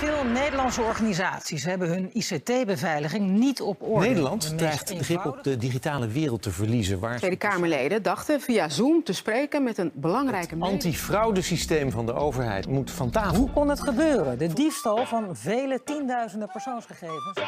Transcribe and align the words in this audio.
Veel 0.00 0.24
Nederlandse 0.24 0.82
organisaties 0.82 1.64
hebben 1.64 1.88
hun 1.88 2.10
ICT-beveiliging 2.12 3.30
niet 3.30 3.60
op 3.60 3.82
orde. 3.82 4.06
Nederland 4.06 4.58
dreigt 4.58 4.92
grip 5.00 5.24
op 5.24 5.42
de 5.42 5.56
digitale 5.56 6.06
wereld 6.06 6.42
te 6.42 6.50
verliezen. 6.50 6.98
Waar 6.98 7.16
Tweede 7.16 7.36
Kamerleden 7.36 8.02
dachten 8.02 8.40
via 8.40 8.68
Zoom 8.68 9.04
te 9.04 9.12
spreken 9.12 9.62
met 9.62 9.78
een 9.78 9.90
belangrijke 9.94 10.54
het 10.54 10.62
antifraudesysteem 10.62 11.90
van 11.90 12.06
de 12.06 12.12
overheid 12.12 12.66
moet 12.66 12.90
van 12.90 13.10
tafel. 13.10 13.36
Hoe 13.36 13.50
kon 13.50 13.68
het 13.68 13.80
gebeuren? 13.80 14.38
De 14.38 14.52
diefstal 14.52 15.06
van 15.06 15.36
vele 15.36 15.82
tienduizenden 15.84 16.48
persoonsgegevens. 16.48 17.40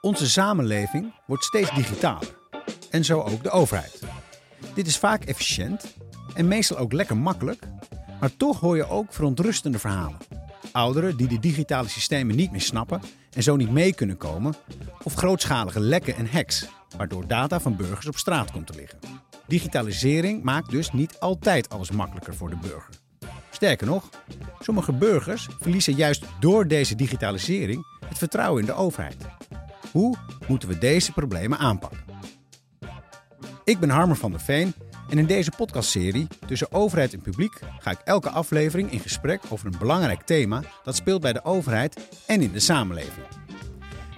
Onze 0.00 0.30
samenleving 0.30 1.12
wordt 1.26 1.44
steeds 1.44 1.74
digitaler. 1.74 2.38
En 2.90 3.04
zo 3.04 3.20
ook 3.20 3.42
de 3.42 3.50
overheid. 3.50 4.02
Dit 4.74 4.86
is 4.86 4.98
vaak 4.98 5.24
efficiënt 5.24 5.96
en 6.34 6.48
meestal 6.48 6.78
ook 6.78 6.92
lekker 6.92 7.16
makkelijk. 7.16 7.68
Maar 8.20 8.36
toch 8.36 8.60
hoor 8.60 8.76
je 8.76 8.88
ook 8.88 9.12
verontrustende 9.12 9.78
verhalen. 9.78 10.45
Ouderen 10.76 11.16
die 11.16 11.28
de 11.28 11.38
digitale 11.38 11.88
systemen 11.88 12.36
niet 12.36 12.50
meer 12.50 12.60
snappen 12.60 13.00
en 13.32 13.42
zo 13.42 13.56
niet 13.56 13.70
mee 13.70 13.94
kunnen 13.94 14.16
komen. 14.16 14.54
Of 15.02 15.14
grootschalige 15.14 15.80
lekken 15.80 16.16
en 16.16 16.30
hacks, 16.30 16.66
waardoor 16.96 17.26
data 17.26 17.60
van 17.60 17.76
burgers 17.76 18.06
op 18.06 18.16
straat 18.16 18.50
komt 18.50 18.66
te 18.66 18.74
liggen. 18.74 18.98
Digitalisering 19.46 20.42
maakt 20.42 20.70
dus 20.70 20.92
niet 20.92 21.18
altijd 21.18 21.68
alles 21.68 21.90
makkelijker 21.90 22.34
voor 22.34 22.50
de 22.50 22.56
burger. 22.56 22.88
Sterker 23.50 23.86
nog, 23.86 24.08
sommige 24.60 24.92
burgers 24.92 25.48
verliezen 25.60 25.94
juist 25.94 26.24
door 26.40 26.66
deze 26.68 26.94
digitalisering 26.94 27.86
het 28.08 28.18
vertrouwen 28.18 28.60
in 28.60 28.66
de 28.66 28.74
overheid. 28.74 29.26
Hoe 29.92 30.16
moeten 30.48 30.68
we 30.68 30.78
deze 30.78 31.12
problemen 31.12 31.58
aanpakken? 31.58 32.04
Ik 33.64 33.78
ben 33.78 33.90
Harmer 33.90 34.16
van 34.16 34.30
der 34.30 34.40
Veen 34.40 34.74
en 35.08 35.18
in 35.18 35.26
deze 35.26 35.50
podcastserie 35.56 36.26
Tussen 36.46 36.72
overheid 36.72 37.12
en 37.12 37.20
publiek 37.20 37.60
ga 37.78 37.90
ik 37.90 37.98
elke 38.04 38.30
aflevering 38.30 38.92
in 38.92 39.00
gesprek 39.00 39.42
over 39.48 39.66
een 39.66 39.78
belangrijk 39.78 40.22
thema 40.22 40.62
dat 40.82 40.96
speelt 40.96 41.20
bij 41.20 41.32
de 41.32 41.44
overheid 41.44 42.08
en 42.26 42.40
in 42.40 42.52
de 42.52 42.60
samenleving. 42.60 43.26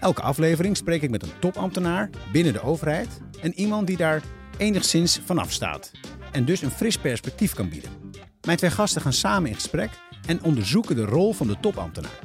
Elke 0.01 0.23
aflevering 0.23 0.77
spreek 0.77 1.03
ik 1.03 1.11
met 1.11 1.23
een 1.23 1.39
topambtenaar 1.39 2.11
binnen 2.33 2.53
de 2.53 2.63
overheid 2.63 3.21
en 3.43 3.55
iemand 3.55 3.87
die 3.87 3.97
daar 3.97 4.23
enigszins 4.57 5.21
vanaf 5.25 5.53
staat 5.53 5.91
en 6.33 6.45
dus 6.45 6.63
een 6.63 6.71
fris 6.71 6.99
perspectief 6.99 7.55
kan 7.55 7.69
bieden. 7.69 7.91
Mijn 8.41 8.59
twee 8.59 8.71
gasten 8.71 9.03
gaan 9.03 9.13
samen 9.13 9.49
in 9.49 9.55
gesprek 9.55 9.91
en 10.27 10.43
onderzoeken 10.43 10.97
de 10.97 11.05
rol 11.05 11.33
van 11.33 11.47
de 11.47 11.61
topambtenaar. 11.61 12.19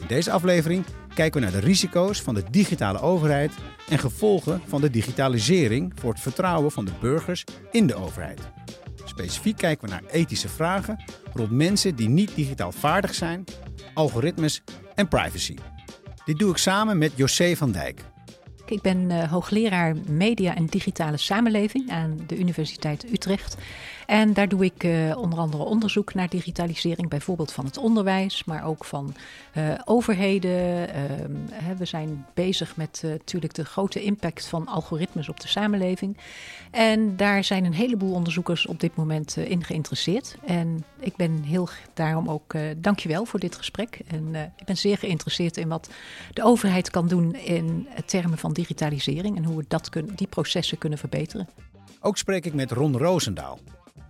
In 0.00 0.06
deze 0.06 0.30
aflevering 0.30 0.84
kijken 1.14 1.40
we 1.40 1.46
naar 1.46 1.60
de 1.60 1.66
risico's 1.66 2.22
van 2.22 2.34
de 2.34 2.44
digitale 2.50 3.00
overheid 3.00 3.52
en 3.88 3.98
gevolgen 3.98 4.60
van 4.66 4.80
de 4.80 4.90
digitalisering 4.90 5.92
voor 6.00 6.12
het 6.12 6.20
vertrouwen 6.20 6.70
van 6.70 6.84
de 6.84 6.92
burgers 7.00 7.44
in 7.70 7.86
de 7.86 7.94
overheid. 7.94 8.40
Specifiek 9.04 9.56
kijken 9.56 9.88
we 9.88 9.94
naar 9.94 10.04
ethische 10.10 10.48
vragen 10.48 11.04
rond 11.34 11.50
mensen 11.50 11.96
die 11.96 12.08
niet 12.08 12.34
digitaal 12.34 12.72
vaardig 12.72 13.14
zijn, 13.14 13.44
algoritmes 13.94 14.62
en 14.94 15.08
privacy. 15.08 15.56
Dit 16.24 16.38
doe 16.38 16.50
ik 16.50 16.56
samen 16.56 16.98
met 16.98 17.12
José 17.14 17.56
van 17.56 17.72
Dijk. 17.72 18.11
Ik 18.72 18.82
ben 18.82 19.10
uh, 19.10 19.30
hoogleraar 19.30 19.96
media 20.06 20.54
en 20.54 20.66
digitale 20.66 21.16
samenleving 21.16 21.90
aan 21.90 22.18
de 22.26 22.38
Universiteit 22.38 23.12
Utrecht. 23.12 23.56
En 24.06 24.32
daar 24.32 24.48
doe 24.48 24.64
ik 24.64 24.84
uh, 24.84 25.16
onder 25.16 25.38
andere 25.38 25.62
onderzoek 25.62 26.14
naar 26.14 26.28
digitalisering, 26.28 27.08
bijvoorbeeld 27.08 27.52
van 27.52 27.64
het 27.64 27.76
onderwijs, 27.76 28.44
maar 28.44 28.64
ook 28.64 28.84
van 28.84 29.14
uh, 29.56 29.74
overheden. 29.84 30.88
Uh, 30.88 30.94
we 31.78 31.84
zijn 31.84 32.26
bezig 32.34 32.76
met 32.76 33.02
natuurlijk 33.04 33.54
de 33.54 33.64
grote 33.64 34.02
impact 34.02 34.46
van 34.46 34.66
algoritmes 34.66 35.28
op 35.28 35.40
de 35.40 35.48
samenleving. 35.48 36.16
En 36.72 37.16
daar 37.16 37.44
zijn 37.44 37.64
een 37.64 37.74
heleboel 37.74 38.12
onderzoekers 38.12 38.66
op 38.66 38.80
dit 38.80 38.96
moment 38.96 39.36
in 39.36 39.64
geïnteresseerd. 39.64 40.36
En 40.46 40.84
ik 41.00 41.16
ben 41.16 41.42
heel 41.42 41.68
daarom 41.94 42.28
ook, 42.28 42.54
dankjewel 42.76 43.24
voor 43.24 43.40
dit 43.40 43.56
gesprek. 43.56 44.00
En 44.06 44.34
ik 44.34 44.64
ben 44.64 44.76
zeer 44.76 44.98
geïnteresseerd 44.98 45.56
in 45.56 45.68
wat 45.68 45.88
de 46.32 46.42
overheid 46.42 46.90
kan 46.90 47.08
doen 47.08 47.34
in 47.34 47.88
termen 48.06 48.38
van 48.38 48.52
digitalisering 48.52 49.36
en 49.36 49.44
hoe 49.44 49.56
we 49.56 49.64
dat 49.68 49.88
kun, 49.88 50.10
die 50.14 50.26
processen 50.26 50.78
kunnen 50.78 50.98
verbeteren. 50.98 51.48
Ook 52.00 52.16
spreek 52.16 52.44
ik 52.44 52.54
met 52.54 52.70
Ron 52.70 52.96
Roosendaal. 52.96 53.58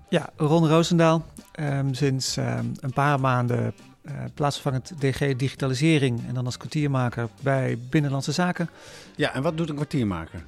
Ja, 0.08 0.30
Ron 0.36 0.68
Roosendaal. 0.68 1.24
Um, 1.60 1.94
sinds 1.94 2.36
um, 2.36 2.72
een 2.80 2.92
paar 2.92 3.20
maanden 3.20 3.74
uh, 4.02 4.12
plaatsvervangend 4.34 4.92
DG 4.98 5.36
Digitalisering 5.36 6.26
en 6.28 6.34
dan 6.34 6.44
als 6.44 6.56
kwartiermaker 6.56 7.28
bij 7.42 7.78
Binnenlandse 7.90 8.32
Zaken. 8.32 8.70
Ja, 9.16 9.34
en 9.34 9.42
wat 9.42 9.56
doet 9.56 9.68
een 9.68 9.74
kwartiermaker? 9.74 10.44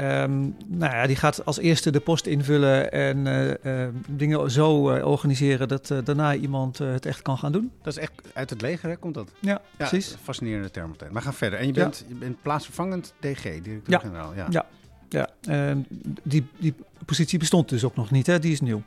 Um, 0.00 0.56
nou 0.66 0.94
ja, 0.94 1.06
die 1.06 1.16
gaat 1.16 1.44
als 1.44 1.58
eerste 1.58 1.90
de 1.90 2.00
post 2.00 2.26
invullen 2.26 2.92
en 2.92 3.26
uh, 3.26 3.46
uh, 3.46 3.88
dingen 4.08 4.50
zo 4.50 4.94
uh, 4.94 5.06
organiseren 5.06 5.68
dat 5.68 5.94
daarna 6.04 6.34
iemand 6.34 6.78
het 6.78 7.06
echt 7.06 7.22
kan 7.22 7.38
gaan 7.38 7.52
doen. 7.52 7.72
Dat 7.82 7.96
is 7.96 7.98
echt 7.98 8.12
uit 8.34 8.50
het 8.50 8.60
leger, 8.60 8.88
hè? 8.88 8.96
komt 8.96 9.14
dat? 9.14 9.30
Ja, 9.40 9.50
ja 9.50 9.60
precies. 9.76 10.16
Fascinerende 10.22 10.70
term 10.70 10.90
meteen. 10.90 11.12
Maar 11.12 11.22
ga 11.22 11.32
verder. 11.32 11.58
En 11.58 11.66
je 11.66 11.72
bent, 11.72 11.98
ja. 11.98 12.14
je 12.14 12.14
bent 12.14 12.42
plaatsvervangend 12.42 13.14
DG, 13.20 13.42
directeur-generaal. 13.42 14.34
Ja. 14.34 14.46
ja. 14.50 14.66
Ja, 15.08 15.28
uh, 15.48 15.76
die, 16.22 16.46
die 16.58 16.74
positie 17.04 17.38
bestond 17.38 17.68
dus 17.68 17.84
ook 17.84 17.96
nog 17.96 18.10
niet, 18.10 18.26
hè? 18.26 18.38
die 18.38 18.52
is 18.52 18.60
nieuw. 18.60 18.82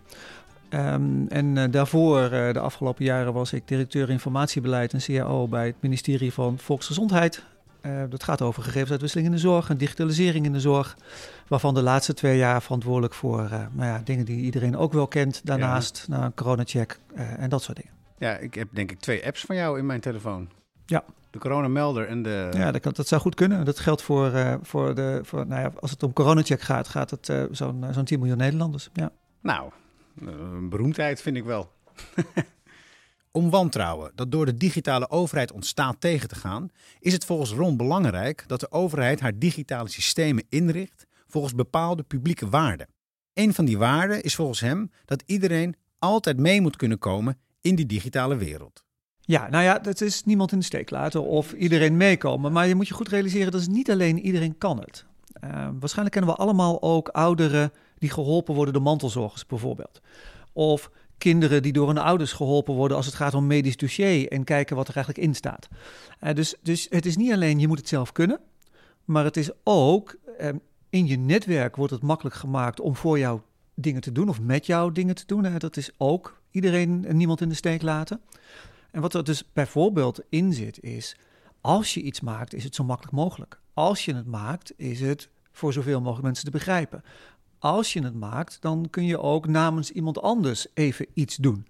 Um, 0.70 1.28
en 1.28 1.72
daarvoor, 1.72 2.30
de 2.30 2.60
afgelopen 2.60 3.06
jaren, 3.06 3.34
was 3.34 3.54
ik 3.54 3.68
directeur 3.68 4.10
informatiebeleid 4.10 4.94
en 4.94 5.00
CAO 5.00 5.48
bij 5.48 5.66
het 5.66 5.76
ministerie 5.80 6.34
van 6.34 6.58
Volksgezondheid. 6.60 7.44
Uh, 7.86 8.04
dat 8.10 8.24
gaat 8.24 8.42
over 8.42 8.64
gegevensuitwisseling 8.64 9.28
in 9.28 9.36
de 9.36 9.42
zorg 9.42 9.70
en 9.70 9.78
digitalisering 9.78 10.46
in 10.46 10.54
de 10.54 10.60
zorg. 10.60 10.98
Waarvan 11.48 11.74
de 11.74 11.82
laatste 11.82 12.14
twee 12.14 12.38
jaar 12.38 12.62
verantwoordelijk 12.62 13.14
voor 13.14 13.50
nou 13.50 13.88
ja, 13.88 14.02
dingen 14.04 14.26
die 14.26 14.42
iedereen 14.42 14.78
ook 14.78 14.94
wel 14.94 15.08
kent. 15.08 15.42
Daarnaast 15.44 16.06
ja. 16.08 16.18
nou, 16.18 16.32
coronacheck 16.36 17.00
en 17.16 17.50
dat 17.50 17.64
soort 17.64 17.78
dingen. 17.78 17.92
Ja, 18.18 18.38
ik 18.38 18.54
heb 18.54 18.68
denk 18.72 18.92
ik 18.92 19.00
twee 19.00 19.26
apps 19.26 19.42
van 19.42 19.56
jou 19.56 19.80
in 19.80 19.86
mijn 19.86 20.00
telefoon. 20.00 20.50
Ja. 20.86 21.04
De 21.30 21.40
coronamelder 21.40 22.08
en 22.08 22.24
de... 22.24 22.50
Ja, 22.52 22.72
dat, 22.72 22.82
kan, 22.82 22.92
dat 22.96 23.08
zou 23.08 23.22
goed 23.22 23.36
kunnen. 23.36 23.66
Dat 23.66 23.80
geldt 23.80 24.02
voor, 24.02 24.60
voor 24.62 24.96
de... 24.96 25.20
Voor, 25.24 25.48
nou 25.48 25.62
ja, 25.62 25.72
als 25.80 25.92
het 25.92 26.04
om 26.04 26.14
coronacheck 26.14 26.62
gaat, 26.62 26.88
gaat 26.88 27.10
het 27.10 27.34
zo'n 27.52 27.86
zo'n 27.92 28.06
10 28.06 28.20
miljoen 28.20 28.38
Nederlanders. 28.38 28.90
Ja. 28.94 29.12
Nou, 29.42 29.72
een 30.20 30.70
beroemdheid 30.70 31.22
vind 31.22 31.38
ik 31.38 31.44
wel. 31.44 31.72
om 33.32 33.50
wantrouwen 33.50 34.12
dat 34.16 34.32
door 34.32 34.46
de 34.46 34.58
digitale 34.58 35.10
overheid 35.10 35.52
ontstaat 35.52 35.96
tegen 36.00 36.28
te 36.28 36.36
gaan, 36.36 36.70
is 37.00 37.14
het 37.14 37.26
volgens 37.26 37.52
Ron 37.52 37.78
belangrijk 37.78 38.44
dat 38.48 38.60
de 38.60 38.72
overheid 38.72 39.20
haar 39.20 39.40
digitale 39.40 39.90
systemen 39.90 40.46
inricht 40.50 41.08
volgens 41.28 41.56
bepaalde 41.56 42.04
publieke 42.04 42.50
waarden. 42.50 42.88
Een 43.34 43.54
van 43.54 43.66
die 43.66 43.78
waarden 43.78 44.24
is 44.24 44.36
volgens 44.36 44.60
hem 44.60 44.92
dat 45.06 45.24
iedereen 45.26 45.76
altijd 46.00 46.38
mee 46.38 46.62
moet 46.62 46.76
kunnen 46.76 47.00
komen 47.00 47.38
in 47.62 47.76
die 47.76 47.86
digitale 47.86 48.36
wereld. 48.36 48.84
Ja, 49.20 49.50
nou 49.50 49.64
ja, 49.64 49.80
dat 49.80 50.02
is 50.02 50.24
niemand 50.24 50.52
in 50.52 50.60
de 50.60 50.66
steek 50.66 50.90
laten 50.90 51.24
of 51.24 51.54
iedereen 51.54 51.98
meekomen. 51.98 52.52
Maar 52.52 52.68
je 52.68 52.76
moet 52.76 52.88
je 52.88 52.94
goed 52.94 53.08
realiseren, 53.08 53.52
dat 53.52 53.62
is 53.62 53.68
niet 53.68 53.92
alleen 53.92 54.20
iedereen 54.20 54.58
kan 54.58 54.80
het. 54.80 55.06
Uh, 55.44 55.70
waarschijnlijk 55.80 56.16
kennen 56.16 56.36
we 56.36 56.42
allemaal 56.42 56.82
ook 56.82 57.08
ouderen 57.08 57.72
die 57.98 58.10
geholpen 58.10 58.56
worden 58.56 58.74
door 58.74 58.84
mantelzorgers 58.84 59.46
bijvoorbeeld. 59.46 60.02
Of 60.54 60.92
kinderen 61.22 61.62
die 61.62 61.74
door 61.74 61.88
hun 61.88 61.98
ouders 61.98 62.34
geholpen 62.34 62.74
worden 62.74 62.98
als 62.98 63.06
het 63.06 63.16
gaat 63.16 63.34
om 63.34 63.48
medisch 63.48 63.78
dossier 63.78 64.28
en 64.28 64.44
kijken 64.44 64.76
wat 64.76 64.88
er 64.88 64.96
eigenlijk 64.96 65.26
in 65.28 65.36
staat. 65.36 65.68
Uh, 66.24 66.34
dus, 66.34 66.56
dus 66.62 66.88
het 66.90 67.06
is 67.06 67.18
niet 67.18 67.32
alleen 67.32 67.60
je 67.60 67.68
moet 67.68 67.78
het 67.78 67.88
zelf 67.88 68.12
kunnen, 68.12 68.40
maar 69.06 69.24
het 69.24 69.38
is 69.38 69.50
ook 69.64 70.16
uh, 70.40 70.50
in 70.90 71.08
je 71.08 71.18
netwerk 71.18 71.76
wordt 71.76 71.94
het 71.94 72.02
makkelijk 72.02 72.36
gemaakt 72.36 72.80
om 72.80 72.96
voor 72.96 73.20
jou 73.20 73.40
dingen 73.74 74.02
te 74.02 74.12
doen 74.12 74.30
of 74.30 74.42
met 74.42 74.66
jou 74.66 74.92
dingen 74.92 75.16
te 75.16 75.26
doen. 75.26 75.58
Dat 75.58 75.78
is 75.78 75.92
ook 75.98 76.42
iedereen 76.52 77.06
en 77.06 77.18
niemand 77.18 77.42
in 77.42 77.50
de 77.50 77.56
steek 77.56 77.82
laten. 77.82 78.22
En 78.92 79.02
wat 79.02 79.14
er 79.14 79.24
dus 79.24 79.44
bijvoorbeeld 79.54 80.20
in 80.30 80.54
zit 80.54 80.84
is, 80.84 81.16
als 81.62 81.94
je 81.94 82.02
iets 82.02 82.22
maakt, 82.22 82.54
is 82.54 82.64
het 82.64 82.76
zo 82.76 82.84
makkelijk 82.84 83.16
mogelijk. 83.16 83.60
Als 83.74 84.06
je 84.06 84.16
het 84.16 84.26
maakt, 84.26 84.74
is 84.78 85.02
het 85.02 85.30
voor 85.52 85.74
zoveel 85.74 86.00
mogelijk 86.00 86.24
mensen 86.24 86.46
te 86.46 86.52
begrijpen. 86.52 87.04
Als 87.62 87.94
je 87.94 88.04
het 88.04 88.16
maakt, 88.16 88.58
dan 88.62 88.88
kun 88.90 89.06
je 89.06 89.20
ook 89.20 89.48
namens 89.48 89.92
iemand 89.92 90.22
anders 90.22 90.68
even 90.74 91.06
iets 91.14 91.36
doen. 91.36 91.68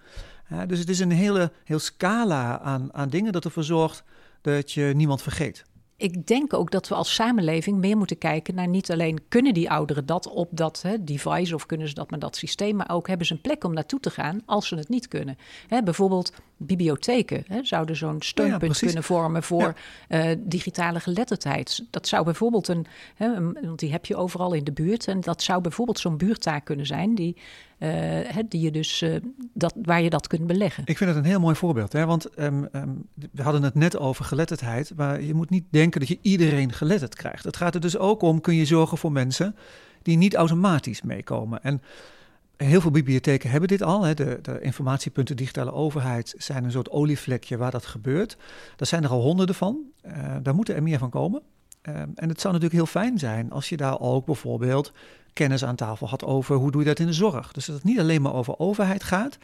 Dus 0.68 0.80
het 0.80 0.90
is 0.90 1.00
een 1.00 1.12
hele 1.12 1.52
heel 1.64 1.80
scala 1.80 2.60
aan, 2.60 2.94
aan 2.94 3.10
dingen 3.10 3.32
dat 3.32 3.46
ervoor 3.46 3.64
zorgt 3.64 4.04
dat 4.42 4.72
je 4.72 4.92
niemand 4.96 5.22
vergeet 5.22 5.64
ik 6.02 6.28
denk 6.28 6.54
ook 6.54 6.72
dat 6.72 6.88
we 6.88 6.96
als 6.96 7.14
samenleving 7.14 7.78
meer 7.78 7.98
moeten 7.98 8.18
kijken 8.18 8.56
naar 8.56 8.68
niet 8.68 8.92
alleen 8.92 9.20
kunnen 9.28 9.54
die 9.54 9.72
ouderen 9.72 10.06
dat 10.06 10.28
op 10.28 10.50
dat 10.52 10.82
hè, 10.82 11.04
device 11.04 11.56
of 11.56 11.66
kunnen 11.66 11.88
ze 11.88 11.94
dat 11.94 12.10
met 12.10 12.22
dat 12.22 12.36
systeem, 12.36 12.76
maar 12.76 12.90
ook 12.90 13.08
hebben 13.08 13.28
ze 13.28 13.34
een 13.34 13.42
plek 13.42 13.64
om 13.64 13.74
naartoe 13.74 14.00
te 14.00 14.10
gaan 14.10 14.42
als 14.46 14.68
ze 14.68 14.76
het 14.76 14.90
niet 14.90 15.08
kunnen. 15.08 15.38
Hè, 15.68 15.84
bijvoorbeeld 15.84 16.34
bibliotheken 16.66 17.44
hè, 17.48 17.64
zouden 17.64 17.96
zo'n 17.96 18.22
steunpunt 18.22 18.80
ja, 18.80 18.86
kunnen 18.86 19.04
vormen 19.04 19.44
voor 19.44 19.76
ja. 20.08 20.30
uh, 20.30 20.38
digitale 20.40 21.00
geletterdheid. 21.00 21.86
Dat 21.90 22.08
zou 22.08 22.24
bijvoorbeeld 22.24 22.68
een, 22.68 22.86
hè, 23.16 23.36
een, 23.36 23.58
want 23.62 23.80
die 23.80 23.92
heb 23.92 24.06
je 24.06 24.16
overal 24.16 24.54
in 24.54 24.64
de 24.64 24.72
buurt 24.72 25.08
en 25.08 25.22
dat 25.22 25.44
zou 25.44 25.62
bijvoorbeeld 25.62 26.00
zo'n 26.00 26.18
buurttaak 26.18 26.66
kunnen 26.66 26.86
zijn 26.86 27.16
die 27.16 27.38
uh, 27.80 28.38
die 28.50 28.62
je 28.62 28.72
dus, 28.72 29.02
uh, 29.02 29.16
dat, 29.54 29.74
waar 29.84 30.02
je 30.02 30.10
dat 30.10 30.28
kunt 30.28 30.48
beleggen. 30.48 30.84
Ik 30.86 30.98
vind 30.98 31.10
het 31.10 31.20
een 31.20 31.30
heel 31.30 31.40
mooi 31.40 31.56
voorbeeld. 31.56 31.94
Hè? 31.94 32.06
Want 32.06 32.40
um, 32.40 32.68
um, 32.72 33.08
we 33.32 33.42
hadden 33.42 33.64
het 33.64 33.76
net 33.76 33.98
over 33.98 34.26
geletterdheid. 34.26 34.92
Maar 34.96 35.22
je 35.22 35.34
moet 35.34 35.50
niet 35.50 35.66
denken 35.70 36.00
dat 36.00 36.10
je 36.10 36.20
iedereen 36.22 36.74
geletterd 36.74 37.16
krijgt. 37.16 37.44
Het 37.44 37.58
gaat 37.58 37.76
er 37.76 37.82
dus 37.82 37.98
ook 37.98 38.22
om, 38.22 38.42
kun 38.42 38.56
je 38.56 38.66
zorgen 38.66 38.98
voor 38.98 39.12
mensen 39.12 39.56
die 40.02 40.18
niet 40.18 40.36
automatisch 40.36 41.02
meekomen. 41.02 41.64
En 41.64 41.82
heel 42.66 42.82
veel 42.82 42.92
bibliotheken 42.92 43.50
hebben 43.50 43.70
dit 43.70 43.82
al. 43.82 44.04
Hè. 44.04 44.14
De, 44.14 44.40
de, 44.42 44.62
informatiepunten 44.62 45.36
digitale 45.36 45.74
overheid 45.74 46.34
zijn 46.38 46.64
een 46.64 46.72
soort 46.72 46.90
olievlekje 46.90 47.58
waar 47.58 47.72
dat 47.72 47.86
gebeurt. 47.86 48.38
Daar 48.76 48.88
zijn 48.88 49.04
er 49.04 49.10
al 49.10 49.22
honderden 49.22 49.56
van. 49.56 49.80
Uh, 50.06 50.36
daar 50.44 50.56
moeten 50.56 50.76
er 50.76 50.84
meer 50.84 51.00
van 51.00 51.10
komen. 51.10 51.42
Uh, 51.90 51.96
en 51.96 52.30
het 52.30 52.42
zou 52.42 52.54
natuurlijk 52.54 52.74
heel 52.74 53.02
fijn 53.02 53.20
zijn 53.20 53.52
als 53.52 53.70
je 53.70 53.78
daar 53.78 54.00
ook 54.00 54.26
bijvoorbeeld 54.26 54.94
kennis 55.34 55.66
aan 55.66 55.76
tafel 55.76 56.08
had 56.08 56.24
over 56.24 56.56
hoe 56.56 56.72
doe 56.72 56.82
je 56.82 56.88
dat 56.88 57.00
in 57.00 57.06
de 57.06 57.14
zorg. 57.14 57.52
Dus 57.52 57.66
dat 57.66 57.76
het 57.76 57.84
niet 57.84 58.00
alleen 58.00 58.22
maar 58.22 58.34
over 58.34 58.60
overheid 58.60 59.04
gaat, 59.04 59.38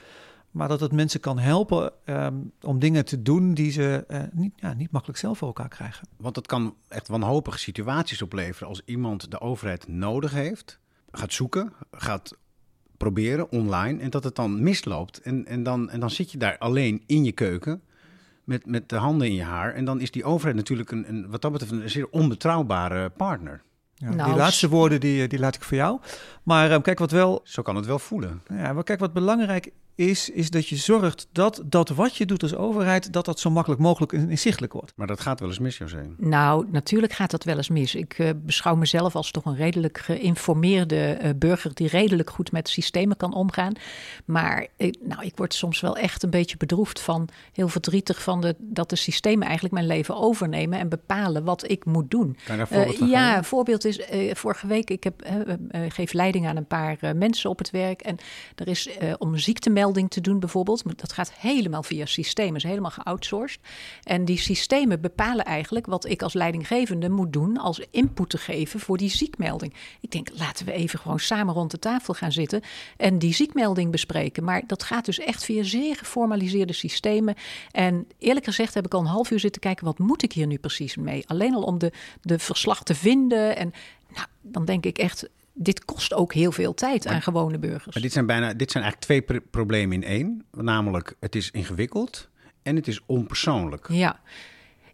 maar 0.52 0.68
dat 0.68 0.80
het 0.80 0.92
mensen 0.92 1.20
kan 1.20 1.40
helpen 1.40 1.92
um, 2.06 2.52
om 2.62 2.80
dingen 2.80 3.06
te 3.06 3.22
doen 3.22 3.54
die 3.54 3.72
ze 3.72 4.06
uh, 4.08 4.20
niet, 4.32 4.54
ja, 4.56 4.74
niet 4.74 4.92
makkelijk 4.92 5.20
zelf 5.20 5.38
voor 5.38 5.48
elkaar 5.48 5.70
krijgen. 5.70 6.08
Want 6.18 6.36
het 6.36 6.48
kan 6.48 6.76
echt 6.88 7.08
wanhopige 7.08 7.58
situaties 7.58 8.22
opleveren 8.22 8.68
als 8.68 8.82
iemand 8.86 9.32
de 9.32 9.42
overheid 9.42 9.88
nodig 9.88 10.32
heeft, 10.32 10.80
gaat 11.12 11.34
zoeken, 11.34 11.74
gaat 11.92 12.38
proberen 12.98 13.52
online 13.52 14.02
en 14.02 14.10
dat 14.10 14.24
het 14.24 14.36
dan 14.36 14.64
misloopt. 14.64 15.22
En, 15.22 15.46
en, 15.46 15.64
dan, 15.64 15.90
en 15.90 16.00
dan 16.00 16.10
zit 16.10 16.32
je 16.32 16.38
daar 16.38 16.58
alleen 16.58 17.04
in 17.06 17.24
je 17.24 17.32
keuken 17.32 17.82
met, 18.44 18.66
met 18.66 18.90
de 18.90 18.96
handen 18.96 19.28
in 19.28 19.34
je 19.34 19.44
haar. 19.44 19.74
En 19.74 19.86
dan 19.86 20.02
is 20.02 20.12
die 20.12 20.24
overheid 20.24 20.56
natuurlijk 20.56 20.92
een, 20.92 21.10
een 21.10 21.30
wat 21.30 21.42
dat 21.42 21.52
betreft 21.52 21.72
een 21.72 21.90
zeer 21.90 22.10
onbetrouwbare 22.10 23.10
partner. 23.10 23.62
Ja, 23.96 24.14
nou, 24.14 24.30
die 24.30 24.40
laatste 24.40 24.70
woorden 24.70 25.00
die, 25.00 25.28
die 25.28 25.40
laat 25.40 25.56
ik 25.56 25.64
voor 25.64 25.78
jou. 25.78 26.00
Maar 26.44 26.72
um, 26.72 26.82
kijk 26.82 27.00
wat 27.00 27.12
wel. 27.12 27.42
Zo 27.44 27.62
kan 27.62 27.76
het 27.76 27.86
wel 27.86 28.00
voelen. 28.00 28.42
Ja, 28.48 28.74
maar 28.74 28.84
kijk 28.84 29.00
wat 29.00 29.14
belangrijk 29.14 29.72
is, 29.98 30.30
is 30.30 30.50
dat 30.50 30.68
je 30.68 30.76
zorgt 30.76 31.28
dat 31.32 31.62
dat 31.66 31.90
wat 31.90 32.16
je 32.16 32.26
doet 32.26 32.44
als 32.44 32.56
overheid, 32.56 33.14
dat 33.14 33.26
dat 33.26 33.40
zo 33.40 33.50
makkelijk 33.50 33.82
mogelijk 33.82 34.12
inzichtelijk 34.12 34.74
wordt. 34.74 34.94
Maar 34.96 35.08
dat 35.08 35.20
gaat 35.20 35.40
wel 35.40 35.50
eens 35.50 35.60
mis, 35.60 35.78
José. 35.78 36.10
Nou, 36.18 36.68
natuurlijk 36.72 37.14
gaat 37.14 37.32
dat 37.32 37.44
wel 37.44 37.58
eens 37.58 37.70
mis. 37.70 37.96
Ik 37.96 38.18
uh, 38.20 38.30
beschouw 38.36 38.76
mezelf 38.76 39.16
als 39.16 39.32
toch 39.32 39.46
een 39.46 39.56
redelijk 39.56 39.98
geïnformeerde 39.98 41.18
uh, 41.22 41.30
burger 41.36 41.74
die 41.74 41.88
redelijk 41.88 42.30
goed 42.30 42.52
met 42.52 42.70
systemen 42.70 43.18
kan 43.18 43.34
omgaan. 43.34 43.74
Maar 44.26 44.68
uh, 44.78 44.92
nou, 45.02 45.26
ik 45.26 45.38
word 45.38 45.54
soms 45.54 45.80
wel 45.80 45.98
echt 45.98 46.24
een 46.24 46.30
beetje 46.30 46.58
bedroefd 46.58 47.00
van, 47.00 47.30
heel 47.54 47.68
verdrietig 47.68 48.24
van 48.24 48.42
de, 48.42 48.56
dat 48.60 48.90
de 48.90 48.96
systemen 48.96 49.46
eigenlijk 49.46 49.74
mijn 49.74 49.88
leven 49.88 50.16
overnemen 50.16 50.80
en 50.80 50.90
bepalen 50.90 51.44
wat 51.44 51.70
ik 51.70 51.86
moet 51.86 52.12
doen. 52.12 52.38
Kan 52.46 52.58
je 52.58 52.66
daar 52.66 52.68
voorbeeld 52.68 52.98
van 52.98 53.08
Ja, 53.08 53.38
een 53.38 53.44
voorbeeld 53.44 53.86
is 53.86 54.02
vorige 54.34 54.68
week, 54.68 54.90
ik 54.90 55.04
heb, 55.04 55.28
geef 55.90 56.14
leiding 56.14 56.48
aan 56.48 56.58
een 56.58 56.68
paar 56.68 56.98
mensen 57.16 57.50
op 57.50 57.58
het 57.58 57.70
werk 57.70 58.02
en 58.02 58.18
er 58.56 58.68
is 58.68 58.90
om 59.18 59.38
te 59.94 60.22
doen 60.22 60.40
bijvoorbeeld. 60.40 61.00
Dat 61.00 61.14
gaat 61.14 61.32
helemaal 61.34 61.84
via 61.84 62.06
systemen, 62.06 62.56
is 62.56 62.64
helemaal 62.64 62.92
geoutsourced. 62.92 63.60
En 64.04 64.26
die 64.26 64.38
systemen 64.38 65.02
bepalen 65.02 65.46
eigenlijk 65.46 65.86
wat 65.86 66.06
ik 66.06 66.22
als 66.22 66.34
leidinggevende 66.34 67.10
moet 67.10 67.34
doen 67.34 67.58
als 67.58 67.82
input 67.92 68.30
te 68.30 68.38
geven 68.38 68.80
voor 68.80 68.98
die 68.98 69.10
ziekmelding. 69.10 69.74
Ik 70.02 70.12
denk, 70.12 70.30
laten 70.34 70.66
we 70.66 70.72
even 70.72 71.00
gewoon 71.00 71.20
samen 71.20 71.54
rond 71.54 71.72
de 71.72 71.80
tafel 71.80 72.14
gaan 72.14 72.32
zitten 72.32 72.62
en 72.98 73.20
die 73.20 73.34
ziekmelding 73.34 73.92
bespreken. 73.92 74.44
Maar 74.44 74.64
dat 74.68 74.84
gaat 74.84 75.06
dus 75.06 75.20
echt 75.20 75.44
via 75.44 75.64
zeer 75.64 75.96
geformaliseerde 75.96 76.74
systemen. 76.74 77.36
En 77.72 78.08
eerlijk 78.18 78.46
gezegd 78.46 78.74
heb 78.74 78.86
ik 78.86 78.94
al 78.94 79.00
een 79.00 79.06
half 79.06 79.32
uur 79.32 79.40
zitten 79.40 79.62
kijken, 79.62 79.86
wat 79.86 80.00
moet 80.00 80.24
ik 80.24 80.34
hier 80.34 80.48
nu 80.48 80.58
precies 80.58 80.96
mee? 80.96 81.24
Alleen 81.28 81.56
al 81.56 81.64
om 81.64 81.78
de, 81.78 81.92
de 82.22 82.40
verslag 82.40 82.84
te 82.84 82.96
vinden. 82.96 83.58
En 83.58 83.74
nou, 84.14 84.28
dan 84.42 84.66
denk 84.66 84.86
ik 84.86 84.98
echt, 84.98 85.30
dit 85.58 85.86
kost 85.86 86.14
ook 86.14 86.34
heel 86.34 86.52
veel 86.52 86.74
tijd 86.74 87.06
maar, 87.06 87.14
aan 87.14 87.22
gewone 87.22 87.58
burgers. 87.58 87.94
Maar 87.94 88.04
dit 88.04 88.12
zijn, 88.12 88.26
bijna, 88.26 88.54
dit 88.54 88.72
zijn 88.72 88.84
eigenlijk 88.84 89.26
twee 89.26 89.42
problemen 89.42 90.04
in 90.04 90.10
één. 90.10 90.46
Namelijk, 90.52 91.16
het 91.20 91.36
is 91.36 91.52
ingewikkeld 91.52 92.30
en 92.62 92.76
het 92.76 92.88
is 92.88 93.02
onpersoonlijk. 93.06 93.88
Ja. 93.92 94.20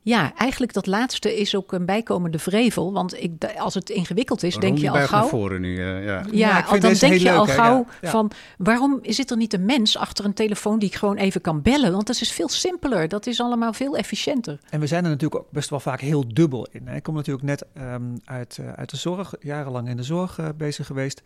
Ja, 0.06 0.34
eigenlijk 0.36 0.74
dat 0.74 0.86
laatste 0.86 1.40
is 1.40 1.56
ook 1.56 1.72
een 1.72 1.86
bijkomende 1.86 2.40
vrevel. 2.40 2.94
Want 2.94 3.22
ik, 3.22 3.32
als 3.58 3.74
het 3.74 3.90
ingewikkeld 3.90 4.44
is, 4.44 4.56
denk 4.56 4.78
je 4.78 4.90
al 4.90 4.96
gauw. 4.96 5.20
Naar 5.20 5.30
voren 5.30 5.62
nu, 5.62 5.76
uh, 5.76 6.06
ja. 6.06 6.24
Ja, 6.32 6.66
ja 6.68 6.80
dan 6.80 6.94
denk 6.94 7.14
je 7.14 7.32
al 7.32 7.46
gauw 7.46 7.86
ja, 8.02 8.10
van 8.10 8.32
waarom 8.58 9.00
zit 9.02 9.32
er 9.32 9.38
niet 9.38 9.54
een 9.54 9.66
mens 9.66 9.98
achter 9.98 10.26
een 10.26 10.34
telefoon 10.34 10.80
die 10.80 10.90
ik 10.90 10.96
gewoon 10.96 11.18
even 11.18 11.42
kan 11.42 11.62
bellen? 11.62 11.92
Want 11.92 12.08
dat 12.08 12.22
is 12.22 12.32
veel 12.32 12.50
simpeler. 12.50 13.08
Dat 13.08 13.28
is 13.28 13.42
allemaal 13.42 13.74
veel 13.74 13.98
efficiënter. 13.98 14.60
En 14.70 14.80
we 14.80 14.88
zijn 14.88 15.04
er 15.04 15.10
natuurlijk 15.10 15.42
ook 15.42 15.52
best 15.52 15.70
wel 15.70 15.80
vaak 15.80 16.02
heel 16.02 16.34
dubbel 16.34 16.68
in. 16.72 16.88
Hè. 16.88 16.96
Ik 16.96 17.04
kom 17.04 17.16
natuurlijk 17.16 17.46
net 17.46 17.66
um, 17.78 18.20
uit, 18.26 18.58
uh, 18.62 18.72
uit 18.72 18.90
de 18.90 18.98
zorg, 18.98 19.34
jarenlang 19.40 19.90
in 19.90 19.98
de 19.98 20.04
zorg 20.04 20.38
uh, 20.38 20.48
bezig 20.58 20.86
geweest. 20.86 21.22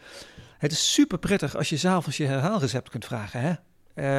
Het 0.58 0.72
is 0.72 0.94
super 0.94 1.18
prettig 1.18 1.56
als 1.56 1.70
je 1.70 1.78
s'avonds 1.78 2.18
je 2.18 2.26
herhaalrecept 2.26 2.90
kunt 2.90 3.06
vragen. 3.06 3.42
Hè? 3.42 3.54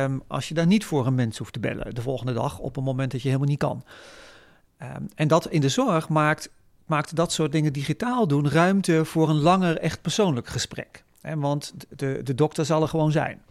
Um, 0.04 0.22
als 0.26 0.48
je 0.48 0.54
daar 0.54 0.66
niet 0.66 0.84
voor 0.84 1.06
een 1.06 1.14
mens 1.14 1.38
hoeft 1.38 1.52
te 1.52 1.60
bellen 1.60 1.94
de 1.94 2.02
volgende 2.02 2.32
dag 2.32 2.58
op 2.58 2.76
een 2.76 2.82
moment 2.82 3.12
dat 3.12 3.22
je 3.22 3.28
helemaal 3.28 3.48
niet 3.48 3.58
kan. 3.58 3.84
Um, 4.82 5.08
en 5.14 5.28
dat 5.28 5.48
in 5.48 5.60
de 5.60 5.68
zorg 5.68 6.08
maakt, 6.08 6.50
maakt 6.86 7.16
dat 7.16 7.32
soort 7.32 7.52
dingen 7.52 7.72
digitaal 7.72 8.26
doen 8.26 8.48
ruimte 8.50 9.04
voor 9.04 9.28
een 9.28 9.40
langer 9.40 9.78
echt 9.78 10.02
persoonlijk 10.02 10.46
gesprek. 10.46 11.04
En 11.20 11.40
want 11.40 11.74
de, 11.88 12.20
de 12.24 12.34
dokter 12.34 12.64
zal 12.64 12.82
er 12.82 12.88
gewoon 12.88 13.12
zijn. 13.12 13.42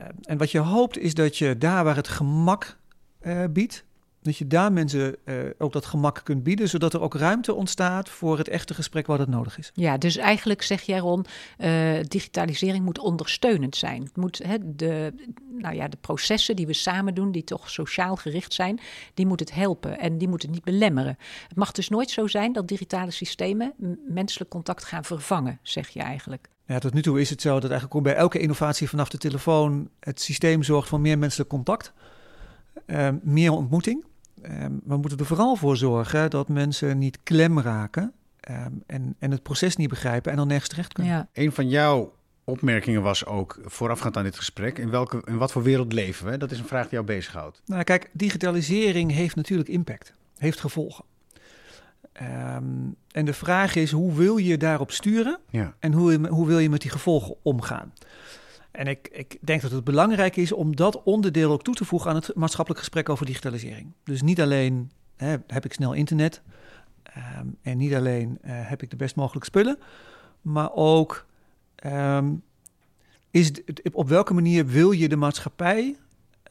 Um, 0.00 0.06
en 0.22 0.38
wat 0.38 0.50
je 0.50 0.58
hoopt 0.58 0.98
is 0.98 1.14
dat 1.14 1.38
je 1.38 1.58
daar 1.58 1.84
waar 1.84 1.96
het 1.96 2.08
gemak 2.08 2.76
uh, 3.22 3.44
biedt, 3.50 3.84
dat 4.22 4.36
je 4.36 4.46
daar 4.46 4.72
mensen 4.72 5.16
uh, 5.24 5.34
ook 5.58 5.72
dat 5.72 5.86
gemak 5.86 6.20
kunt 6.24 6.42
bieden, 6.42 6.68
zodat 6.68 6.94
er 6.94 7.00
ook 7.00 7.14
ruimte 7.14 7.54
ontstaat 7.54 8.08
voor 8.08 8.38
het 8.38 8.48
echte 8.48 8.74
gesprek 8.74 9.06
wat 9.06 9.18
het 9.18 9.28
nodig 9.28 9.58
is. 9.58 9.70
Ja, 9.74 9.98
dus 9.98 10.16
eigenlijk 10.16 10.62
zeg 10.62 10.82
jij 10.82 10.98
Ron, 10.98 11.24
uh, 11.58 12.00
digitalisering 12.08 12.84
moet 12.84 12.98
ondersteunend 12.98 13.76
zijn. 13.76 14.02
Het 14.02 14.16
moet 14.16 14.40
hè, 14.44 14.56
de, 14.76 15.12
nou 15.58 15.74
ja, 15.74 15.88
de 15.88 15.96
processen 16.00 16.56
die 16.56 16.66
we 16.66 16.72
samen 16.72 17.14
doen, 17.14 17.32
die 17.32 17.44
toch 17.44 17.70
sociaal 17.70 18.16
gericht 18.16 18.52
zijn, 18.52 18.80
die 19.14 19.26
moet 19.26 19.40
het 19.40 19.54
helpen 19.54 19.98
en 19.98 20.18
die 20.18 20.28
moet 20.28 20.42
het 20.42 20.50
niet 20.50 20.64
belemmeren. 20.64 21.18
Het 21.48 21.56
mag 21.56 21.72
dus 21.72 21.88
nooit 21.88 22.10
zo 22.10 22.26
zijn 22.26 22.52
dat 22.52 22.68
digitale 22.68 23.10
systemen 23.10 23.72
menselijk 24.08 24.50
contact 24.50 24.84
gaan 24.84 25.04
vervangen, 25.04 25.58
zeg 25.62 25.88
je 25.88 26.00
eigenlijk. 26.00 26.48
Ja, 26.66 26.78
tot 26.78 26.94
nu 26.94 27.02
toe 27.02 27.20
is 27.20 27.30
het 27.30 27.40
zo 27.40 27.60
dat 27.60 27.70
eigenlijk 27.70 28.02
bij 28.02 28.14
elke 28.14 28.38
innovatie 28.38 28.88
vanaf 28.88 29.08
de 29.08 29.18
telefoon 29.18 29.88
het 30.00 30.20
systeem 30.20 30.62
zorgt 30.62 30.88
voor 30.88 31.00
meer 31.00 31.18
menselijk 31.18 31.48
contact, 31.50 31.92
uh, 32.86 33.08
meer 33.22 33.52
ontmoeting. 33.52 34.04
Um, 34.42 34.80
we 34.84 34.96
moeten 34.96 35.18
er 35.18 35.26
vooral 35.26 35.56
voor 35.56 35.76
zorgen 35.76 36.30
dat 36.30 36.48
mensen 36.48 36.98
niet 36.98 37.18
klem 37.22 37.60
raken 37.60 38.12
um, 38.50 38.82
en, 38.86 39.14
en 39.18 39.30
het 39.30 39.42
proces 39.42 39.76
niet 39.76 39.88
begrijpen 39.88 40.30
en 40.30 40.36
dan 40.36 40.46
nergens 40.46 40.68
terecht 40.68 40.92
kunnen. 40.92 41.12
Ja. 41.12 41.28
Een 41.32 41.52
van 41.52 41.68
jouw 41.68 42.14
opmerkingen 42.46 43.02
was 43.02 43.24
ook 43.24 43.58
voorafgaand 43.64 44.16
aan 44.16 44.24
dit 44.24 44.36
gesprek: 44.36 44.78
in, 44.78 44.90
welke, 44.90 45.22
in 45.24 45.38
wat 45.38 45.52
voor 45.52 45.62
wereld 45.62 45.92
leven 45.92 46.26
we? 46.26 46.36
Dat 46.36 46.50
is 46.50 46.58
een 46.58 46.66
vraag 46.66 46.82
die 46.82 46.92
jou 46.92 47.04
bezighoudt. 47.04 47.62
Nou, 47.66 47.82
kijk, 47.82 48.10
digitalisering 48.12 49.12
heeft 49.12 49.36
natuurlijk 49.36 49.68
impact, 49.68 50.12
heeft 50.38 50.60
gevolgen. 50.60 51.04
Um, 52.22 52.96
en 53.10 53.24
de 53.24 53.32
vraag 53.32 53.74
is: 53.74 53.90
hoe 53.90 54.14
wil 54.14 54.36
je 54.36 54.56
daarop 54.56 54.90
sturen 54.90 55.38
ja. 55.50 55.74
en 55.78 55.92
hoe, 55.92 56.28
hoe 56.28 56.46
wil 56.46 56.58
je 56.58 56.70
met 56.70 56.80
die 56.80 56.90
gevolgen 56.90 57.36
omgaan? 57.42 57.92
En 58.70 58.86
ik, 58.86 59.08
ik, 59.12 59.38
denk 59.40 59.62
dat 59.62 59.70
het 59.70 59.84
belangrijk 59.84 60.36
is 60.36 60.52
om 60.52 60.76
dat 60.76 61.02
onderdeel 61.02 61.52
ook 61.52 61.62
toe 61.62 61.74
te 61.74 61.84
voegen 61.84 62.10
aan 62.10 62.16
het 62.16 62.34
maatschappelijk 62.34 62.82
gesprek 62.82 63.08
over 63.08 63.26
digitalisering. 63.26 63.92
Dus 64.04 64.22
niet 64.22 64.40
alleen 64.40 64.90
hè, 65.16 65.36
heb 65.46 65.64
ik 65.64 65.72
snel 65.72 65.92
internet 65.92 66.42
um, 67.16 67.56
en 67.62 67.76
niet 67.76 67.94
alleen 67.94 68.38
uh, 68.44 68.50
heb 68.52 68.82
ik 68.82 68.90
de 68.90 68.96
best 68.96 69.16
mogelijke 69.16 69.46
spullen, 69.46 69.78
maar 70.40 70.72
ook 70.72 71.26
um, 71.92 72.42
is 73.30 73.52
op 73.92 74.08
welke 74.08 74.34
manier 74.34 74.66
wil 74.66 74.90
je 74.90 75.08
de 75.08 75.16
maatschappij 75.16 75.96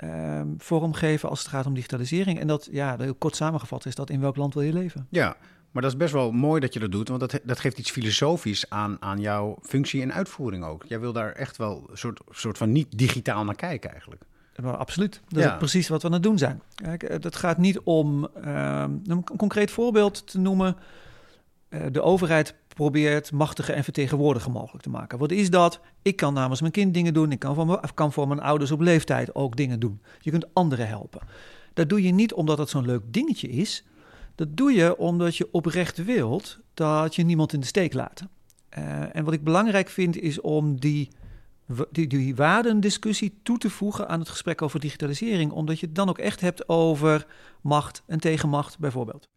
um, 0.03 0.55
vormgeven 0.57 1.29
als 1.29 1.39
het 1.39 1.47
gaat 1.47 1.65
om 1.65 1.73
digitalisering. 1.73 2.39
En 2.39 2.47
dat, 2.47 2.67
ja, 2.71 2.95
heel 2.99 3.15
kort 3.15 3.35
samengevat 3.35 3.85
is 3.85 3.95
dat 3.95 4.09
in 4.09 4.19
welk 4.19 4.35
land 4.35 4.53
wil 4.53 4.63
je 4.63 4.73
leven. 4.73 5.07
Ja, 5.09 5.35
maar 5.71 5.81
dat 5.81 5.91
is 5.91 5.97
best 5.97 6.13
wel 6.13 6.31
mooi 6.31 6.59
dat 6.59 6.73
je 6.73 6.79
dat 6.79 6.91
doet, 6.91 7.07
want 7.07 7.19
dat, 7.19 7.39
dat 7.43 7.59
geeft 7.59 7.77
iets 7.77 7.91
filosofisch 7.91 8.69
aan, 8.69 8.97
aan 8.99 9.19
jouw 9.19 9.57
functie 9.61 10.01
en 10.01 10.13
uitvoering 10.13 10.63
ook. 10.63 10.83
Jij 10.87 10.99
wil 10.99 11.13
daar 11.13 11.31
echt 11.31 11.57
wel 11.57 11.87
een 11.89 11.97
soort, 11.97 12.21
soort 12.29 12.57
van 12.57 12.71
niet 12.71 12.97
digitaal 12.97 13.43
naar 13.43 13.55
kijken 13.55 13.91
eigenlijk. 13.91 14.23
Maar 14.61 14.77
absoluut. 14.77 15.21
Dat 15.27 15.43
ja. 15.43 15.51
is 15.51 15.57
precies 15.57 15.87
wat 15.87 16.01
we 16.01 16.07
aan 16.07 16.13
het 16.13 16.23
doen 16.23 16.37
zijn. 16.37 16.61
Kijk, 16.75 17.01
het 17.01 17.35
gaat 17.35 17.57
niet 17.57 17.79
om 17.79 18.23
um, 18.23 19.01
een 19.05 19.23
concreet 19.37 19.71
voorbeeld 19.71 20.27
te 20.27 20.39
noemen. 20.39 20.75
Uh, 21.69 21.81
de 21.91 22.01
overheid 22.01 22.55
probeert 22.75 23.31
machtige 23.31 23.73
en 23.73 23.83
vertegenwoordiger 23.83 24.51
mogelijk 24.51 24.83
te 24.83 24.89
maken. 24.89 25.17
Wat 25.17 25.31
is 25.31 25.49
dat? 25.49 25.79
Ik 26.01 26.15
kan 26.15 26.33
namens 26.33 26.61
mijn 26.61 26.73
kind 26.73 26.93
dingen 26.93 27.13
doen. 27.13 27.31
Ik 27.31 27.39
kan 27.39 27.55
voor, 27.55 27.65
me, 27.65 27.79
kan 27.93 28.13
voor 28.13 28.27
mijn 28.27 28.39
ouders 28.39 28.71
op 28.71 28.79
leeftijd 28.79 29.35
ook 29.35 29.55
dingen 29.55 29.79
doen. 29.79 30.01
Je 30.19 30.31
kunt 30.31 30.53
anderen 30.53 30.87
helpen. 30.87 31.21
Dat 31.73 31.89
doe 31.89 32.03
je 32.03 32.11
niet 32.11 32.33
omdat 32.33 32.57
het 32.57 32.69
zo'n 32.69 32.85
leuk 32.85 33.01
dingetje 33.05 33.49
is. 33.49 33.83
Dat 34.35 34.57
doe 34.57 34.71
je 34.71 34.97
omdat 34.97 35.37
je 35.37 35.47
oprecht 35.51 36.03
wilt 36.03 36.59
dat 36.73 37.15
je 37.15 37.23
niemand 37.23 37.53
in 37.53 37.59
de 37.59 37.65
steek 37.65 37.93
laat. 37.93 38.23
Uh, 38.77 39.15
en 39.15 39.23
wat 39.23 39.33
ik 39.33 39.43
belangrijk 39.43 39.89
vind 39.89 40.17
is 40.17 40.41
om 40.41 40.79
die, 40.79 41.09
die, 41.91 42.07
die 42.07 42.35
waardendiscussie 42.35 43.39
toe 43.43 43.57
te 43.57 43.69
voegen 43.69 44.07
aan 44.07 44.19
het 44.19 44.29
gesprek 44.29 44.61
over 44.61 44.79
digitalisering. 44.79 45.51
Omdat 45.51 45.79
je 45.79 45.85
het 45.85 45.95
dan 45.95 46.09
ook 46.09 46.19
echt 46.19 46.41
hebt 46.41 46.69
over 46.69 47.27
macht 47.61 48.03
en 48.05 48.19
tegenmacht 48.19 48.79
bijvoorbeeld. 48.79 49.27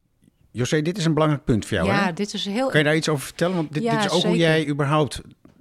José, 0.58 0.82
dit 0.82 0.98
is 0.98 1.04
een 1.04 1.14
belangrijk 1.14 1.44
punt 1.44 1.66
voor 1.66 1.76
jou. 1.76 1.88
Ja, 1.88 2.04
hè? 2.04 2.12
dit 2.12 2.34
is 2.34 2.44
heel. 2.44 2.68
Kan 2.68 2.78
je 2.78 2.84
daar 2.84 2.96
iets 2.96 3.08
over 3.08 3.24
vertellen? 3.24 3.56
Want 3.56 3.72
dit, 3.72 3.82
ja, 3.82 3.90
dit 3.90 4.04
is 4.04 4.06
ook 4.06 4.12
zeker. 4.12 4.28
hoe 4.28 4.38
jij 4.38 4.68
überhaupt 4.68 5.20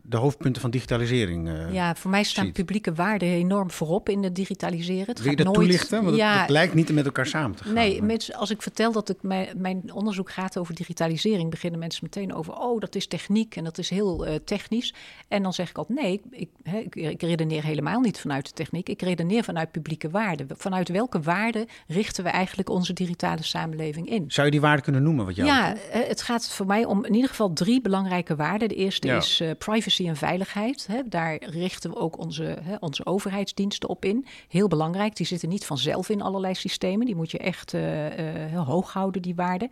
de 0.10 0.18
hoofdpunten 0.18 0.62
van 0.62 0.72
digitalisering 0.72 1.48
uh, 1.48 1.74
Ja, 1.74 1.96
voor 1.96 2.12
mij 2.12 2.24
staan 2.24 2.46
ziet. 2.46 2.54
publieke 2.54 2.94
waarden 2.94 3.28
enorm 3.30 3.72
voorop 3.72 4.10
in 4.10 4.24
het 4.24 4.36
digitaliseren. 4.36 5.06
Het 5.08 5.22
Wil 5.22 5.30
je 5.30 5.36
dat 5.36 5.46
nooit... 5.46 5.58
toelichten? 5.58 6.04
Want 6.04 6.16
ja, 6.16 6.32
het, 6.32 6.42
het 6.42 6.50
lijkt 6.50 6.74
niet 6.74 6.92
met 6.94 7.06
elkaar 7.06 7.26
samen 7.26 7.58
te 7.58 7.64
gaan. 7.64 7.74
Nee, 7.74 7.98
maar- 7.98 8.08
mensen, 8.08 8.36
als 8.36 8.50
ik 8.50 8.62
vertel 8.62 8.92
dat 8.92 9.10
ik 9.10 9.18
mijn, 9.22 9.48
mijn 9.58 9.94
onderzoek 9.94 10.32
gaat 10.32 10.58
over 10.58 10.76
digitalisering, 10.76 11.50
beginnen 11.50 11.80
mensen 11.80 12.04
meteen 12.04 12.34
over, 12.34 12.54
oh, 12.54 12.80
dat 12.80 12.96
is 12.96 13.08
techniek 13.08 13.56
en 13.56 13.64
dat 13.64 13.78
is 13.78 13.90
heel 13.90 14.26
eh, 14.26 14.36
technisch. 14.46 14.94
En 15.28 15.44
dan 15.44 15.54
zeg 15.54 15.70
ik 15.70 15.78
altijd, 15.78 16.00
nee, 16.00 16.22
ik, 16.32 16.50
ik, 16.64 16.96
ik 16.96 17.22
redeneer 17.22 17.64
helemaal 17.64 18.00
niet 18.00 18.20
vanuit 18.20 18.46
de 18.46 18.52
techniek. 18.54 18.90
Ik 18.90 19.02
redeneer 19.02 19.44
vanuit 19.44 19.72
publieke 19.72 20.10
waarden. 20.10 20.48
Vanuit 20.58 20.90
welke 20.90 21.22
waarden 21.22 21.66
richten 21.88 22.24
we 22.24 22.30
eigenlijk 22.30 22.70
onze 22.70 22.94
digitale 22.94 23.44
samenleving 23.44 24.10
in? 24.10 24.24
Zou 24.28 24.46
je 24.46 24.52
die 24.52 24.62
waarden 24.62 24.84
kunnen 24.84 25.04
noemen 25.04 25.26
wat 25.26 25.36
jou 25.36 25.48
Ja, 25.48 25.76
eh, 25.76 26.08
het 26.08 26.22
gaat 26.22 26.50
voor 26.50 26.66
mij 26.66 26.86
om 26.86 27.06
in 27.06 27.14
ieder 27.14 27.30
geval 27.30 27.54
drie 27.54 27.82
belangrijke 27.82 28.36
waarden. 28.36 28.68
De 28.70 28.76
eerste 28.76 29.08
Ja. 29.08 29.18
is 29.18 29.40
eh, 29.40 29.50
privacy 29.98 30.08
en 30.08 30.28
veiligheid. 30.28 30.88
Hè. 30.88 31.02
Daar 31.10 31.44
richten 31.44 31.90
we 31.90 31.96
ook 31.96 32.18
onze, 32.18 32.58
hè, 32.62 32.76
onze 32.80 33.06
overheidsdiensten 33.06 33.90
op 33.90 34.06
in. 34.06 34.26
Heel 34.48 34.68
belangrijk. 34.68 35.16
Die 35.16 35.26
zitten 35.26 35.50
niet 35.50 35.66
vanzelf 35.66 36.10
in 36.10 36.22
allerlei 36.22 36.54
systemen. 36.54 37.06
Die 37.06 37.16
moet 37.16 37.32
je 37.32 37.38
echt 37.38 37.74
eh, 37.74 38.54
eh, 38.54 38.68
hoog 38.68 38.94
houden, 38.94 39.22
die 39.22 39.36
waarden. 39.36 39.70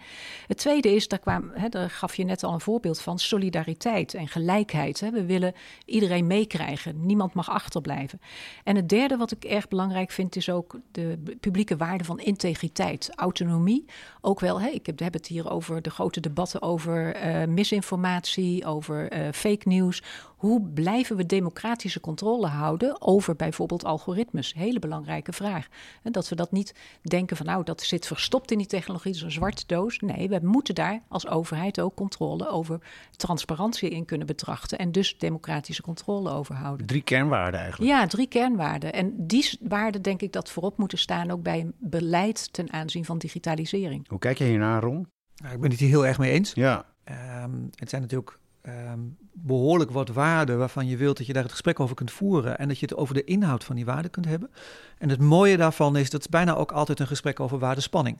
Het 0.47 0.57
tweede 0.57 0.95
is, 0.95 1.07
daar, 1.07 1.19
kwam, 1.19 1.51
hè, 1.53 1.69
daar 1.69 1.89
gaf 1.89 2.15
je 2.15 2.23
net 2.23 2.43
al 2.43 2.53
een 2.53 2.61
voorbeeld 2.61 3.01
van, 3.01 3.19
solidariteit 3.19 4.13
en 4.13 4.27
gelijkheid. 4.27 4.99
Hè. 4.99 5.09
We 5.09 5.25
willen 5.25 5.53
iedereen 5.85 6.27
meekrijgen. 6.27 7.05
Niemand 7.05 7.33
mag 7.33 7.49
achterblijven. 7.49 8.21
En 8.63 8.75
het 8.75 8.89
derde 8.89 9.17
wat 9.17 9.31
ik 9.31 9.43
erg 9.43 9.67
belangrijk 9.67 10.11
vind, 10.11 10.35
is 10.35 10.49
ook 10.49 10.79
de 10.91 11.17
publieke 11.39 11.77
waarde 11.77 12.03
van 12.03 12.19
integriteit, 12.19 13.09
autonomie. 13.15 13.85
Ook 14.21 14.39
wel, 14.39 14.61
hè, 14.61 14.67
ik 14.67 14.85
heb, 14.95 15.13
het 15.13 15.27
hier 15.27 15.49
over 15.49 15.81
de 15.81 15.89
grote 15.89 16.19
debatten 16.19 16.61
over 16.61 17.15
eh, 17.15 17.47
misinformatie, 17.47 18.65
over 18.65 19.11
fake 19.33 19.67
news. 19.67 20.01
Hoe 20.35 20.61
blijven 20.61 21.15
we 21.15 21.25
democratische 21.25 21.99
controle 21.99 22.47
houden 22.47 23.01
over 23.01 23.35
bijvoorbeeld 23.35 23.85
algoritmes? 23.85 24.53
Hele 24.53 24.79
belangrijke 24.79 25.33
vraag. 25.33 25.67
En 26.03 26.11
dat 26.11 26.29
we 26.29 26.35
dat 26.35 26.51
niet 26.51 26.75
denken 27.01 27.37
van 27.37 27.45
nou, 27.45 27.63
dat 27.63 27.81
zit 27.81 28.07
verstopt 28.07 28.51
in 28.51 28.57
die 28.57 28.67
technologie, 28.67 29.11
dat 29.11 29.19
is 29.19 29.25
een 29.25 29.31
zwarte 29.31 29.63
doos. 29.67 29.99
Nee, 29.99 30.29
we 30.29 30.39
moeten 30.41 30.75
daar 30.75 31.01
als 31.07 31.27
overheid 31.27 31.79
ook 31.79 31.95
controle 31.95 32.49
over 32.49 32.79
transparantie 33.15 33.89
in 33.89 34.05
kunnen 34.05 34.27
betrachten 34.27 34.77
en 34.77 34.91
dus 34.91 35.17
democratische 35.17 35.81
controle 35.81 36.29
over 36.29 36.55
houden. 36.55 36.85
Drie 36.85 37.01
kernwaarden 37.01 37.59
eigenlijk. 37.59 37.91
Ja, 37.91 38.07
drie 38.07 38.27
kernwaarden. 38.27 38.93
En 38.93 39.13
die 39.17 39.59
waarden 39.61 40.01
denk 40.01 40.21
ik 40.21 40.31
dat 40.31 40.51
voorop 40.51 40.77
moeten 40.77 40.97
staan 40.97 41.31
ook 41.31 41.43
bij 41.43 41.59
een 41.59 41.73
beleid 41.77 42.53
ten 42.53 42.73
aanzien 42.73 43.05
van 43.05 43.17
digitalisering. 43.17 44.07
Hoe 44.09 44.19
kijk 44.19 44.37
je 44.37 44.43
hiernaar, 44.43 44.81
Ron? 44.81 45.07
Nou, 45.35 45.53
ik 45.53 45.61
ben 45.61 45.69
het 45.71 45.79
hier 45.79 45.89
heel 45.89 46.05
erg 46.05 46.17
mee 46.17 46.31
eens. 46.31 46.53
Ja, 46.53 46.85
Ehm, 47.05 47.51
het 47.75 47.89
zijn 47.89 48.01
natuurlijk 48.01 48.39
ehm, 48.65 48.99
behoorlijk 49.33 49.91
wat 49.91 50.09
waarden 50.09 50.57
waarvan 50.57 50.87
je 50.87 50.97
wilt 50.97 51.17
dat 51.17 51.25
je 51.25 51.33
daar 51.33 51.43
het 51.43 51.51
gesprek 51.51 51.79
over 51.79 51.95
kunt 51.95 52.11
voeren 52.11 52.57
en 52.57 52.67
dat 52.67 52.79
je 52.79 52.85
het 52.85 52.95
over 52.95 53.13
de 53.13 53.23
inhoud 53.23 53.63
van 53.63 53.75
die 53.75 53.85
waarden 53.85 54.11
kunt 54.11 54.25
hebben. 54.25 54.49
En 54.97 55.09
het 55.09 55.21
mooie 55.21 55.57
daarvan 55.57 55.97
is 55.97 56.09
dat 56.09 56.21
het 56.21 56.31
bijna 56.31 56.55
ook 56.55 56.71
altijd 56.71 56.99
een 56.99 57.07
gesprek 57.07 57.39
over 57.39 57.59
waardespanning. 57.59 58.17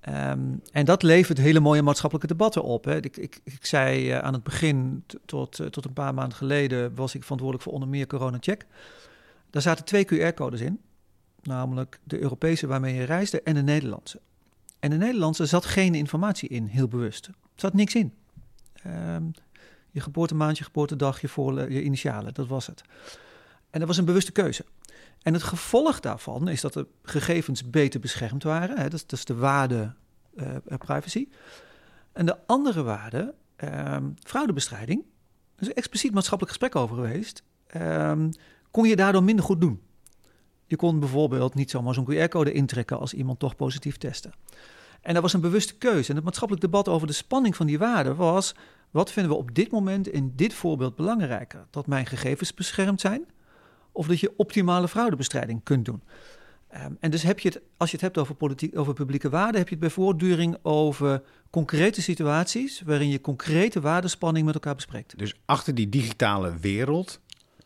Ehm, 0.00 0.40
en 0.72 0.84
dat 0.84 1.02
levert 1.02 1.38
hele 1.38 1.60
mooie 1.60 1.82
maatschappelijke 1.82 2.32
debatten 2.32 2.62
op. 2.62 2.84
Hè. 2.84 2.96
Ik, 2.96 3.16
ik, 3.16 3.40
ik 3.44 3.66
zei 3.66 4.10
eh, 4.10 4.18
aan 4.18 4.32
het 4.32 4.42
begin, 4.42 5.04
tot, 5.24 5.58
eh, 5.58 5.66
tot 5.66 5.84
een 5.84 5.92
paar 5.92 6.14
maanden 6.14 6.36
geleden, 6.36 6.94
was 6.94 7.14
ik 7.14 7.22
verantwoordelijk 7.22 7.68
voor 7.68 7.74
onder 7.74 7.88
meer 7.88 8.06
CoronaCheck. 8.06 8.66
Daar 9.50 9.62
zaten 9.62 9.84
twee 9.84 10.04
QR-codes 10.04 10.60
in, 10.60 10.80
namelijk 11.42 12.00
de 12.04 12.20
Europese 12.20 12.66
waarmee 12.66 12.94
je 12.94 13.04
reisde 13.04 13.42
en 13.42 13.54
de 13.54 13.62
Nederlandse. 13.62 14.20
En 14.78 14.90
de 14.90 14.96
Nederlandse 14.96 15.46
zat 15.46 15.64
geen 15.64 15.94
informatie 15.94 16.48
in, 16.48 16.66
heel 16.66 16.88
bewust. 16.88 17.26
Er 17.26 17.34
zat 17.54 17.74
niks 17.74 17.94
in. 17.94 18.12
Ehm, 18.84 19.24
je 19.90 20.00
geboortemaand, 20.00 20.58
je 20.58 20.64
geboortedag, 20.64 21.20
je, 21.20 21.28
voorle- 21.28 21.70
je 21.70 21.82
initialen, 21.82 22.34
dat 22.34 22.46
was 22.46 22.66
het. 22.66 22.82
En 23.70 23.78
dat 23.78 23.88
was 23.88 23.96
een 23.98 24.04
bewuste 24.04 24.32
keuze. 24.32 24.64
En 25.22 25.32
het 25.32 25.42
gevolg 25.42 26.00
daarvan 26.00 26.48
is 26.48 26.60
dat 26.60 26.72
de 26.72 26.86
gegevens 27.02 27.70
beter 27.70 28.00
beschermd 28.00 28.42
waren. 28.42 28.76
Hè, 28.76 28.82
dat, 28.82 28.92
is- 28.92 29.06
dat 29.06 29.18
is 29.18 29.24
de 29.24 29.34
waarde 29.34 29.94
eh, 30.36 30.56
privacy. 30.78 31.28
En 32.12 32.26
de 32.26 32.36
andere 32.46 32.82
waarde, 32.82 33.34
ehm, 33.56 34.10
fraudebestrijding, 34.22 35.04
er 35.56 35.62
is 35.68 35.72
expliciet 35.72 36.12
maatschappelijk 36.14 36.56
gesprek 36.58 36.82
over 36.82 36.96
geweest. 36.96 37.42
Ehm, 37.66 38.30
kon 38.70 38.88
je 38.88 38.96
daardoor 38.96 39.22
minder 39.22 39.44
goed 39.44 39.60
doen. 39.60 39.82
Je 40.66 40.76
kon 40.76 40.98
bijvoorbeeld 41.00 41.54
niet 41.54 41.70
zomaar 41.70 41.94
zo'n 41.94 42.04
QR-code 42.04 42.52
intrekken 42.52 42.98
als 42.98 43.14
iemand 43.14 43.38
toch 43.38 43.56
positief 43.56 43.96
testte. 43.96 44.30
En 45.02 45.14
dat 45.14 45.22
was 45.22 45.32
een 45.32 45.40
bewuste 45.40 45.74
keuze. 45.74 46.08
En 46.10 46.14
het 46.14 46.24
maatschappelijk 46.24 46.64
debat 46.64 46.88
over 46.88 47.06
de 47.06 47.12
spanning 47.12 47.56
van 47.56 47.66
die 47.66 47.78
waarden 47.78 48.16
was: 48.16 48.54
wat 48.90 49.12
vinden 49.12 49.32
we 49.32 49.38
op 49.38 49.54
dit 49.54 49.70
moment 49.70 50.08
in 50.08 50.32
dit 50.36 50.54
voorbeeld 50.54 50.96
belangrijker? 50.96 51.66
Dat 51.70 51.86
mijn 51.86 52.06
gegevens 52.06 52.54
beschermd 52.54 53.00
zijn 53.00 53.24
of 53.92 54.06
dat 54.06 54.20
je 54.20 54.34
optimale 54.36 54.88
fraudebestrijding 54.88 55.60
kunt 55.62 55.84
doen? 55.84 56.02
Ehm, 56.72 56.92
en 57.00 57.10
dus 57.10 57.22
heb 57.22 57.38
je 57.38 57.48
het, 57.48 57.60
als 57.76 57.90
je 57.90 57.96
het 57.96 58.04
hebt 58.04 58.18
over, 58.18 58.34
politiek, 58.34 58.78
over 58.78 58.94
publieke 58.94 59.28
waarden, 59.28 59.56
heb 59.56 59.68
je 59.68 59.74
het 59.74 59.84
bij 59.84 59.92
voortduring 59.92 60.56
over 60.62 61.22
concrete 61.50 62.02
situaties 62.02 62.80
waarin 62.80 63.08
je 63.08 63.20
concrete 63.20 63.80
waardespanning 63.80 64.46
met 64.46 64.54
elkaar 64.54 64.74
bespreekt. 64.74 65.18
dus 65.18 65.34
achter 65.44 65.74
die 65.74 65.88
digitale 65.88 66.56
wereld, 66.60 67.20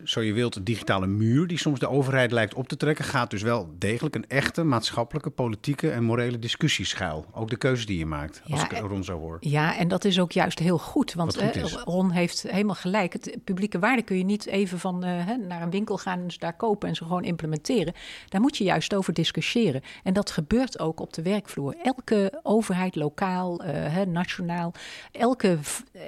zo 0.05 0.21
je 0.21 0.33
wilt, 0.33 0.67
digitale 0.67 1.07
muur 1.07 1.47
die 1.47 1.59
soms 1.59 1.79
de 1.79 1.89
overheid 1.89 2.33
lijkt 2.33 2.55
op 2.55 2.69
te 2.69 2.77
trekken, 2.77 3.05
gaat 3.05 3.31
dus 3.31 3.43
wel 3.43 3.75
degelijk 3.79 4.15
een 4.15 4.29
echte 4.29 4.65
maatschappelijke, 4.65 5.31
politieke 5.31 5.91
en 5.91 6.03
morele 6.03 6.39
discussie 6.39 6.85
schuil. 6.85 7.27
Ook 7.33 7.51
de 7.51 7.57
keuzes 7.57 7.87
die 7.87 7.99
je 7.99 8.07
maakt, 8.07 8.43
als 8.51 8.63
ik 8.63 8.73
Ron 8.73 9.05
zo 9.05 9.19
hoor. 9.19 9.37
Ja, 9.41 9.77
en 9.77 9.89
dat 9.89 10.05
is 10.05 10.21
ook 10.21 10.33
juist 10.33 10.59
heel 10.59 10.79
goed. 10.79 11.15
Want 11.15 11.37
goed 11.37 11.57
eh. 11.57 11.83
Ron 11.85 12.11
heeft 12.11 12.43
helemaal 12.43 12.75
gelijk. 12.75 13.13
Het 13.13 13.37
publieke 13.45 13.79
waarde 13.79 14.03
kun 14.03 14.19
je 14.19 14.25
niet 14.25 14.47
even 14.47 14.79
van 14.79 15.05
eh, 15.05 15.27
naar 15.49 15.63
een 15.63 15.71
winkel 15.71 15.99
gaan 15.99 16.21
en 16.21 16.31
ze 16.31 16.39
daar 16.39 16.57
kopen 16.57 16.89
en 16.89 16.95
ze 16.95 17.05
gewoon 17.05 17.25
implementeren. 17.25 17.95
Daar 18.29 18.41
moet 18.41 18.57
je 18.57 18.65
juist 18.65 18.95
over 18.95 19.13
discussiëren. 19.13 19.83
En 20.03 20.13
dat 20.13 20.31
gebeurt 20.31 20.79
ook 20.79 21.01
op 21.01 21.13
de 21.13 21.23
werkvloer. 21.23 21.75
Elke 21.83 22.41
overheid, 22.43 22.95
lokaal, 22.95 23.63
eh, 23.63 24.01
nationaal, 24.07 24.73
elke, 25.13 25.59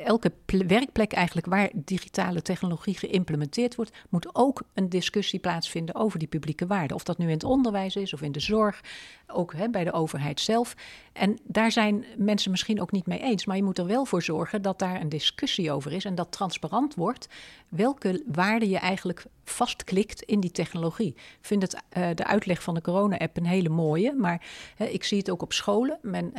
elke 0.04 0.32
ple- 0.44 0.66
werkplek 0.66 1.12
eigenlijk 1.12 1.46
waar 1.46 1.70
digitale 1.74 2.42
technologie 2.42 2.98
geïmplementeerd 2.98 3.74
wordt, 3.74 3.76
moet 4.08 4.34
ook 4.34 4.62
een 4.74 4.88
discussie 4.88 5.38
plaatsvinden 5.38 5.94
over 5.94 6.18
die 6.18 6.28
publieke 6.28 6.66
waarden. 6.66 6.96
Of 6.96 7.02
dat 7.02 7.18
nu 7.18 7.26
in 7.26 7.32
het 7.32 7.44
onderwijs 7.44 7.96
is 7.96 8.12
of 8.12 8.22
in 8.22 8.32
de 8.32 8.40
zorg, 8.40 8.80
ook 9.26 9.52
hè, 9.54 9.68
bij 9.68 9.84
de 9.84 9.92
overheid 9.92 10.40
zelf. 10.40 10.74
En 11.12 11.38
daar 11.44 11.72
zijn 11.72 12.04
mensen 12.16 12.50
misschien 12.50 12.80
ook 12.80 12.92
niet 12.92 13.06
mee 13.06 13.20
eens, 13.20 13.46
maar 13.46 13.56
je 13.56 13.62
moet 13.62 13.78
er 13.78 13.86
wel 13.86 14.04
voor 14.04 14.22
zorgen 14.22 14.62
dat 14.62 14.78
daar 14.78 15.00
een 15.00 15.08
discussie 15.08 15.72
over 15.72 15.92
is 15.92 16.04
en 16.04 16.14
dat 16.14 16.32
transparant 16.32 16.94
wordt 16.94 17.28
welke 17.68 18.22
waarden 18.26 18.68
je 18.68 18.78
eigenlijk 18.78 19.24
vastklikt 19.48 20.22
in 20.22 20.40
die 20.40 20.50
technologie. 20.50 21.14
Ik 21.16 21.38
vind 21.40 21.62
het, 21.62 21.76
eh, 21.88 22.08
de 22.14 22.24
uitleg 22.24 22.62
van 22.62 22.74
de 22.74 22.80
corona-app 22.80 23.36
een 23.36 23.46
hele 23.46 23.68
mooie, 23.68 24.12
maar 24.12 24.46
ik 24.78 25.04
zie 25.04 25.18
het 25.18 25.30
ook 25.30 25.42
op 25.42 25.52
scholen. 25.52 25.98
Men 26.02 26.32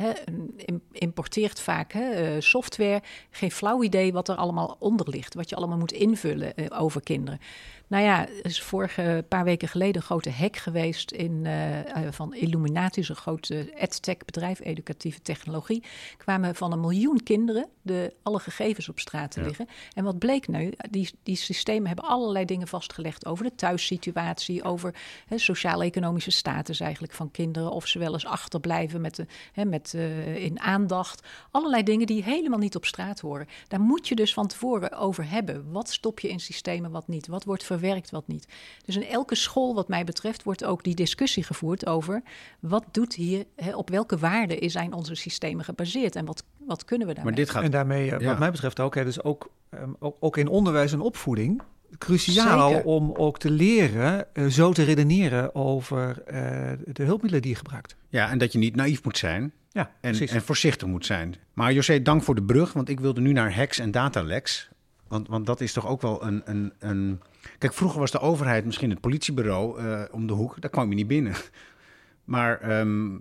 importeert 0.92 1.60
vaak 1.60 1.94
eh, 1.94 2.28
software, 2.40 3.02
geen 3.30 3.52
flauw 3.52 3.84
idee 3.84 4.14
wat 4.14 4.30
er 4.30 4.36
allemaal 4.36 4.76
onder 4.80 5.10
ligt, 5.10 5.34
wat 5.34 5.50
je 5.50 5.56
allemaal 5.56 5.78
moet 5.78 5.92
invullen 5.92 6.56
eh, 6.56 6.82
over 6.82 7.02
kinderen. 7.02 7.40
Nou 7.90 8.04
ja, 8.04 8.28
er 8.28 8.46
is 8.46 8.62
vorige 8.62 9.26
paar 9.28 9.44
weken 9.44 9.68
geleden 9.68 9.96
een 9.96 10.02
grote 10.02 10.32
hack 10.32 10.56
geweest 10.58 11.12
in, 11.12 11.46
eh, 11.46 12.06
eh, 12.06 12.12
van 12.12 12.34
Illuminati, 12.34 13.04
een 13.08 13.16
groot 13.16 13.50
eh, 13.50 13.60
edtech 13.76 14.18
bedrijf, 14.26 14.60
educatieve 14.60 15.22
technologie. 15.22 15.84
Kwamen 16.18 16.56
van 16.56 16.72
een 16.72 16.80
miljoen 16.80 17.24
kinderen 17.24 17.70
de, 17.90 18.14
alle 18.24 18.40
gegevens 18.40 18.90
op 18.90 19.00
straat 19.00 19.32
te 19.32 19.42
liggen. 19.42 19.68
En 19.94 20.04
wat 20.04 20.20
bleek 20.20 20.48
nu? 20.48 20.74
Die, 20.90 21.10
die 21.24 21.36
systemen 21.36 21.88
hebben 21.88 22.06
allerlei 22.06 22.46
dingen 22.46 22.68
vastgelegd 22.68 23.26
over 23.26 23.44
de 23.44 23.56
thuissituatie, 23.56 24.64
over 24.64 24.96
sociaal-economische 25.36 26.32
status 26.32 26.80
eigenlijk 26.80 27.14
van 27.14 27.32
kinderen, 27.32 27.72
of 27.72 27.88
ze 27.88 28.00
wel 28.00 28.14
eens 28.14 28.26
achterblijven 28.26 29.02
met, 29.02 29.16
de, 29.16 29.26
hè, 29.52 29.66
met, 29.66 29.94
eh, 29.94 30.44
in 30.44 30.60
aandacht. 30.60 31.28
Allerlei 31.52 31.84
dingen 31.84 32.08
die 32.08 32.24
helemaal 32.24 32.60
niet 32.60 32.76
op 32.76 32.86
straat 32.86 33.20
horen. 33.20 33.48
Daar 33.68 33.82
moet 33.82 34.08
je 34.08 34.16
dus 34.16 34.34
van 34.34 34.48
tevoren 34.48 34.92
over 34.92 35.30
hebben. 35.30 35.72
Wat 35.72 35.90
stop 35.90 36.20
je 36.20 36.30
in 36.30 36.40
systemen, 36.40 36.92
wat 36.92 37.08
niet? 37.08 37.28
Wat 37.28 37.44
wordt 37.44 37.64
verwerkt, 37.64 37.79
wat 38.12 38.28
niet? 38.28 38.48
Dus 38.86 38.96
in 38.96 39.06
elke 39.06 39.36
school, 39.36 39.76
wat 39.76 39.88
mij 39.88 40.04
betreft, 40.04 40.44
wordt 40.44 40.64
ook 40.64 40.84
die 40.84 40.96
discussie 40.96 41.44
gevoerd 41.44 41.86
over 41.86 42.22
wat 42.60 42.86
doet 42.92 43.14
hier, 43.14 43.46
hè, 43.56 43.76
op 43.76 43.90
welke 43.90 44.18
waarden 44.18 44.70
zijn 44.70 44.94
onze 44.94 45.16
systemen 45.16 45.66
gebaseerd 45.66 46.16
en 46.16 46.26
wat, 46.26 46.44
wat 46.58 46.86
kunnen 46.86 47.08
we 47.08 47.14
daarmee? 47.14 47.34
Maar 47.34 47.44
dit 47.44 47.50
gaat 47.54 47.64
En 47.64 47.72
daarmee, 47.72 48.12
eh, 48.12 48.20
Ja. 48.20 48.26
wat 48.28 48.40
mij 48.40 48.52
betreft 48.52 48.80
ook, 48.80 48.96
hè, 48.96 49.04
dus 49.04 49.24
ook, 49.24 49.50
ehm, 49.70 49.90
ook, 50.00 50.18
ook 50.20 50.38
in 50.38 50.48
onderwijs 50.48 50.94
en 50.94 51.00
opvoeding, 51.02 51.62
cruciaal 51.98 52.70
Zeker. 52.70 52.86
om 52.86 53.14
ook 53.16 53.40
te 53.40 53.52
leren 53.52 54.36
eh, 54.36 54.46
zo 54.46 54.72
te 54.74 54.84
redeneren 54.84 55.56
over 55.56 56.24
eh, 56.24 56.72
de 56.86 57.04
hulpmiddelen 57.04 57.42
die 57.42 57.52
je 57.52 57.58
gebruikt. 57.58 57.96
Ja, 58.10 58.30
en 58.30 58.38
dat 58.38 58.52
je 58.52 58.58
niet 58.60 58.76
naïef 58.76 59.04
moet 59.04 59.18
zijn 59.18 59.54
Ja, 59.72 59.92
en, 60.02 60.28
en 60.28 60.42
voorzichtig 60.42 60.88
moet 60.88 61.06
zijn. 61.06 61.36
Maar 61.54 61.74
José, 61.74 62.02
dank 62.02 62.24
voor 62.24 62.36
de 62.36 62.44
brug, 62.44 62.74
want 62.74 62.90
ik 62.90 63.00
wilde 63.00 63.22
nu 63.22 63.32
naar 63.32 63.56
hacks 63.56 63.80
en 63.80 63.92
dataleks. 63.92 64.70
Want, 65.10 65.28
want 65.28 65.46
dat 65.46 65.62
is 65.62 65.74
toch 65.74 65.88
ook 65.88 66.02
wel 66.02 66.24
een, 66.24 66.42
een, 66.46 66.74
een... 66.80 67.22
Kijk, 67.58 67.74
vroeger 67.74 68.00
was 68.00 68.12
de 68.12 68.20
overheid 68.20 68.66
misschien 68.66 68.90
het 68.90 69.02
politiebureau 69.02 69.80
eh, 69.80 70.02
om 70.12 70.28
de 70.28 70.34
hoek. 70.34 70.62
Daar 70.62 70.72
kwam 70.72 70.90
je 70.90 70.96
niet 70.96 71.08
binnen. 71.08 71.36
Maar, 72.24 72.62
ehm, 72.62 73.12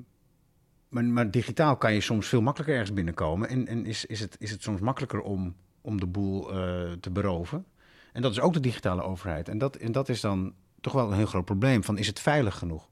maar, 0.89 1.05
maar 1.05 1.31
digitaal 1.31 1.77
kan 1.77 1.95
je 1.95 2.01
soms 2.01 2.29
veel 2.29 2.41
makkelijker 2.41 2.77
ergens 2.77 2.95
binnenkomen. 2.95 3.49
En, 3.49 3.67
en 3.67 3.87
is, 3.87 4.05
is, 4.05 4.21
het, 4.21 4.37
is 4.39 4.51
het 4.51 4.63
soms 4.63 4.81
makkelijker 4.81 5.21
om 5.21 5.55
om 5.89 6.01
de 6.01 6.07
boel 6.07 6.51
eh, 6.53 6.93
te 7.01 7.11
beroven. 7.11 7.65
En 8.13 8.23
dat 8.23 8.31
is 8.31 8.41
ook 8.41 8.53
de 8.53 8.61
digitale 8.61 9.03
overheid. 9.03 9.49
En 9.49 9.59
dat, 9.59 9.77
en 9.77 9.93
dat 9.93 10.09
is 10.09 10.21
dan 10.21 10.55
toch 10.81 10.93
wel 10.93 11.11
een 11.11 11.17
heel 11.17 11.27
groot 11.27 11.45
probleem. 11.45 11.85
Van, 11.85 11.99
is 11.99 12.07
het 12.07 12.21
veilig 12.21 12.59
genoeg? 12.59 12.89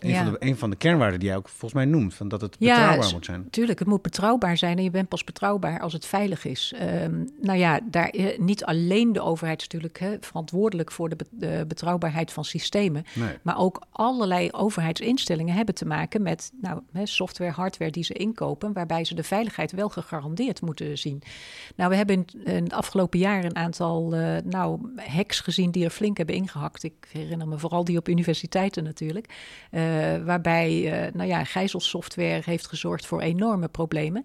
Een, 0.00 0.10
Ja. 0.10 0.22
van 0.24 0.32
de, 0.32 0.36
een 0.46 0.56
van 0.56 0.70
de 0.70 0.76
kernwaarden 0.76 1.18
die 1.18 1.28
jij 1.28 1.36
ook 1.36 1.48
volgens 1.48 1.72
mij 1.72 1.84
noemt. 1.84 2.14
Van 2.14 2.28
dat 2.28 2.40
het 2.40 2.56
Ja, 2.58 2.74
betrouwbaar 2.76 3.12
moet 3.12 3.24
zijn. 3.24 3.50
Tuurlijk, 3.50 3.78
het 3.78 3.88
moet 3.88 4.02
betrouwbaar 4.02 4.56
zijn 4.56 4.76
en 4.76 4.82
je 4.84 4.90
bent 4.90 5.08
pas 5.08 5.24
betrouwbaar 5.24 5.80
als 5.80 5.92
het 5.92 6.06
veilig 6.06 6.44
is. 6.44 6.72
Ehm, 6.78 7.24
nou 7.40 7.58
ja, 7.58 7.80
daar, 7.84 8.08
eh, 8.08 8.38
niet 8.38 8.64
alleen 8.64 9.12
de 9.12 9.20
overheid 9.20 9.58
is 9.60 9.64
natuurlijk 9.64 9.98
hè, 9.98 10.16
verantwoordelijk 10.20 10.92
voor 10.92 11.08
de, 11.08 11.16
be- 11.16 11.26
de 11.30 11.64
betrouwbaarheid 11.68 12.32
van 12.32 12.44
systemen. 12.44 13.04
Nee. 13.14 13.36
Maar 13.42 13.58
ook 13.58 13.82
allerlei 13.90 14.48
overheidsinstellingen 14.50 15.54
hebben 15.54 15.74
te 15.74 15.86
maken 15.86 16.22
met 16.22 16.52
nou, 16.60 16.80
hè, 16.92 17.06
software, 17.06 17.50
hardware 17.52 17.90
die 17.90 18.04
ze 18.04 18.12
inkopen, 18.14 18.72
waarbij 18.72 19.04
ze 19.04 19.14
de 19.14 19.22
veiligheid 19.22 19.72
wel 19.72 19.88
gegarandeerd 19.88 20.60
moeten 20.60 20.98
zien. 20.98 21.22
Nou, 21.76 21.90
we 21.90 21.96
hebben 21.96 22.16
in, 22.16 22.44
in 22.44 22.62
het 22.64 22.72
afgelopen 22.72 23.18
jaar 23.18 23.44
een 23.44 23.56
aantal 23.56 24.14
eh, 24.14 24.36
nou, 24.44 24.78
hacks 24.96 25.40
gezien 25.40 25.70
die 25.70 25.84
er 25.84 25.90
flink 25.90 26.16
hebben 26.16 26.34
ingehakt. 26.34 26.82
Ik 26.82 26.92
herinner 27.12 27.48
me 27.48 27.58
vooral 27.58 27.84
die 27.84 27.98
op 27.98 28.08
universiteiten 28.08 28.84
natuurlijk. 28.84 29.26
Eh, 29.70 29.89
waarbij 30.24 30.92
eh, 31.06 31.12
nou 31.14 31.28
ja, 31.28 31.44
gijzelsoftware 31.44 32.42
heeft 32.44 32.66
gezorgd 32.66 33.06
voor 33.06 33.20
enorme 33.20 33.68
problemen. 33.68 34.24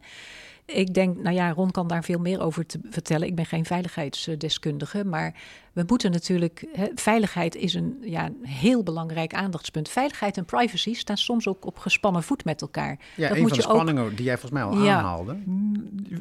Ik 0.66 0.94
denk, 0.94 1.18
nou 1.18 1.36
ja, 1.36 1.52
Ron 1.52 1.72
kan 1.72 1.88
daar 1.88 2.04
veel 2.04 2.20
meer 2.20 2.40
over 2.42 2.66
te 2.66 2.80
vertellen. 2.90 3.28
Ik 3.28 3.36
ben 3.36 3.46
geen 3.46 3.66
veiligheidsdeskundige, 3.66 5.06
maar 5.06 5.34
we 5.74 5.84
moeten 5.88 6.12
natuurlijk. 6.12 6.66
Hè, 6.74 6.88
veiligheid 6.96 7.56
is 7.56 7.74
een 7.74 7.98
ja, 8.02 8.26
een 8.26 8.38
heel 8.48 8.84
belangrijk 8.84 9.34
aandachtspunt. 9.34 9.90
Veiligheid 9.90 10.38
en 10.38 10.46
privacy 10.46 10.94
staan 10.94 11.18
soms 11.18 11.48
ook 11.48 11.66
op 11.66 11.78
gespannen 11.78 12.24
voet 12.24 12.46
met 12.46 12.62
elkaar. 12.62 13.00
Ja, 13.16 13.28
dat 13.28 13.36
een 13.38 13.42
moet 13.42 13.52
van 13.52 13.60
de 13.60 13.68
ook. 13.68 13.74
spanningen 13.74 14.16
die 14.16 14.26
jij 14.26 14.38
volgens 14.38 14.52
mij 14.62 14.64
al 14.64 14.84
Ja. 14.84 14.98
aanhaalde. 14.98 15.38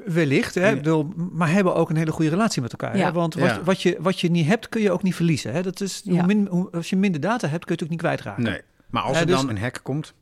Wellicht, 0.07 0.55
hè? 0.55 0.61
Ja. 0.67 0.69
Ik 0.69 0.77
bedoel, 0.77 1.13
maar 1.33 1.51
hebben 1.51 1.75
ook 1.75 1.91
een 1.91 1.97
hele 1.97 2.13
goede 2.13 2.31
relatie 2.31 2.63
met 2.63 2.71
elkaar. 2.73 2.97
Ja. 2.97 3.05
Hè? 3.05 3.13
Want 3.13 3.35
wat, 3.35 3.49
Ja. 3.49 3.63
wat, 3.63 3.83
je, 3.83 3.97
wat 4.01 4.21
je 4.21 4.31
niet 4.31 4.47
hebt, 4.47 4.69
kun 4.69 4.81
je 4.81 4.93
ook 4.93 5.03
niet 5.03 5.15
verliezen. 5.15 5.53
Hè? 5.53 5.63
Dat 5.63 5.81
is, 5.81 6.03
hoe 6.05 6.15
Ja. 6.15 6.27
min, 6.27 6.47
hoe, 6.51 6.71
als 6.73 6.91
je 6.91 6.97
minder 6.97 7.21
data 7.21 7.49
hebt, 7.49 7.65
kun 7.65 7.75
je 7.77 7.83
het 7.83 7.83
ook 7.83 7.91
niet 7.91 7.99
kwijtraken. 8.01 8.43
Nee. 8.43 8.61
Maar 8.95 9.03
als 9.03 9.19
er 9.19 9.27
dus- 9.27 9.37
dan 9.37 9.49
een 9.49 9.59
hack 9.59 9.81
komt, 9.83 10.15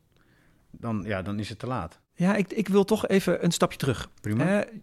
dan, 0.70 1.02
ja, 1.06 1.22
dan 1.22 1.38
is 1.38 1.48
het 1.48 1.58
te 1.58 1.66
laat. 1.66 1.98
Ja, 2.14 2.34
ik, 2.36 2.52
ik 2.52 2.68
wil 2.68 2.84
toch 2.84 3.08
even 3.08 3.44
een 3.44 3.50
stapje 3.50 3.78
terug. 3.78 4.08
Prima. 4.20 4.60
Eh, 4.60 4.74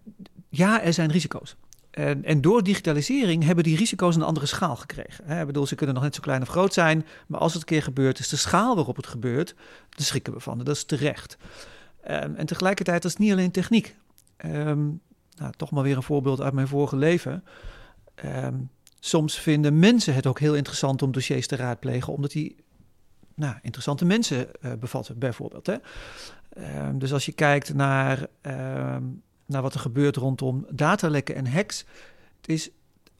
ja, 0.50 0.82
er 0.82 0.94
zijn 0.94 1.12
risico's. 1.12 1.56
En, 1.92 2.24
en 2.26 2.42
door 2.42 2.64
digitalisering 2.64 3.44
hebben 3.44 3.64
die 3.64 3.78
risico's 3.78 4.16
een 4.16 4.22
andere 4.22 4.46
schaal 4.46 4.76
gekregen. 4.76 5.26
Hè, 5.26 5.40
Ik 5.40 5.46
bedoel, 5.46 5.66
ze 5.66 5.76
kunnen 5.76 5.96
nog 5.96 6.04
net 6.04 6.16
zo 6.16 6.22
klein 6.22 6.42
of 6.42 6.48
groot 6.48 6.74
zijn, 6.74 7.06
maar 7.28 7.40
als 7.40 7.54
het 7.54 7.62
een 7.62 7.68
keer 7.68 7.84
gebeurt, 7.84 8.20
is 8.20 8.28
de 8.28 8.36
schaal 8.36 8.76
waarop 8.76 8.96
het 8.96 9.08
gebeurt, 9.08 9.56
daar 9.90 10.06
schrikken 10.06 10.34
we 10.34 10.40
van. 10.40 10.58
Dat 10.58 10.76
is 10.76 10.84
terecht. 10.84 11.38
Ehm, 12.02 12.34
en 12.36 12.46
tegelijkertijd, 12.46 13.02
dat 13.02 13.12
is 13.12 13.18
niet 13.18 13.32
alleen 13.32 13.52
techniek. 13.52 13.96
Ehm, 14.38 14.88
nou, 15.36 15.54
toch 15.58 15.72
maar 15.72 15.84
weer 15.84 15.96
een 15.96 16.04
voorbeeld 16.04 16.42
uit 16.42 16.54
mijn 16.54 16.68
vorige 16.68 16.96
leven. 16.96 17.44
Ehm, 18.16 18.56
soms 19.00 19.40
vinden 19.40 19.80
mensen 19.80 20.14
het 20.14 20.28
ook 20.28 20.40
heel 20.40 20.56
interessant 20.56 21.02
om 21.02 21.12
dossiers 21.12 21.48
te 21.48 21.56
raadplegen, 21.56 22.14
omdat 22.14 22.32
die 22.32 22.56
nou, 23.40 23.56
interessante 23.62 24.06
mensen 24.06 24.62
eh, 24.62 24.72
bevatten, 24.80 25.20
bijvoorbeeld. 25.20 25.66
Hè? 25.66 25.76
Ehm, 26.50 26.98
dus 26.98 27.14
als 27.14 27.26
je 27.26 27.32
kijkt 27.32 27.74
naar, 27.74 28.28
ehm, 28.42 29.04
naar 29.46 29.62
wat 29.62 29.74
er 29.74 29.80
gebeurt 29.80 30.16
rondom 30.16 30.66
datalekken 30.70 31.36
en 31.36 31.48
hacks, 31.48 31.86
het 32.42 32.50
is 32.50 32.70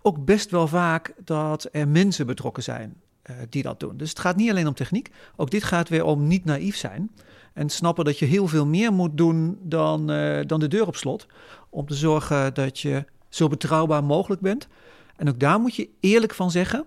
ook 0.02 0.26
best 0.26 0.52
wel 0.52 0.68
vaak 0.68 1.14
dat 1.24 1.68
er 1.72 1.88
mensen 1.88 2.26
betrokken 2.26 2.64
zijn 2.64 3.02
eh, 3.22 3.36
die 3.50 3.64
dat 3.64 3.80
doen. 3.80 3.98
Dus 3.98 4.10
het 4.10 4.20
gaat 4.20 4.36
niet 4.36 4.50
alleen 4.50 4.68
om 4.68 4.74
techniek, 4.74 5.12
ook 5.36 5.52
dit 5.52 5.64
gaat 5.64 5.90
weer 5.90 6.04
om 6.04 6.28
niet 6.28 6.46
naïef 6.46 6.76
zijn 6.76 7.12
en 7.54 7.70
snappen 7.70 8.06
dat 8.06 8.20
je 8.20 8.26
heel 8.26 8.48
veel 8.48 8.66
meer 8.66 8.94
moet 8.94 9.18
doen 9.18 9.58
dan, 9.62 10.12
eh, 10.12 10.46
dan 10.46 10.60
de 10.60 10.68
deur 10.68 10.88
op 10.88 10.96
slot, 10.96 11.28
om 11.70 11.88
te 11.88 11.96
zorgen 11.96 12.54
dat 12.54 12.80
je 12.80 13.06
zo 13.30 13.48
betrouwbaar 13.48 14.04
mogelijk 14.04 14.42
bent. 14.42 14.68
En 15.16 15.30
ook 15.30 15.40
daar 15.40 15.60
moet 15.60 15.76
je 15.76 15.90
eerlijk 16.00 16.34
van 16.34 16.52
zeggen. 16.52 16.86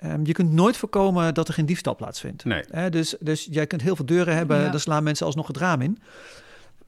Ehm, 0.00 0.20
je 0.24 0.32
kunt 0.32 0.52
nooit 0.52 0.76
voorkomen 0.76 1.34
dat 1.34 1.48
er 1.48 1.54
geen 1.54 1.66
diefstal 1.66 1.96
plaatsvindt. 1.96 2.44
Nee. 2.44 2.90
Dus, 2.90 3.16
dus 3.20 3.48
jij 3.50 3.66
kunt 3.66 3.82
heel 3.82 3.96
veel 3.96 4.06
deuren 4.06 4.36
hebben, 4.36 4.60
Ja. 4.60 4.70
daar 4.70 4.80
slaan 4.80 5.02
mensen 5.02 5.26
alsnog 5.26 5.46
het 5.46 5.56
raam 5.56 5.80
in. 5.80 5.98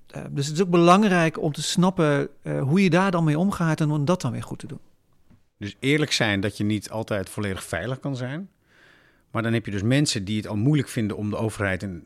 Eh, 0.06 0.22
dus 0.30 0.46
het 0.46 0.54
is 0.56 0.62
ook 0.62 0.70
belangrijk 0.70 1.38
om 1.40 1.52
te 1.52 1.62
snappen 1.62 2.28
eh, 2.42 2.62
hoe 2.62 2.82
je 2.82 2.90
daar 2.90 3.10
dan 3.10 3.24
mee 3.24 3.38
omgaat 3.38 3.80
en 3.80 3.90
om 3.90 4.04
dat 4.04 4.20
dan 4.20 4.32
weer 4.32 4.42
goed 4.42 4.58
te 4.58 4.66
doen. 4.66 4.80
Dus 5.58 5.76
eerlijk 5.78 6.12
zijn 6.12 6.40
dat 6.40 6.56
je 6.56 6.64
niet 6.64 6.90
altijd 6.90 7.28
volledig 7.28 7.64
veilig 7.64 8.00
kan 8.00 8.16
zijn. 8.16 8.48
Maar 9.30 9.42
dan 9.42 9.52
heb 9.52 9.64
je 9.64 9.70
dus 9.70 9.82
mensen 9.82 10.24
die 10.24 10.36
het 10.36 10.46
al 10.46 10.56
moeilijk 10.56 10.88
vinden 10.88 11.16
om 11.16 11.30
de 11.30 11.36
overheid 11.36 11.82
in- 11.82 12.04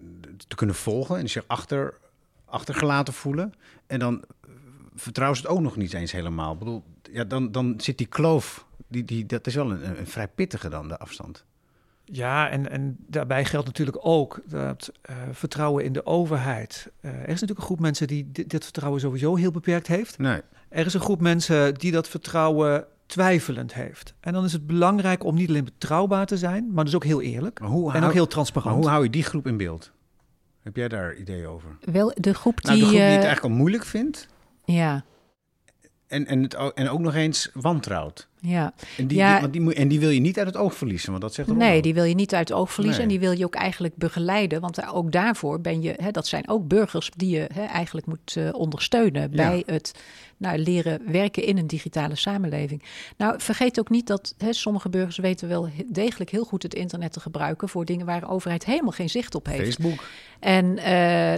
te 0.49 0.57
kunnen 0.57 0.77
volgen. 0.77 1.17
En 1.19 1.29
zich 1.29 1.45
achter, 1.47 1.95
achtergelaten 2.45 3.15
voelen. 3.15 3.53
En 3.87 3.99
dan 3.99 4.23
vertrouwen 4.95 5.39
ze 5.39 5.47
het 5.47 5.53
ook 5.53 5.61
nog 5.61 5.77
niet 5.77 5.93
eens 5.93 6.13
helemaal. 6.13 6.53
Ik 6.53 6.59
bedoel, 6.59 6.83
ja, 7.13 7.25
dan, 7.25 7.53
dan 7.53 7.75
zit 7.81 7.99
die 7.99 8.07
kloof, 8.07 8.66
die, 8.89 9.05
die, 9.05 9.27
dat 9.27 9.47
is 9.47 9.55
wel 9.55 9.71
een, 9.71 9.99
een 9.99 10.07
vrij 10.07 10.29
pittige 10.29 10.69
dan, 10.69 10.89
de 10.89 10.99
afstand. 10.99 11.45
Ja, 12.05 12.49
en, 12.49 12.71
en 12.71 12.97
daarbij 13.07 13.45
geldt 13.45 13.67
natuurlijk 13.67 13.99
ook 14.01 14.41
dat 14.47 14.93
eh, 15.03 15.17
vertrouwen 15.33 15.85
in 15.85 15.93
de 15.93 16.07
overheid. 16.07 16.91
eh, 17.01 17.11
er 17.11 17.21
is 17.21 17.27
natuurlijk 17.27 17.59
een 17.59 17.65
groep 17.65 17.81
mensen 17.81 18.07
die 18.07 18.31
dit, 18.33 18.51
dit 18.51 18.65
vertrouwen 18.65 19.01
sowieso 19.01 19.35
heel 19.35 19.51
beperkt 19.51 19.87
heeft. 19.87 20.19
Nee. 20.19 20.41
Er 20.69 20.87
is 20.87 20.95
een 20.95 21.01
groep 21.01 21.21
mensen 21.21 21.75
die 21.75 21.93
dat 21.93 22.09
vertrouwen 22.09 22.87
twijfelend 23.07 23.75
heeft. 23.75 24.15
En 24.21 24.33
dan 24.33 24.45
is 24.45 24.53
het 24.53 24.67
belangrijk 24.67 25.25
om 25.25 25.35
niet 25.35 25.49
alleen 25.49 25.65
betrouwbaar 25.65 26.27
te 26.27 26.37
zijn, 26.37 26.73
maar 26.73 26.85
dus 26.85 26.95
ook 26.95 27.05
heel 27.05 27.23
eerlijk. 27.23 27.61
Maar 27.61 27.69
hoe, 27.69 27.91
En 27.91 27.97
ook 27.97 28.01
hou, 28.01 28.13
heel 28.13 28.23
maar 28.23 28.31
transparant. 28.33 28.77
hoe 28.77 28.89
hou 28.89 29.05
je 29.05 29.11
die 29.11 29.23
groep 29.23 29.47
in 29.47 29.57
beeld? 29.57 29.93
Heb 30.63 30.77
jij 30.77 30.89
daar 30.89 31.15
ideeën 31.15 31.47
over? 31.47 31.77
Wel, 31.81 32.13
de 32.15 32.35
groep 32.35 32.61
die. 32.63 32.67
Nou, 32.71 32.79
de 32.81 32.87
groep 32.87 32.97
die 32.97 33.07
het 33.07 33.19
eh, 33.19 33.25
eigenlijk 33.25 33.55
al 33.55 33.61
moeilijk 33.61 33.85
vindt. 33.85 34.29
ja, 34.65 35.05
En, 36.07 36.27
en, 36.27 36.43
het, 36.43 36.55
en 36.75 36.89
ook 36.89 37.01
nog 37.01 37.15
eens 37.15 37.51
wantrouwt. 37.55 38.29
Ja. 38.41 38.73
En 38.97 39.07
die, 39.07 39.17
Ja. 39.19 39.33
die- 39.33 39.41
want 39.41 39.53
die, 39.53 39.63
moet- 39.63 39.75
en 39.75 39.89
die 39.89 40.01
wil 40.01 40.11
je 40.11 40.21
niet 40.21 40.39
uit 40.39 40.47
het 40.47 40.57
oog 40.57 40.75
verliezen, 40.75 41.11
want 41.11 41.23
dat 41.23 41.35
zegt 41.35 41.49
Nee, 41.55 41.83
die 41.83 41.95
wil 41.95 42.05
je 42.05 42.15
niet 42.15 42.35
uit 42.35 42.49
het 42.49 42.59
oog 42.59 42.73
verliezen 42.73 43.03
Nee. 43.07 43.13
en 43.15 43.21
die 43.21 43.29
wil 43.29 43.39
je 43.39 43.45
ook 43.45 43.55
eigenlijk 43.55 43.97
begeleiden. 43.97 44.61
Want 44.61 44.87
ook 44.93 45.13
daarvoor 45.13 45.61
ben 45.61 45.83
je, 45.83 45.95
hè, 46.03 46.11
dat 46.11 46.27
zijn 46.27 46.49
ook 46.49 46.69
burgers 46.69 47.11
die 47.17 47.31
je 47.31 47.49
hè, 47.53 47.63
eigenlijk 47.65 48.07
moet 48.07 48.35
eh, 48.37 48.49
ondersteunen 48.53 49.31
bij 49.31 49.63
het 49.67 49.93
nou, 50.39 50.59
leren 50.59 51.01
werken 51.13 51.43
in 51.45 51.59
een 51.59 51.67
digitale 51.67 52.15
samenleving. 52.15 52.83
Nou, 53.17 53.35
vergeet 53.39 53.79
ook 53.81 53.91
niet 53.91 54.07
dat 54.07 54.35
hè, 54.39 54.53
sommige 54.53 54.89
burgers 54.89 55.17
weten 55.17 55.49
wel 55.49 55.69
degelijk 55.87 56.31
heel 56.31 56.45
goed 56.45 56.63
het 56.63 56.75
internet 56.75 57.13
te 57.13 57.21
gebruiken 57.21 57.69
voor 57.69 57.85
dingen 57.85 58.07
waar 58.07 58.21
de 58.21 58.29
overheid 58.29 58.65
helemaal 58.65 58.91
geen 58.91 59.11
zicht 59.11 59.35
op 59.35 59.47
heeft. 59.47 59.63
Facebook. 59.65 60.05
En 60.41 60.79
eh, 60.79 60.93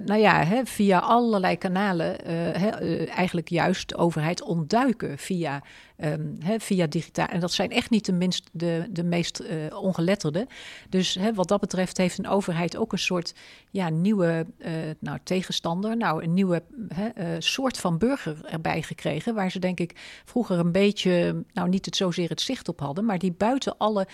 nou 0.06 0.20
ja, 0.20 0.44
hè, 0.44 0.60
via 0.64 0.98
allerlei 0.98 1.56
kanalen 1.56 2.24
eh, 2.24 2.34
hè, 2.34 2.68
eigenlijk 3.04 3.48
juist 3.48 3.88
de 3.88 3.96
overheid 3.96 4.42
ontduiken 4.42 5.18
via, 5.18 5.62
ehm, 5.98 6.58
via 6.58 6.86
digitaal. 6.86 7.26
En 7.26 7.40
dat 7.40 7.52
zijn 7.52 7.70
echt 7.70 7.90
niet 7.90 8.04
de, 8.04 8.12
minst, 8.12 8.48
de, 8.52 8.86
de 8.90 9.04
meest 9.04 9.38
eh 9.38 9.56
ongeletterde. 9.82 10.46
Dus 10.88 11.18
wat 11.34 11.48
dat 11.48 11.60
betreft 11.60 11.96
heeft 11.96 12.18
een 12.18 12.28
overheid 12.28 12.76
ook 12.76 12.92
een 12.92 12.98
soort 12.98 13.34
ja, 13.70 13.88
nieuwe 13.88 14.46
eh, 14.58 14.72
nou, 14.98 15.18
tegenstander. 15.22 15.96
Nou, 15.96 16.22
een 16.22 16.34
nieuwe 16.34 16.62
eh, 16.88 17.26
soort 17.38 17.78
van 17.78 17.98
burger 17.98 18.44
erbij 18.44 18.82
gekregen. 18.82 19.34
Waar 19.34 19.50
ze 19.50 19.58
denk 19.58 19.80
ik 19.80 20.22
vroeger 20.24 20.58
een 20.58 20.72
beetje, 20.72 21.44
nou 21.52 21.68
niet 21.68 21.84
het 21.84 21.96
zozeer 21.96 22.28
het 22.28 22.40
zicht 22.40 22.68
op 22.68 22.80
hadden. 22.80 23.04
Maar 23.04 23.18
die 23.18 23.32
buiten 23.32 23.78
alle 23.78 24.06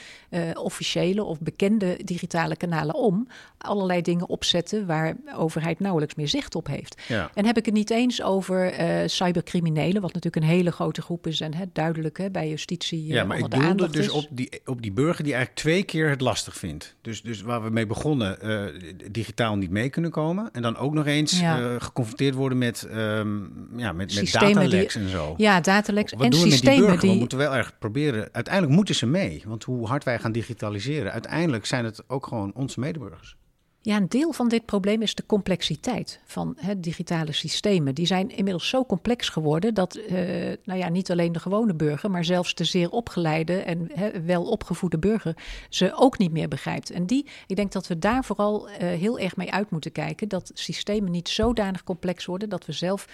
officiële 0.54 1.24
of 1.24 1.40
bekende 1.40 1.98
digitale 2.04 2.56
kanalen 2.56 2.94
om 2.94 3.28
allerlei 3.58 4.02
dingen 4.02 4.28
opzetten 4.28 4.86
waar 4.86 5.16
de 5.24 5.36
overheid 5.36 5.80
nauwelijks 5.80 6.14
meer 6.14 6.28
zicht 6.28 6.54
op 6.54 6.66
heeft. 6.66 7.02
Ja. 7.08 7.30
En 7.34 7.46
heb 7.46 7.56
ik 7.56 7.64
het 7.64 7.74
niet 7.74 7.90
eens 7.90 8.22
over 8.22 8.74
cybercriminelen, 9.06 10.02
wat 10.02 10.12
natuurlijk 10.12 10.44
een 10.44 10.50
hele 10.50 10.72
grote 10.72 11.02
groep 11.02 11.26
is 11.26 11.40
en 11.40 11.54
hè, 11.54 11.64
duidelijk 11.74 12.18
hè, 12.18 12.30
bij 12.30 12.48
justitie 12.48 13.02
eh, 13.08 13.14
Ja, 13.14 13.24
maar 13.24 13.38
ik 13.38 13.50
doelde 13.50 13.88
dus 13.90 14.06
is. 14.06 14.12
op 14.12 14.26
die, 14.30 14.48
op 14.64 14.82
die 14.82 14.92
burger 14.92 15.24
die 15.24 15.32
eigenlijk 15.34 15.62
twee 15.64 15.82
keer 15.82 16.08
het 16.10 16.20
lastig 16.20 16.56
vindt. 16.56 16.94
Dus, 17.00 17.22
dus 17.22 17.40
waar 17.42 17.62
we 17.62 17.70
mee 17.70 17.86
begonnen, 17.86 18.40
eh, 18.40 18.90
digitaal 19.10 19.56
niet 19.56 19.70
mee 19.70 19.88
kunnen 19.90 20.10
komen. 20.10 20.48
En 20.52 20.62
dan 20.62 20.76
ook 20.76 20.92
nog 20.94 21.06
eens 21.06 21.40
Ja. 21.40 21.60
eh, 21.60 21.74
geconfronteerd 21.78 22.34
worden 22.34 22.58
met, 22.58 22.82
ehm, 22.82 23.38
ja, 23.76 23.92
met, 23.92 23.96
met 23.96 24.10
Systemen 24.12 24.70
die- 24.70 24.88
en 24.88 25.08
zo. 25.08 25.34
Ja, 25.36 25.60
dataleks 25.60 26.12
Wat 26.12 26.22
en 26.24 26.30
doen 26.30 26.40
we 26.40 26.46
met 26.46 26.54
die 26.54 26.64
systemen 26.64 26.86
burger? 26.86 27.00
We 27.06 27.06
die. 27.12 27.18
moeten 27.18 27.38
wel 27.38 27.54
erg 27.54 27.78
proberen. 27.78 28.28
Uiteindelijk 28.32 28.74
moeten 28.74 28.94
ze 28.94 29.06
mee. 29.06 29.42
Want 29.46 29.64
hoe 29.64 29.86
hard 29.86 30.04
wij 30.04 30.18
gaan 30.18 30.32
digitaliseren, 30.32 31.12
uiteindelijk 31.12 31.66
zijn 31.66 31.84
het 31.84 32.02
ook 32.06 32.26
gewoon 32.26 32.52
onze 32.54 32.80
medeburgers. 32.80 33.36
Ja, 33.84 33.96
een 33.96 34.08
deel 34.08 34.32
van 34.32 34.48
dit 34.48 34.64
probleem 34.64 35.02
is 35.02 35.14
de 35.14 35.26
complexiteit 35.26 36.20
van 36.24 36.56
hè, 36.56 36.80
digitale 36.80 37.32
systemen. 37.32 37.94
Die 37.94 38.06
zijn 38.06 38.30
inmiddels 38.30 38.68
zo 38.68 38.84
complex 38.84 39.28
geworden 39.28 39.74
dat 39.74 39.94
eh, 39.94 40.16
nou 40.64 40.78
ja, 40.78 40.88
niet 40.88 41.10
alleen 41.10 41.32
de 41.32 41.38
gewone 41.38 41.74
burger, 41.74 42.10
maar 42.10 42.24
zelfs 42.24 42.54
de 42.54 42.64
zeer 42.64 42.90
opgeleide 42.90 43.56
en 43.56 43.90
hè, 43.94 44.22
wel 44.22 44.44
opgevoede 44.44 44.98
burger 44.98 45.36
ze 45.68 45.94
ook 45.94 46.18
niet 46.18 46.32
meer 46.32 46.48
begrijpt. 46.48 46.90
En 46.90 47.06
die, 47.06 47.26
ik 47.46 47.56
denk 47.56 47.72
dat 47.72 47.86
we 47.86 47.98
daar 47.98 48.24
vooral 48.24 48.68
eh, 48.68 48.78
heel 48.78 49.18
erg 49.18 49.36
mee 49.36 49.52
uit 49.52 49.70
moeten 49.70 49.92
kijken. 49.92 50.28
Dat 50.28 50.50
systemen 50.54 51.10
niet 51.10 51.28
zodanig 51.28 51.84
complex 51.84 52.24
worden 52.24 52.48
dat 52.48 52.66
we 52.66 52.72
zelf. 52.72 53.08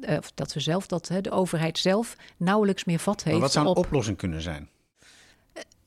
eh, 0.00 0.16
of 0.18 0.32
dat 0.34 0.52
we 0.52 0.60
zelf, 0.60 0.86
dat 0.86 1.08
hè, 1.08 1.20
de 1.20 1.30
overheid 1.30 1.78
zelf 1.78 2.16
nauwelijks 2.36 2.84
meer 2.84 2.98
vat 2.98 3.22
heeft 3.22 3.32
Maar 3.32 3.40
wat 3.40 3.52
zou 3.52 3.66
een 3.66 3.70
op 3.70 3.84
oplossing 3.84 4.16
kunnen 4.16 4.42
zijn? 4.42 4.68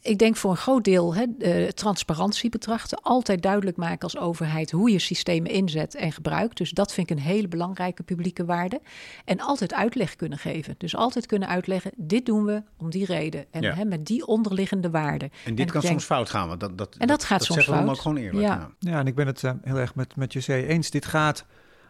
Ik 0.08 0.18
denk 0.18 0.36
voor 0.36 0.52
een 0.52 0.58
groot 0.58 0.84
deel 0.84 1.16
hè, 1.16 1.26
uh, 1.40 1.68
transparantie 1.68 2.50
betrachten. 2.50 3.02
Altijd 3.02 3.42
duidelijk 3.42 3.78
maken 3.78 4.00
als 4.02 4.18
overheid 4.18 4.72
hoe 4.72 4.92
je 4.92 5.00
systemen 5.00 5.52
inzet 5.52 5.96
en 5.96 6.12
gebruikt. 6.12 6.58
Dus 6.58 6.70
dat 6.72 6.94
vind 6.94 7.10
ik 7.10 7.18
een 7.18 7.24
hele 7.24 7.48
belangrijke 7.48 8.04
publieke 8.04 8.46
waarde. 8.46 8.82
En 9.26 9.40
altijd 9.40 9.74
uitleg 9.74 10.16
kunnen 10.16 10.38
geven. 10.38 10.76
Dus 10.78 10.96
altijd 10.96 11.26
kunnen 11.26 11.48
uitleggen, 11.48 11.92
dit 11.96 12.26
doen 12.26 12.46
we 12.46 12.64
om 12.78 12.90
die 12.90 13.06
reden. 13.06 13.46
En 13.52 13.62
Ja. 13.62 13.74
hè, 13.74 13.86
met 13.86 14.06
die 14.06 14.26
onderliggende 14.26 14.90
waarden. 14.90 15.30
En 15.46 15.56
dit 15.56 15.72
kan 15.72 15.82
denk- 15.82 15.94
soms 15.94 16.06
fout 16.06 16.30
gaan. 16.30 16.48
Want 16.48 16.60
dat, 16.60 16.78
dat, 16.78 16.96
En 16.98 17.08
dat 17.08 17.24
gaat 17.24 17.44
soms 17.44 17.54
zeggen 17.64 17.74
we 17.74 17.78
dan 17.86 17.88
fout. 17.88 17.98
ook 17.98 18.02
gewoon 18.02 18.18
eerlijk. 18.24 18.46
Ja. 18.48 18.70
Ja, 18.80 19.00
en 19.00 19.08
ik 19.08 19.16
ben 19.16 19.28
het 19.28 19.44
eh, 19.44 19.52
heel 19.64 19.78
erg 19.78 19.96
met, 19.96 20.16
met 20.16 20.34
José 20.34 20.54
eens. 20.56 20.90
Dit 20.90 21.06
gaat, 21.06 21.46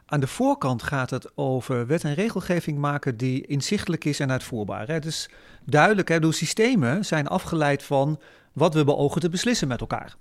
aan 0.09 0.19
de 0.19 0.27
voorkant 0.27 0.83
gaat 0.83 1.09
het 1.09 1.31
over 1.35 1.87
wet 1.87 2.03
en 2.03 2.13
regelgeving 2.13 2.77
maken 2.77 3.17
die 3.17 3.47
inzichtelijk 3.47 4.05
is 4.05 4.19
en 4.19 4.31
uitvoerbaar. 4.31 4.87
Het 4.87 5.05
is 5.05 5.29
duidelijk, 5.65 6.07
hè, 6.07 6.19
de 6.19 6.31
systemen 6.31 7.05
zijn 7.05 7.27
afgeleid 7.27 7.83
van 7.83 8.19
wat 8.53 8.73
we 8.73 8.83
beogen 8.83 9.21
te 9.21 9.29
beslissen 9.29 9.67
met 9.67 9.81
elkaar. 9.81 10.15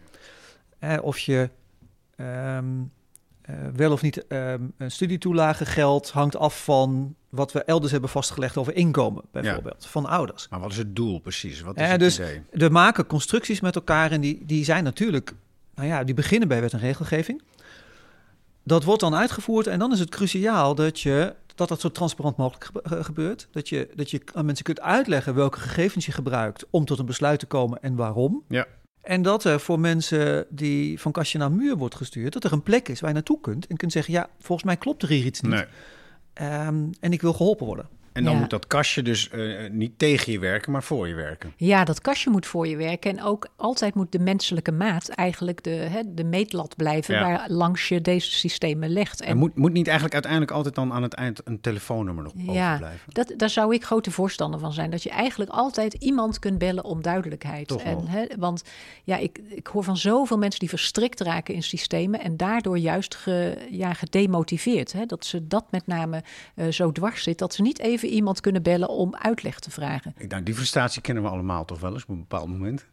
Of 1.00 1.18
je 1.18 1.50
ehm, 2.16 2.64
eh, 3.42 3.54
wel 3.74 3.92
of 3.92 4.02
niet 4.02 4.26
ehm, 4.26 4.62
een 4.78 4.90
studietoelage 4.90 5.66
geldt, 5.66 6.10
hangt 6.10 6.36
af 6.36 6.64
van 6.64 7.14
wat 7.28 7.52
we 7.52 7.64
elders 7.64 7.92
hebben 7.92 8.10
vastgelegd 8.10 8.56
over 8.56 8.74
inkomen, 8.74 9.24
bijvoorbeeld, 9.32 9.86
van 9.86 10.06
ouders. 10.06 10.48
Maar 10.48 10.60
wat 10.60 10.70
is 10.70 10.76
het 10.76 10.96
doel 10.96 11.18
precies? 11.18 11.60
Wat 11.60 11.80
is 11.80 11.88
het 11.88 12.00
dus- 12.00 12.18
idee? 12.18 12.42
We 12.50 12.68
maken 12.68 13.06
constructies 13.06 13.60
met 13.60 13.74
elkaar 13.74 14.10
en 14.12 14.20
die, 14.20 14.42
die 14.46 14.64
zijn 14.64 14.84
natuurlijk, 14.84 15.34
nou 15.74 15.88
ja, 15.88 16.04
die 16.04 16.14
beginnen 16.14 16.48
bij 16.48 16.60
wet 16.60 16.72
en 16.72 16.78
regelgeving. 16.78 17.42
Dat 18.66 18.84
wordt 18.84 19.00
dan 19.00 19.14
uitgevoerd 19.14 19.66
en 19.66 19.78
dan 19.78 19.92
is 19.92 19.98
het 20.00 20.08
cruciaal 20.10 20.74
dat 20.74 21.00
je 21.00 21.34
dat 21.54 21.68
dat 21.68 21.80
zo 21.80 21.90
transparant 21.90 22.36
mogelijk 22.36 22.64
gebe- 22.64 22.80
ge- 22.88 23.04
gebeurt. 23.04 23.48
Dat 23.50 23.68
je, 23.68 23.88
dat 23.94 24.10
je 24.10 24.20
aan 24.34 24.44
mensen 24.44 24.64
kunt 24.64 24.80
uitleggen 24.80 25.34
welke 25.34 25.58
gegevens 25.60 26.06
je 26.06 26.12
gebruikt 26.12 26.66
om 26.70 26.84
tot 26.84 26.98
een 26.98 27.06
besluit 27.06 27.38
te 27.38 27.46
komen 27.46 27.82
en 27.82 27.94
waarom. 27.96 28.42
Ja. 28.48 28.66
En 29.02 29.22
dat 29.22 29.44
er 29.44 29.60
voor 29.60 29.80
mensen 29.80 30.46
die 30.50 31.00
van 31.00 31.12
kastje 31.12 31.38
naar 31.38 31.52
muur 31.52 31.76
wordt 31.76 31.94
gestuurd, 31.94 32.32
dat 32.32 32.44
er 32.44 32.52
een 32.52 32.62
plek 32.62 32.88
is 32.88 33.00
waar 33.00 33.08
je 33.08 33.14
naartoe 33.14 33.40
kunt 33.40 33.66
en 33.66 33.76
kunt 33.76 33.92
zeggen, 33.92 34.12
ja, 34.14 34.28
volgens 34.38 34.66
mij 34.66 34.76
klopt 34.76 35.02
er 35.02 35.08
hier 35.08 35.24
iets 35.24 35.40
niet. 35.40 35.52
Nee. 35.52 35.64
Ehm, 36.32 36.84
en 37.00 37.12
ik 37.12 37.20
wil 37.22 37.32
geholpen 37.32 37.66
worden. 37.66 37.88
En 38.16 38.24
dan 38.24 38.32
Ja. 38.32 38.38
moet 38.40 38.50
dat 38.50 38.66
kastje 38.66 39.02
dus 39.02 39.30
eh, 39.30 39.70
niet 39.70 39.98
tegen 39.98 40.32
je 40.32 40.38
werken, 40.38 40.72
maar 40.72 40.82
voor 40.82 41.08
je 41.08 41.14
werken. 41.14 41.52
Ja, 41.56 41.84
dat 41.84 42.00
kastje 42.00 42.30
moet 42.30 42.46
voor 42.46 42.66
je 42.68 42.76
werken. 42.76 43.10
En 43.18 43.22
ook 43.24 43.48
altijd 43.56 43.94
moet 43.94 44.12
de 44.12 44.18
menselijke 44.18 44.72
maat 44.72 45.08
eigenlijk 45.08 45.62
de, 45.64 45.70
hè, 45.70 46.00
de 46.14 46.24
meetlat 46.24 46.76
blijven 46.76 47.14
Ja. 47.14 47.20
waar 47.22 47.44
langs 47.48 47.88
je 47.88 48.00
deze 48.00 48.30
systemen 48.30 48.88
legt. 48.90 49.20
En 49.20 49.36
moet, 49.36 49.56
moet 49.56 49.72
niet 49.72 49.84
eigenlijk 49.84 50.14
uiteindelijk 50.14 50.52
altijd 50.52 50.74
dan 50.74 50.92
aan 50.92 51.02
het 51.02 51.14
eind 51.14 51.40
een 51.44 51.60
telefoonnummer 51.60 52.24
nog 52.24 52.32
Ja, 52.36 52.68
overblijven? 52.72 53.12
dat, 53.12 53.32
daar 53.36 53.50
zou 53.50 53.74
ik 53.74 53.84
grote 53.84 54.10
voorstander 54.10 54.60
van 54.60 54.72
zijn. 54.72 54.90
Dat 54.90 55.02
je 55.02 55.10
eigenlijk 55.10 55.50
altijd 55.50 55.94
iemand 55.94 56.38
kunt 56.38 56.58
bellen 56.58 56.84
om 56.84 57.02
duidelijkheid. 57.02 57.68
Toch 57.68 57.82
en, 57.82 58.06
hè, 58.06 58.24
want 58.38 58.62
ja, 59.04 59.16
ik, 59.16 59.40
ik 59.48 59.66
hoor 59.66 59.84
van 59.84 59.96
zoveel 59.96 60.38
mensen 60.38 60.60
die 60.60 60.68
verstrikt 60.68 61.20
raken 61.20 61.54
in 61.54 61.62
systemen. 61.62 62.20
En 62.20 62.36
daardoor 62.36 62.78
juist 62.78 63.14
ge, 63.14 63.56
ja, 63.70 63.92
gedemotiveerd. 63.92 64.92
Hè, 64.92 65.06
dat 65.06 65.24
ze 65.24 65.46
dat 65.46 65.64
met 65.70 65.86
name 65.86 66.22
eh, 66.54 66.68
zo 66.68 66.92
dwars 66.92 67.22
zit. 67.22 67.38
Dat 67.38 67.54
ze 67.54 67.62
niet 67.62 67.78
even 67.78 68.05
iemand 68.08 68.40
kunnen 68.40 68.62
bellen 68.62 68.88
om 68.88 69.16
uitleg 69.16 69.58
te 69.58 69.70
vragen. 69.70 70.14
Ik 70.18 70.30
denk, 70.30 70.46
die 70.46 70.54
frustratie 70.54 71.02
kennen 71.02 71.22
we 71.22 71.28
allemaal 71.28 71.64
toch 71.64 71.80
wel 71.80 71.92
eens 71.92 72.02
op 72.02 72.08
een 72.08 72.18
bepaald 72.18 72.48
moment. 72.48 72.86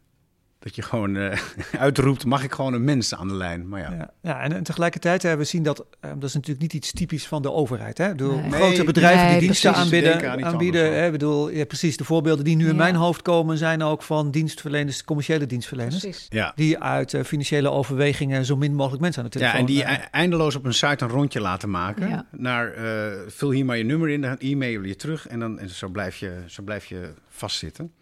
Dat 0.64 0.74
je 0.74 0.82
gewoon 0.82 1.16
eh, 1.16 1.38
uitroept, 1.86 2.24
mag 2.24 2.44
ik 2.44 2.52
gewoon 2.52 2.72
een 2.74 2.84
mens 2.84 3.14
aan 3.14 3.28
de 3.28 3.34
lijn? 3.34 3.68
Maar 3.68 3.80
ja, 3.80 3.92
Ja, 3.92 4.10
ja 4.20 4.40
en, 4.40 4.52
en 4.52 4.62
tegelijkertijd 4.62 5.22
hebben 5.22 5.40
we 5.40 5.46
zien 5.46 5.62
dat, 5.62 5.86
eh, 6.00 6.10
dat 6.14 6.24
is 6.24 6.34
natuurlijk 6.34 6.62
niet 6.62 6.72
iets 6.72 6.92
typisch 6.92 7.26
van 7.26 7.42
de 7.42 7.52
overheid. 7.52 7.98
Hè? 7.98 8.14
Nee. 8.14 8.50
grote 8.50 8.84
bedrijven 8.84 9.24
nee, 9.24 9.38
die 9.38 9.40
diensten 9.40 9.74
aanbieden, 9.74 10.30
aan 10.30 10.44
aanbieden 10.44 10.92
hè? 10.94 11.06
Ik 11.06 11.12
bedoel, 11.12 11.50
ja, 11.50 11.64
precies, 11.64 11.96
de 11.96 12.04
voorbeelden 12.04 12.44
die 12.44 12.56
nu 12.56 12.64
in 12.64 12.70
Ja. 12.70 12.76
mijn 12.76 12.94
hoofd 12.94 13.22
komen 13.22 13.58
zijn 13.58 13.82
ook 13.82 14.02
van 14.02 14.30
dienstverleners, 14.30 15.04
commerciële 15.04 15.46
dienstverleners. 15.46 15.98
Precies. 15.98 16.26
ja. 16.28 16.52
Die 16.54 16.78
uit 16.78 17.14
eh, 17.14 17.22
financiële 17.22 17.70
overwegingen 17.70 18.44
zo 18.44 18.56
min 18.56 18.74
mogelijk 18.74 19.02
mensen 19.02 19.22
aan 19.22 19.28
de 19.30 19.38
Ja, 19.38 19.44
telefoon... 19.44 19.68
en 19.68 19.74
die 19.74 19.84
eh, 19.84 20.04
e- 20.04 20.08
eindeloos 20.10 20.54
op 20.54 20.64
een 20.64 20.74
site 20.74 21.04
een 21.04 21.10
rondje 21.10 21.40
laten 21.40 21.70
maken. 21.70 22.08
Ja. 22.08 22.26
Naar, 22.30 22.72
eh, 22.72 23.18
vul 23.28 23.50
hier 23.50 23.64
maar 23.64 23.76
je 23.76 23.84
nummer 23.84 24.08
in, 24.08 24.20
dan 24.20 24.38
e-mail 24.38 24.82
je 24.82 24.96
terug. 24.96 25.26
En, 25.28 25.38
dan, 25.40 25.58
en 25.58 25.68
zo, 25.70 25.88
blijf 25.88 26.16
je, 26.16 26.42
zo 26.46 26.62
blijf 26.62 26.84
je 26.84 27.12
vastzitten. 27.28 27.92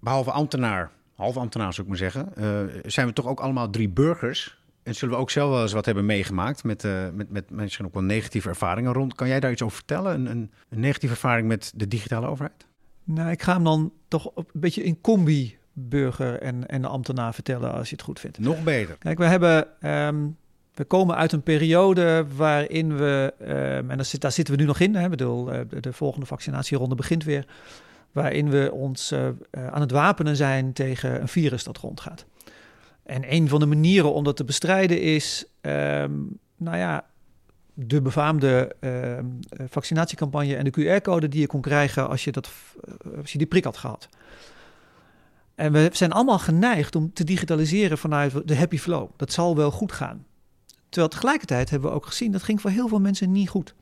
Behalve 0.00 0.30
ambtenaar, 0.30 0.90
half 1.14 1.36
ambtenaar 1.36 1.72
zou 1.72 1.82
ik 1.82 1.88
maar 1.88 2.10
zeggen, 2.10 2.36
eh, 2.36 2.80
zijn 2.86 3.06
we 3.06 3.12
toch 3.12 3.26
ook 3.26 3.40
allemaal 3.40 3.70
drie 3.70 3.88
burgers. 3.88 4.60
En 4.82 4.94
zullen 4.94 5.14
we 5.14 5.20
ook 5.20 5.30
zelf 5.30 5.50
wel 5.50 5.62
eens 5.62 5.72
wat 5.72 5.84
hebben 5.86 6.06
meegemaakt 6.06 6.64
met, 6.64 6.84
eh, 6.84 7.08
met, 7.14 7.30
met 7.30 7.50
misschien 7.50 7.86
ook 7.86 7.94
wel 7.94 8.02
negatieve 8.02 8.48
ervaringen 8.48 8.92
rond. 8.92 9.14
Kan 9.14 9.28
jij 9.28 9.40
daar 9.40 9.50
iets 9.50 9.62
over 9.62 9.76
vertellen? 9.76 10.14
Een, 10.14 10.26
een, 10.26 10.50
een 10.68 10.80
negatieve 10.80 11.14
ervaring 11.14 11.48
met 11.48 11.72
de 11.76 11.88
digitale 11.88 12.26
overheid? 12.26 12.66
Nou, 13.04 13.30
ik 13.30 13.42
ga 13.42 13.52
hem 13.54 13.64
dan 13.64 13.92
toch 14.08 14.26
op- 14.26 14.50
een 14.54 14.60
beetje 14.60 14.82
in 14.82 15.00
combi 15.00 15.56
burger 15.72 16.40
en, 16.40 16.66
en 16.68 16.84
ambtenaar 16.84 17.34
vertellen 17.34 17.72
als 17.72 17.88
je 17.88 17.94
het 17.94 18.04
goed 18.04 18.20
vindt. 18.20 18.38
Nog 18.38 18.62
beter. 18.62 18.96
Kijk, 18.98 19.18
we 19.18 19.24
hebben. 19.24 19.66
ehm, 19.80 20.26
we 20.74 20.84
komen 20.84 21.16
uit 21.16 21.32
een 21.32 21.42
periode 21.42 22.26
waarin 22.36 22.96
we, 22.96 23.34
ehm, 23.38 23.90
en 23.90 23.96
daar, 23.96 24.04
zit, 24.04 24.20
daar 24.20 24.32
zitten 24.32 24.54
we 24.54 24.60
nu 24.60 24.66
nog 24.66 24.80
in, 24.80 24.94
hè, 24.94 25.04
ik 25.04 25.10
bedoel, 25.10 25.52
eh, 25.52 25.60
de, 25.68 25.80
de 25.80 25.92
volgende 25.92 26.26
vaccinatieronde 26.26 26.94
begint 26.94 27.24
weer, 27.24 27.46
waarin 28.12 28.50
we 28.50 28.70
ons 28.72 29.10
eh, 29.10 29.28
eh, 29.28 29.34
aan 29.66 29.80
het 29.80 29.90
wapenen 29.90 30.36
zijn 30.36 30.72
tegen 30.72 31.20
een 31.20 31.28
virus 31.28 31.64
dat 31.64 31.78
rondgaat. 31.78 32.24
En 33.02 33.32
een 33.34 33.48
van 33.48 33.60
de 33.60 33.66
manieren 33.66 34.12
om 34.12 34.24
dat 34.24 34.36
te 34.36 34.44
bestrijden 34.44 35.00
is, 35.00 35.44
ehm, 35.60 36.12
nou 36.56 36.76
ja, 36.76 37.04
de 37.74 38.02
befaamde 38.02 38.74
ehm, 38.80 39.24
eh, 39.48 39.66
vaccinatiecampagne 39.68 40.56
en 40.56 40.64
de 40.64 40.70
QR-code 40.70 41.28
die 41.28 41.40
je 41.40 41.46
kon 41.46 41.60
krijgen 41.60 42.08
als 42.08 42.24
je, 42.24 42.32
dat, 42.32 42.50
eh, 42.84 43.18
als 43.18 43.32
je 43.32 43.38
die 43.38 43.46
prik 43.46 43.64
had 43.64 43.76
gehad. 43.76 44.08
En 45.54 45.72
we 45.72 45.88
zijn 45.92 46.12
allemaal 46.12 46.38
geneigd 46.38 46.96
om 46.96 47.12
te 47.12 47.24
digitaliseren 47.24 47.98
vanuit 47.98 48.48
de 48.48 48.56
happy 48.56 48.78
flow. 48.78 49.10
Dat 49.16 49.32
zal 49.32 49.56
wel 49.56 49.70
goed 49.70 49.92
gaan. 49.92 50.26
Terwijl 50.88 51.12
tegelijkertijd 51.12 51.70
hebben 51.70 51.90
we 51.90 51.96
ook 51.96 52.06
gezien 52.06 52.32
dat 52.32 52.42
ging 52.42 52.60
voor 52.60 52.70
heel 52.70 52.88
veel 52.88 53.00
mensen 53.00 53.32
niet 53.32 53.48
goed. 53.48 53.74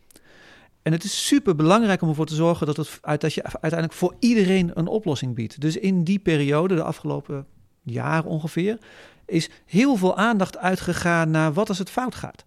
En 0.82 0.92
het 0.92 1.04
is 1.04 1.26
super 1.26 1.56
belangrijk 1.56 2.02
om 2.02 2.08
ervoor 2.08 2.26
te 2.26 2.34
zorgen 2.34 2.66
dat, 2.66 2.76
het, 2.76 3.20
dat 3.20 3.34
je 3.34 3.42
uiteindelijk 3.42 3.92
voor 3.92 4.14
iedereen 4.18 4.70
een 4.74 4.86
oplossing 4.86 5.34
biedt. 5.34 5.60
Dus 5.60 5.76
in 5.76 6.04
die 6.04 6.18
periode, 6.18 6.74
de 6.74 6.82
afgelopen 6.82 7.46
jaar 7.82 8.24
ongeveer, 8.24 8.78
is 9.26 9.50
heel 9.66 9.96
veel 9.96 10.16
aandacht 10.16 10.56
uitgegaan 10.56 11.30
naar 11.30 11.52
wat 11.52 11.68
als 11.68 11.78
het 11.78 11.90
fout 11.90 12.14
gaat. 12.14 12.44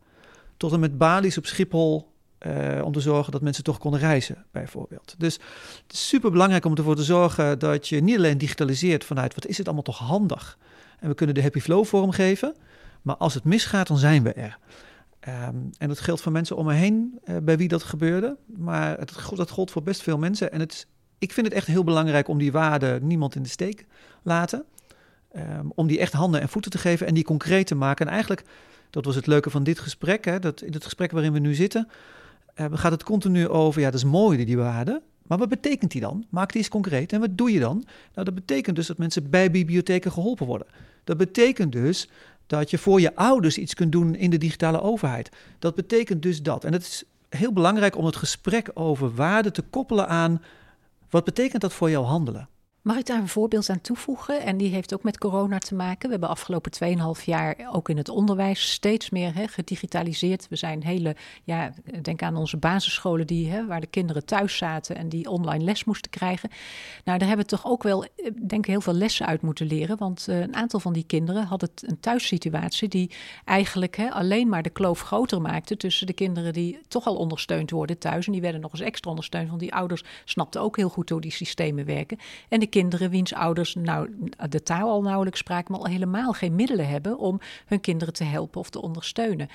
Tot 0.58 0.72
en 0.72 0.80
met 0.80 0.98
balies 0.98 1.38
op 1.38 1.46
Schiphol 1.46 2.12
eh, 2.38 2.82
om 2.84 2.92
te 2.92 3.00
zorgen 3.00 3.32
dat 3.32 3.42
mensen 3.42 3.64
toch 3.64 3.78
konden 3.78 4.00
reizen, 4.00 4.46
bijvoorbeeld. 4.52 5.16
Dus 5.18 5.34
het 5.84 5.94
is 5.94 6.08
super 6.08 6.32
belangrijk 6.32 6.66
om 6.66 6.76
ervoor 6.76 6.96
te 6.96 7.04
zorgen 7.04 7.60
dat 7.60 7.90
je 7.90 8.02
niet 8.02 8.18
alleen 8.18 8.38
digitaliseert 8.38 9.06
vanuit 9.06 9.36
wat 9.36 9.46
is 9.46 9.58
het 9.58 9.66
allemaal 9.66 9.84
toch 9.84 9.98
handig. 9.98 10.58
En 11.00 11.10
we 11.10 11.16
kunnen 11.16 11.36
de 11.36 11.42
happy 11.42 11.60
flow 11.60 11.86
vormgeven, 11.86 12.56
maar 13.02 13.16
als 13.16 13.34
het 13.34 13.44
misgaat, 13.44 13.88
dan 13.88 13.98
zijn 13.98 14.24
we 14.24 14.34
er. 14.34 14.58
Ehm, 15.24 15.56
en 15.78 15.88
dat 15.88 16.00
geldt 16.00 16.22
voor 16.22 16.32
mensen 16.32 16.56
om 16.56 16.66
me 16.66 16.74
heen 16.74 17.20
eh, 17.24 17.36
bij 17.44 17.58
wie 17.58 17.68
dat 17.68 17.84
gebeurde. 17.84 18.38
Maar 18.46 18.98
het, 19.00 19.14
dat 19.36 19.50
gold 19.50 19.72
voor 19.72 19.84
best 19.84 20.02
veel 20.02 20.18
mensen. 20.18 20.52
En 20.52 20.60
het, 20.60 20.88
ik 21.18 21.34
vind 21.34 21.46
het 21.46 21.56
echt 21.56 21.68
heel 21.68 21.84
belangrijk 21.84 22.28
om 22.28 22.38
die 22.38 22.52
waarde 22.52 23.00
niemand 23.02 23.36
in 23.36 23.44
de 23.44 23.50
steek 23.50 23.86
laten. 24.24 24.66
Ehm, 25.32 25.66
om 25.76 25.88
die 25.88 26.00
echt 26.00 26.14
handen 26.14 26.42
en 26.42 26.50
voeten 26.50 26.72
te 26.72 26.78
geven 26.78 27.08
en 27.08 27.14
die 27.14 27.24
concreet 27.24 27.68
te 27.68 27.76
maken. 27.76 28.06
En 28.06 28.12
eigenlijk, 28.12 28.44
dat 28.90 29.06
was 29.06 29.16
het 29.16 29.28
leuke 29.28 29.50
van 29.50 29.64
dit 29.64 29.80
gesprek. 29.80 30.26
Hè, 30.26 30.40
dat 30.40 30.62
in 30.62 30.74
het 30.74 30.84
gesprek 30.84 31.12
waarin 31.12 31.34
we 31.34 31.40
nu 31.40 31.54
zitten, 31.54 31.88
eh, 32.54 32.66
gaat 32.72 32.92
het 32.92 33.04
continu 33.04 33.48
over, 33.48 33.82
ja, 33.82 33.92
dat 33.92 34.00
is 34.00 34.06
mooi 34.06 34.46
die 34.46 34.58
waarde. 34.58 35.02
Maar 35.28 35.38
wat 35.38 35.50
betekent 35.50 35.92
die 35.92 36.02
dan? 36.02 36.26
Maak 36.30 36.52
die 36.52 36.58
eens 36.58 36.70
concreet. 36.70 37.14
En 37.14 37.20
wat 37.20 37.38
doe 37.38 37.52
je 37.52 37.60
dan? 37.60 37.84
Nou, 38.14 38.26
dat 38.26 38.36
betekent 38.36 38.76
dus 38.76 38.88
dat 38.88 38.98
mensen 38.98 39.30
bij 39.30 39.52
bibliotheken 39.52 40.12
geholpen 40.12 40.46
worden. 40.46 40.68
Dat 41.04 41.18
betekent 41.18 41.72
dus 41.72 42.10
dat 42.60 42.70
je 42.70 42.78
voor 42.78 43.02
je 43.02 43.16
ouders 43.16 43.58
iets 43.58 43.74
kunt 43.74 43.92
doen 43.92 44.16
in 44.16 44.30
de 44.30 44.38
digitale 44.38 44.82
overheid. 44.82 45.30
Dat 45.60 45.76
betekent 45.76 46.22
dus 46.22 46.42
dat. 46.42 46.64
En 46.64 46.74
het 46.74 46.82
is 46.82 47.04
heel 47.30 47.54
belangrijk 47.54 47.98
om 47.98 48.06
het 48.06 48.16
gesprek 48.16 48.72
over 48.74 49.16
waarde 49.16 49.52
te 49.52 49.62
koppelen 49.62 50.08
aan 50.08 50.42
wat 51.10 51.24
betekent 51.24 51.62
dat 51.62 51.74
voor 51.74 51.90
jouw 51.90 52.04
handelen. 52.04 52.48
Mag 52.84 52.98
ik 52.98 53.06
daar 53.06 53.20
een 53.20 53.28
voorbeeld 53.28 53.70
aan 53.70 53.82
toevoegen? 53.82 54.42
En 54.42 54.58
die 54.58 54.74
heeft 54.74 54.94
ook 54.94 55.04
met 55.04 55.18
corona 55.18 55.58
te 55.58 55.76
maken. 55.76 56.06
We 56.06 56.12
hebben 56.12 56.30
afgelopen 56.30 56.72
2,5 57.18 57.24
jaar 57.26 57.56
ook 57.72 57.90
in 57.90 57.98
het 57.98 58.10
onderwijs 58.10 58.72
steeds 58.72 59.10
meer 59.10 59.36
hè, 59.36 59.48
gedigitaliseerd. 59.48 60.48
We 60.50 60.56
zijn 60.56 60.84
hele, 60.84 61.16
ja, 61.44 61.74
denk 62.02 62.22
aan 62.22 62.36
onze 62.36 62.58
basisscholen 62.58 63.28
die, 63.28 63.50
hè, 63.50 63.66
waar 63.66 63.82
de 63.82 63.88
kinderen 63.88 64.26
thuis 64.26 64.58
zaten 64.58 64.96
en 64.96 65.10
die 65.10 65.30
online 65.30 65.64
les 65.64 65.84
moesten 65.84 66.12
krijgen. 66.12 66.50
Nou, 67.04 67.18
daar 67.18 67.28
hebben 67.28 67.46
we 67.46 67.52
toch 67.52 67.66
ook 67.66 67.84
wel, 67.84 68.04
eh, 68.04 68.10
denk 68.48 68.66
ik, 68.66 68.66
heel 68.66 68.82
veel 68.82 68.94
lessen 68.94 69.26
uit 69.26 69.42
moeten 69.42 69.68
leren. 69.68 69.98
Want 69.98 70.28
eh, 70.28 70.40
een 70.40 70.56
aantal 70.56 70.80
van 70.80 70.94
die 70.94 71.06
kinderen 71.06 71.46
hadden 71.46 71.70
een 71.76 72.00
thuissituatie 72.00 72.88
die 72.88 73.12
eigenlijk 73.46 73.98
hè, 73.98 74.12
alleen 74.12 74.50
maar 74.50 74.64
de 74.64 74.70
kloof 74.70 75.02
groter 75.02 75.42
maakte 75.42 75.78
tussen 75.78 76.08
de 76.08 76.14
kinderen 76.14 76.54
die 76.54 76.80
toch 76.88 77.06
al 77.06 77.16
ondersteund 77.16 77.72
worden 77.72 77.98
thuis. 77.98 78.26
En 78.26 78.32
die 78.32 78.42
werden 78.42 78.62
nog 78.62 78.72
eens 78.72 78.82
extra 78.82 79.10
ondersteund, 79.10 79.48
want 79.48 79.60
die 79.60 79.74
ouders 79.74 80.04
snapten 80.26 80.62
ook 80.62 80.78
heel 80.78 80.90
goed 80.90 81.10
hoe 81.10 81.22
die 81.22 81.32
systemen 81.32 81.86
werken. 81.86 82.18
En 82.50 82.60
de 82.60 82.72
kinderen 82.74 83.10
wiens 83.10 83.34
ouders 83.34 83.76
nou, 83.76 84.10
de 84.50 84.64
taal 84.64 84.90
al 84.90 85.02
nauwelijks 85.02 85.40
spraken, 85.40 85.72
maar 85.72 85.82
al 85.82 85.92
helemaal 85.92 86.34
geen 86.34 86.56
middelen 86.56 86.88
hebben 86.88 87.18
om 87.18 87.40
hun 87.66 87.80
kinderen 87.80 88.14
te 88.14 88.24
helpen 88.24 88.60
of 88.60 88.70
te 88.70 88.82
ondersteunen. 88.82 89.50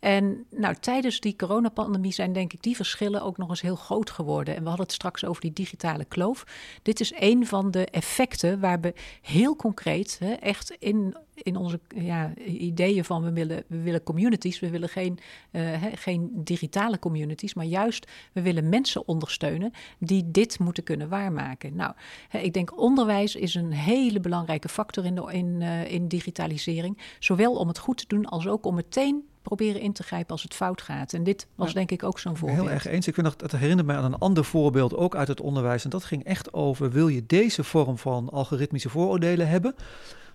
En 0.00 0.44
nou, 0.50 0.74
tijdens 0.80 1.20
die 1.20 1.36
coronapandemie 1.36 2.12
zijn 2.12 2.32
denk 2.32 2.52
ik 2.52 2.62
die 2.62 2.76
verschillen 2.76 3.22
ook 3.22 3.36
nog 3.36 3.48
eens 3.48 3.60
heel 3.60 3.76
groot 3.76 4.10
geworden. 4.10 4.56
En 4.56 4.62
we 4.62 4.68
hadden 4.68 4.86
het 4.86 4.94
straks 4.94 5.24
over 5.24 5.40
die 5.40 5.52
digitale 5.52 6.04
kloof. 6.04 6.44
Dit 6.82 7.00
is 7.00 7.12
een 7.18 7.46
van 7.46 7.70
de 7.70 7.86
effecten 7.86 8.60
waar 8.60 8.80
we 8.80 8.94
heel 9.22 9.56
concreet 9.56 10.16
hè, 10.18 10.32
echt 10.32 10.76
in 10.78 11.16
in 11.34 11.56
onze 11.56 11.80
ja, 11.96 12.32
ideeën 12.46 13.04
van 13.04 13.22
we 13.22 13.32
willen, 13.32 13.64
we 13.66 13.82
willen 13.82 14.02
communities, 14.02 14.60
we 14.60 14.70
willen 14.70 14.88
geen, 14.88 15.18
uh, 15.50 15.82
geen 15.94 16.30
digitale 16.34 16.98
communities, 16.98 17.54
maar 17.54 17.64
juist 17.64 18.10
we 18.32 18.42
willen 18.42 18.68
mensen 18.68 19.08
ondersteunen 19.08 19.72
die 19.98 20.30
dit 20.30 20.58
moeten 20.58 20.82
kunnen 20.82 21.08
waarmaken. 21.08 21.76
Nou, 21.76 21.92
ik 22.30 22.52
denk 22.52 22.80
onderwijs 22.80 23.34
is 23.34 23.54
een 23.54 23.72
hele 23.72 24.20
belangrijke 24.20 24.68
factor 24.68 25.04
in, 25.04 25.14
de, 25.14 25.32
in, 25.32 25.60
uh, 25.60 25.90
in 25.90 26.08
digitalisering, 26.08 26.98
zowel 27.18 27.54
om 27.54 27.68
het 27.68 27.78
goed 27.78 27.96
te 27.96 28.04
doen 28.06 28.26
als 28.26 28.46
ook 28.46 28.66
om 28.66 28.74
meteen 28.74 29.24
proberen 29.44 29.80
in 29.80 29.92
te 29.92 30.02
grijpen 30.02 30.30
als 30.30 30.42
het 30.42 30.54
fout 30.54 30.82
gaat. 30.82 31.12
En 31.12 31.24
dit 31.24 31.46
was 31.54 31.72
denk 31.72 31.90
ik 31.90 32.02
ook 32.02 32.18
zo'n 32.18 32.36
voorbeeld. 32.36 32.60
Heel 32.60 32.70
erg 32.70 32.86
eens. 32.86 33.06
Ik 33.06 33.14
vind 33.14 33.26
dat 33.26 33.40
het 33.40 33.60
herinnert 33.60 33.86
mij 33.86 33.96
aan 33.96 34.04
een 34.04 34.18
ander 34.18 34.44
voorbeeld, 34.44 34.96
ook 34.96 35.16
uit 35.16 35.28
het 35.28 35.40
onderwijs. 35.40 35.84
En 35.84 35.90
dat 35.90 36.04
ging 36.04 36.24
echt 36.24 36.52
over, 36.52 36.90
wil 36.90 37.08
je 37.08 37.26
deze 37.26 37.64
vorm 37.64 37.98
van 37.98 38.30
algoritmische 38.30 38.88
vooroordelen 38.88 39.48
hebben? 39.48 39.74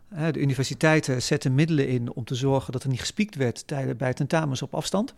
De 0.10 0.40
universiteiten 0.40 1.22
zetten 1.22 1.56
middelen 1.56 1.88
in 1.88 2.14
om 2.14 2.24
te 2.24 2.36
zorgen 2.36 2.72
dat 2.72 2.84
er 2.84 2.90
niet 2.90 3.00
gespiekt 3.00 3.36
werd 3.36 3.66
bij 3.98 4.14
tentamens 4.14 4.62
op 4.62 4.74
afstand. 4.74 5.14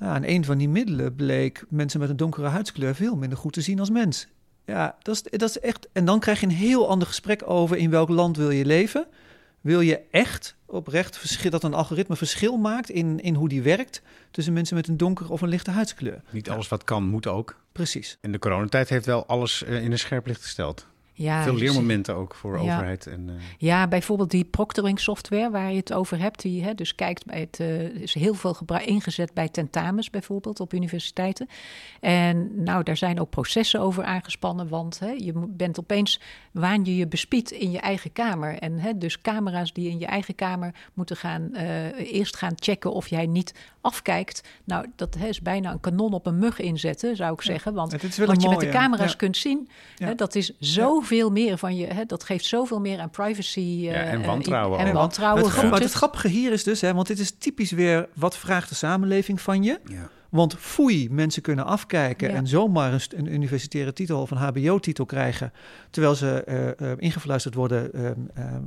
Ja, 0.00 0.14
en 0.14 0.30
een 0.30 0.44
van 0.44 0.58
die 0.58 0.68
middelen 0.68 1.14
bleek 1.14 1.64
mensen 1.68 2.00
met 2.00 2.08
een 2.08 2.16
donkere 2.16 2.46
huidskleur 2.46 2.94
veel 2.94 3.16
minder 3.16 3.38
goed 3.38 3.52
te 3.52 3.60
zien 3.60 3.80
als 3.80 3.90
mens. 3.90 4.28
Ja, 4.64 4.96
dat 5.02 5.14
is, 5.14 5.38
dat 5.38 5.48
is 5.48 5.60
echt. 5.60 5.88
En 5.92 6.04
dan 6.04 6.20
krijg 6.20 6.40
je 6.40 6.46
een 6.46 6.52
heel 6.52 6.88
ander 6.88 7.08
gesprek 7.08 7.50
over 7.50 7.76
in 7.76 7.90
welk 7.90 8.08
land 8.08 8.36
wil 8.36 8.50
je 8.50 8.64
leven. 8.64 9.06
Wil 9.60 9.80
je 9.80 10.00
echt 10.10 10.56
oprecht 10.66 11.18
verschil, 11.18 11.50
dat 11.50 11.62
een 11.62 11.74
algoritme 11.74 12.16
verschil 12.16 12.56
maakt 12.56 12.90
in, 12.90 13.20
in 13.20 13.34
hoe 13.34 13.48
die 13.48 13.62
werkt 13.62 14.02
tussen 14.30 14.52
mensen 14.52 14.76
met 14.76 14.88
een 14.88 14.96
donkere 14.96 15.32
of 15.32 15.40
een 15.40 15.48
lichte 15.48 15.70
huidskleur? 15.70 16.22
Niet 16.30 16.50
alles 16.50 16.68
wat 16.68 16.84
kan, 16.84 17.04
moet 17.04 17.26
ook. 17.26 17.56
Precies. 17.72 18.18
En 18.20 18.32
de 18.32 18.38
coronatijd 18.38 18.88
heeft 18.88 19.06
wel 19.06 19.26
alles 19.26 19.64
eh, 19.64 19.84
in 19.84 19.92
een 19.92 19.98
scherp 19.98 20.26
licht 20.26 20.42
gesteld. 20.42 20.86
Ja, 21.18 21.42
Veel 21.42 21.54
leermomenten 21.54 22.14
ook 22.14 22.34
voor 22.34 22.58
overheid. 22.58 23.06
En, 23.06 23.28
uh... 23.28 23.34
Ja, 23.58 23.88
bijvoorbeeld 23.88 24.30
die 24.30 24.44
proctoring 24.44 25.00
software 25.00 25.50
waar 25.50 25.70
je 25.70 25.76
het 25.76 25.92
over 25.92 26.18
hebt. 26.18 26.42
Die 26.42 26.64
hè, 26.64 26.74
dus 26.74 26.94
kijkt 26.94 27.26
bij 27.26 27.40
het, 27.40 27.58
uh, 27.60 27.82
is 27.82 28.14
heel 28.14 28.34
veel 28.34 28.56
ingezet 28.84 29.34
bij 29.34 29.48
tentamens 29.48 30.10
bijvoorbeeld 30.10 30.60
op 30.60 30.72
universiteiten. 30.72 31.48
En 32.00 32.62
nou, 32.64 32.82
daar 32.82 32.96
zijn 32.96 33.20
ook 33.20 33.30
processen 33.30 33.80
over 33.80 34.04
aangespannen. 34.04 34.68
Want 34.68 34.98
hè, 34.98 35.10
je 35.10 35.32
bent 35.48 35.80
opeens, 35.80 36.20
waan 36.52 36.84
je 36.84 36.96
je 36.96 37.06
bespied 37.06 37.50
in 37.50 37.70
je 37.70 37.80
eigen 37.80 38.12
kamer. 38.12 38.58
En 38.58 38.78
hè, 38.78 38.98
dus 38.98 39.20
camera's 39.20 39.72
die 39.72 39.90
in 39.90 39.98
je 39.98 40.06
eigen 40.06 40.34
kamer 40.34 40.74
moeten 40.94 41.16
gaan, 41.16 41.50
uh, 41.52 42.12
eerst 42.12 42.36
gaan 42.36 42.54
checken 42.54 42.92
of 42.92 43.08
jij 43.08 43.26
niet 43.26 43.54
afkijkt. 43.86 44.42
Nou, 44.64 44.86
dat 44.96 45.14
hè, 45.18 45.26
is 45.26 45.40
bijna 45.40 45.72
een 45.72 45.80
kanon 45.80 46.12
op 46.12 46.26
een 46.26 46.38
mug 46.38 46.60
inzetten, 46.60 47.16
zou 47.16 47.32
ik 47.32 47.42
zeggen. 47.42 47.74
Want 47.74 47.92
wat 48.16 48.42
je 48.42 48.48
met 48.48 48.60
de 48.60 48.68
camera's 48.68 49.10
ja. 49.10 49.16
kunt 49.16 49.36
zien, 49.36 49.68
hè, 49.96 50.14
dat 50.14 50.34
is 50.34 50.58
zo 50.60 51.00
veel 51.00 51.30
meer 51.30 51.58
van 51.58 51.76
je. 51.76 51.86
Hè, 51.86 52.04
dat 52.04 52.24
geeft 52.24 52.44
zoveel 52.44 52.80
meer 52.80 52.98
aan 52.98 53.10
privacy. 53.10 53.60
Uh, 53.60 53.82
ja, 53.82 53.92
en 53.92 54.24
wantrouwen. 54.24 54.78
En 54.78 54.92
wantrouwen. 54.92 55.44
Het, 55.44 55.70
maar 55.70 55.80
het 55.80 55.92
grappige 55.92 56.28
hier 56.28 56.52
is 56.52 56.64
dus, 56.64 56.80
hè, 56.80 56.94
want 56.94 57.06
dit 57.06 57.18
is 57.18 57.30
typisch 57.38 57.70
weer 57.70 58.08
wat 58.14 58.36
vraagt 58.36 58.68
de 58.68 58.74
samenleving 58.74 59.40
van 59.40 59.62
je. 59.62 59.80
Ja. 59.84 60.10
Want 60.36 60.54
foei, 60.58 61.10
mensen 61.10 61.42
kunnen 61.42 61.64
afkijken 61.64 62.30
en 62.30 62.46
zomaar 62.46 62.92
een, 62.92 63.00
een, 63.16 63.32
universitaire 63.32 63.92
titel 63.92 64.20
of 64.20 64.30
een 64.30 64.36
HBO-titel 64.36 65.04
krijgen. 65.04 65.52
terwijl 65.90 66.14
ze 66.14 66.44
uh, 66.80 66.88
uh, 66.88 66.94
ingefluisterd 66.98 67.54
worden 67.54 67.90
uh, 67.94 68.10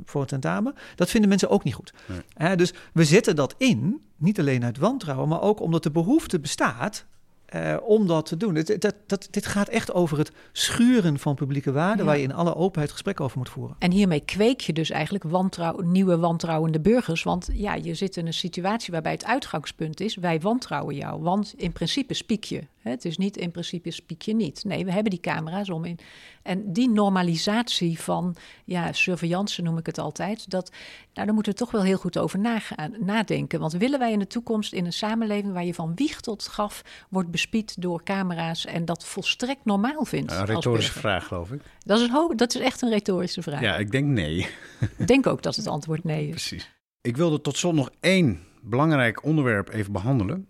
voor 0.04 0.20
een 0.20 0.26
tentamen. 0.26 0.74
Dat 0.94 1.10
vinden 1.10 1.28
mensen 1.28 1.50
ook 1.50 1.64
niet 1.64 1.74
goed. 1.74 1.92
Nee. 2.36 2.56
dus 2.56 2.72
we 2.92 3.04
zetten 3.04 3.36
dat 3.36 3.54
in, 3.58 4.00
niet 4.16 4.38
alleen 4.38 4.64
uit 4.64 4.78
wantrouwen, 4.78 5.28
maar 5.28 5.40
ook 5.40 5.60
omdat 5.60 5.82
de 5.82 5.90
behoefte 5.90 6.40
bestaat 6.40 7.06
uh, 7.54 7.76
om 7.82 8.06
dat 8.06 8.26
te 8.26 8.36
doen. 8.36 8.54
Het, 8.54 8.80
dat, 8.80 8.94
dat, 9.06 9.28
dit 9.30 9.46
gaat 9.46 9.68
echt 9.68 9.92
over 9.92 10.18
het 10.18 10.32
schuren 10.52 11.18
van 11.18 11.34
publieke 11.34 11.72
waarden, 11.72 11.98
ja. 11.98 12.04
waar 12.04 12.16
je 12.16 12.22
in 12.22 12.34
alle 12.34 12.56
openheid 12.56 12.92
gesprek 12.92 13.20
over 13.20 13.38
moet 13.38 13.48
voeren. 13.48 13.76
En 13.78 13.90
hiermee 13.90 14.20
kweek 14.20 14.60
je 14.60 14.72
dus 14.72 14.90
eigenlijk 14.90 15.24
wantrouw, 15.24 15.80
nieuwe 15.80 16.18
wantrouwende 16.18 16.80
burgers. 16.80 17.22
Want 17.22 17.48
ja, 17.52 17.74
je 17.74 17.94
zit 17.94 18.16
in 18.16 18.26
een 18.26 18.34
situatie 18.34 18.92
waarbij 18.92 19.12
het 19.12 19.24
uitgangspunt 19.24 20.00
is: 20.00 20.14
wij 20.14 20.40
wantrouwen 20.40 20.94
jou. 20.94 21.22
Want 21.22 21.54
in 21.56 21.72
principe 21.72 22.14
spiek 22.14 22.44
je. 22.44 22.62
Het 22.82 23.04
is 23.04 23.16
niet 23.16 23.36
in 23.36 23.50
principe 23.50 23.90
spiek 23.90 24.22
je 24.22 24.34
niet. 24.34 24.64
Nee, 24.64 24.84
we 24.84 24.92
hebben 24.92 25.10
die 25.10 25.20
camera's 25.20 25.68
om 25.68 25.84
in. 25.84 25.98
En 26.42 26.72
die 26.72 26.90
normalisatie 26.90 28.00
van 28.00 28.36
ja, 28.64 28.92
surveillance 28.92 29.62
noem 29.62 29.78
ik 29.78 29.86
het 29.86 29.98
altijd. 29.98 30.50
Dat, 30.50 30.70
nou, 31.14 31.26
daar 31.26 31.34
moeten 31.34 31.52
we 31.52 31.58
toch 31.58 31.70
wel 31.70 31.82
heel 31.82 31.96
goed 31.96 32.18
over 32.18 32.38
nagaan, 32.38 32.94
nadenken. 32.98 33.60
Want 33.60 33.72
willen 33.72 33.98
wij 33.98 34.12
in 34.12 34.18
de 34.18 34.26
toekomst 34.26 34.72
in 34.72 34.86
een 34.86 34.92
samenleving 34.92 35.52
waar 35.52 35.64
je 35.64 35.74
van 35.74 35.94
wieg 35.94 36.20
tot 36.20 36.44
graf 36.44 36.82
wordt 37.08 37.30
bespied 37.40 37.82
door 37.82 38.02
camera's 38.02 38.66
en 38.66 38.84
dat 38.84 39.04
volstrekt 39.04 39.64
normaal 39.64 40.04
vindt? 40.04 40.32
Een 40.32 40.44
retorische 40.44 40.92
vraag, 40.92 41.26
geloof 41.26 41.50
ik. 41.50 41.62
Dat 41.78 42.00
is, 42.00 42.08
een, 42.08 42.36
dat 42.36 42.54
is 42.54 42.60
echt 42.60 42.82
een 42.82 42.90
retorische 42.90 43.42
vraag. 43.42 43.60
Ja, 43.60 43.76
ik 43.76 43.90
denk 43.90 44.06
nee. 44.06 44.48
Ik 44.96 45.06
denk 45.06 45.26
ook 45.26 45.42
dat 45.42 45.56
het 45.56 45.66
antwoord 45.66 46.04
nee 46.04 46.24
is. 46.24 46.30
Precies. 46.30 46.70
Ik 47.00 47.16
wilde 47.16 47.40
tot 47.40 47.56
slot 47.56 47.74
nog 47.74 47.90
één 48.00 48.40
belangrijk 48.62 49.24
onderwerp 49.24 49.68
even 49.72 49.92
behandelen. 49.92 50.46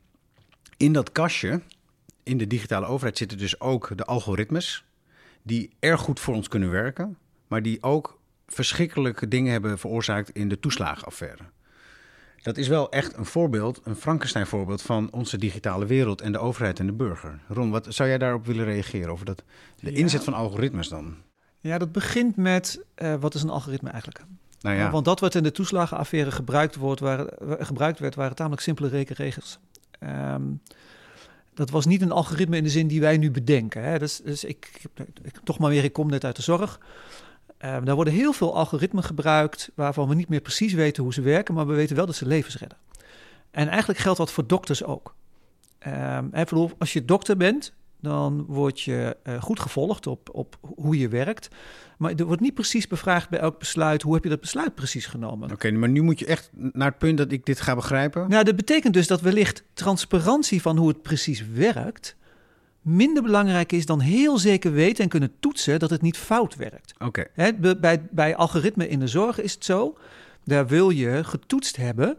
In 0.77 0.93
dat 0.93 1.13
kastje 1.13 1.63
in 2.23 2.39
de 2.39 2.47
digitale 2.47 2.87
overheid 2.87 3.19
zitten 3.19 3.39
dus 3.39 3.61
ook 3.61 3.97
de 3.97 4.05
algoritmes, 4.05 4.85
die 5.43 5.71
erg 5.79 6.01
goed 6.01 6.21
voor 6.21 6.35
ons 6.35 6.49
kunnen 6.49 6.71
werken, 6.71 7.19
maar 7.47 7.63
die 7.63 7.83
ook 7.83 8.21
verschrikkelijke 8.47 9.29
dingen 9.29 9.53
hebben 9.53 9.79
veroorzaakt 9.79 10.31
in 10.31 10.49
de 10.49 10.61
toeslagenaffaire. 10.61 11.43
Dat 12.43 12.57
is 12.57 12.69
wel 12.69 12.91
echt 12.91 13.17
een 13.17 13.27
voorbeeld, 13.27 13.81
een 13.85 13.97
Frankenstein-voorbeeld 13.97 14.83
van 14.83 15.09
onze 15.13 15.39
digitale 15.39 15.87
wereld 15.87 16.21
en 16.21 16.33
de 16.33 16.39
overheid 16.39 16.79
en 16.79 16.87
de 16.87 16.93
burger. 16.93 17.41
Ron, 17.49 17.71
wat 17.71 17.87
zou 17.89 18.09
jij 18.09 18.19
daarop 18.19 18.47
willen 18.47 18.65
reageren 18.65 19.11
over 19.11 19.27
dat, 19.27 19.43
de 19.81 19.93
inzet 19.93 20.25
van 20.25 20.35
algoritmes 20.35 20.89
dan? 20.89 21.17
Ja, 21.61 21.79
dat 21.79 21.93
begint 21.93 22.37
met 22.37 22.85
uh, 22.97 23.15
wat 23.15 23.35
is 23.35 23.43
een 23.43 23.51
algoritme 23.51 23.91
eigenlijk? 23.91 24.25
Nou 24.61 24.77
ja. 24.77 24.91
Want 24.91 25.05
dat 25.05 25.21
wat 25.21 25.35
in 25.35 25.43
de 25.43 25.53
toeslagenaffaire 25.53 26.31
gebruikt, 26.31 26.77
wordt, 26.77 27.01
waren, 27.01 27.29
gebruikt 27.67 27.99
werd, 27.99 28.15
waren 28.15 28.37
tamelijk 28.37 28.63
simpele 28.63 28.89
rekenregels. 28.89 29.59
Um, 30.01 30.61
dat 31.55 31.71
was 31.71 31.87
niet 31.87 32.03
een 32.03 32.13
algoritme 32.13 32.57
in 32.57 32.65
de 32.65 32.71
zin 32.71 32.87
die 32.87 33.01
wij 33.01 33.17
nu 33.17 33.31
bedenken. 33.31 33.85
Hè. 33.85 33.99
Dus, 33.99 34.21
dus 34.25 34.45
ik, 34.45 34.83
ik, 35.23 35.41
toch 35.45 35.59
maar 35.59 35.71
weer, 35.71 35.85
ik 35.85 35.93
kom 35.93 36.09
net 36.09 36.25
uit 36.25 36.37
de 36.37 36.43
zorg. 36.43 36.81
Uh, 37.65 37.77
daar 37.85 37.95
worden 37.95 38.13
heel 38.13 38.33
veel 38.33 38.55
algoritmen 38.55 39.05
gebruikt 39.05 39.71
waarvan 39.75 40.09
we 40.09 40.15
niet 40.15 40.29
meer 40.29 40.41
precies 40.41 40.73
weten 40.73 41.03
hoe 41.03 41.13
ze 41.13 41.21
werken, 41.21 41.55
maar 41.55 41.67
we 41.67 41.75
weten 41.75 41.97
wel 41.97 42.07
dat 42.07 42.15
ze 42.15 42.27
levens 42.27 42.59
redden. 42.59 42.79
En 43.51 43.69
eigenlijk 43.69 43.99
geldt 43.99 44.19
dat 44.19 44.33
voor 44.33 44.47
dokters 44.47 44.85
ook. 44.85 45.15
Uh, 45.87 46.19
als 46.79 46.93
je 46.93 47.05
dokter 47.05 47.37
bent, 47.37 47.73
dan 48.01 48.45
word 48.47 48.81
je 48.81 49.17
uh, 49.25 49.43
goed 49.43 49.61
gevolgd 49.61 50.07
op, 50.07 50.29
op 50.33 50.59
hoe 50.61 50.99
je 50.99 51.09
werkt. 51.09 51.49
Maar 51.99 52.13
er 52.15 52.25
wordt 52.25 52.41
niet 52.41 52.55
precies 52.55 52.87
bevraagd 52.87 53.29
bij 53.29 53.39
elk 53.39 53.59
besluit... 53.59 54.03
hoe 54.03 54.15
heb 54.15 54.23
je 54.23 54.31
dat 54.31 54.41
besluit 54.41 54.75
precies 54.75 55.07
genomen. 55.07 55.45
Oké, 55.45 55.53
okay, 55.53 55.71
maar 55.71 55.89
nu 55.89 56.03
moet 56.03 56.19
je 56.19 56.27
echt 56.27 56.51
naar 56.53 56.89
het 56.89 56.99
punt 56.99 57.19
dat 57.19 57.33
ik 57.33 57.47
dit 57.47 57.61
ga 57.61 57.75
begrijpen. 57.75 58.29
Nou, 58.29 58.45
dat 58.45 58.57
betekent 58.57 58.95
dus 58.95 59.07
dat 59.07 59.21
wellicht 59.21 59.65
transparantie 59.73 60.63
van 60.63 60.77
hoe 60.77 60.89
het 60.89 61.03
precies 61.03 61.47
werkt... 61.47 62.17
minder 62.83 63.23
belangrijk 63.23 63.73
is 63.73 63.87
dan 63.87 64.01
heel 64.01 64.39
zeker 64.39 64.73
weten 64.73 65.05
en 65.05 65.11
kunnen 65.11 65.33
toetsen... 65.41 65.79
dat 65.79 65.91
het 65.91 66.03
niet 66.03 66.19
fout 66.19 66.57
werkt. 66.57 66.95
Oké. 66.99 67.27
Okay. 67.35 67.77
Bij, 67.81 68.03
bij 68.11 68.37
algoritme 68.37 68.89
in 68.89 68.99
de 68.99 69.09
zorg 69.09 69.41
is 69.41 69.55
het 69.55 69.65
zo... 69.65 69.99
daar 70.45 70.67
wil 70.67 70.91
je 70.91 71.25
getoetst 71.25 71.77
hebben 71.77 72.19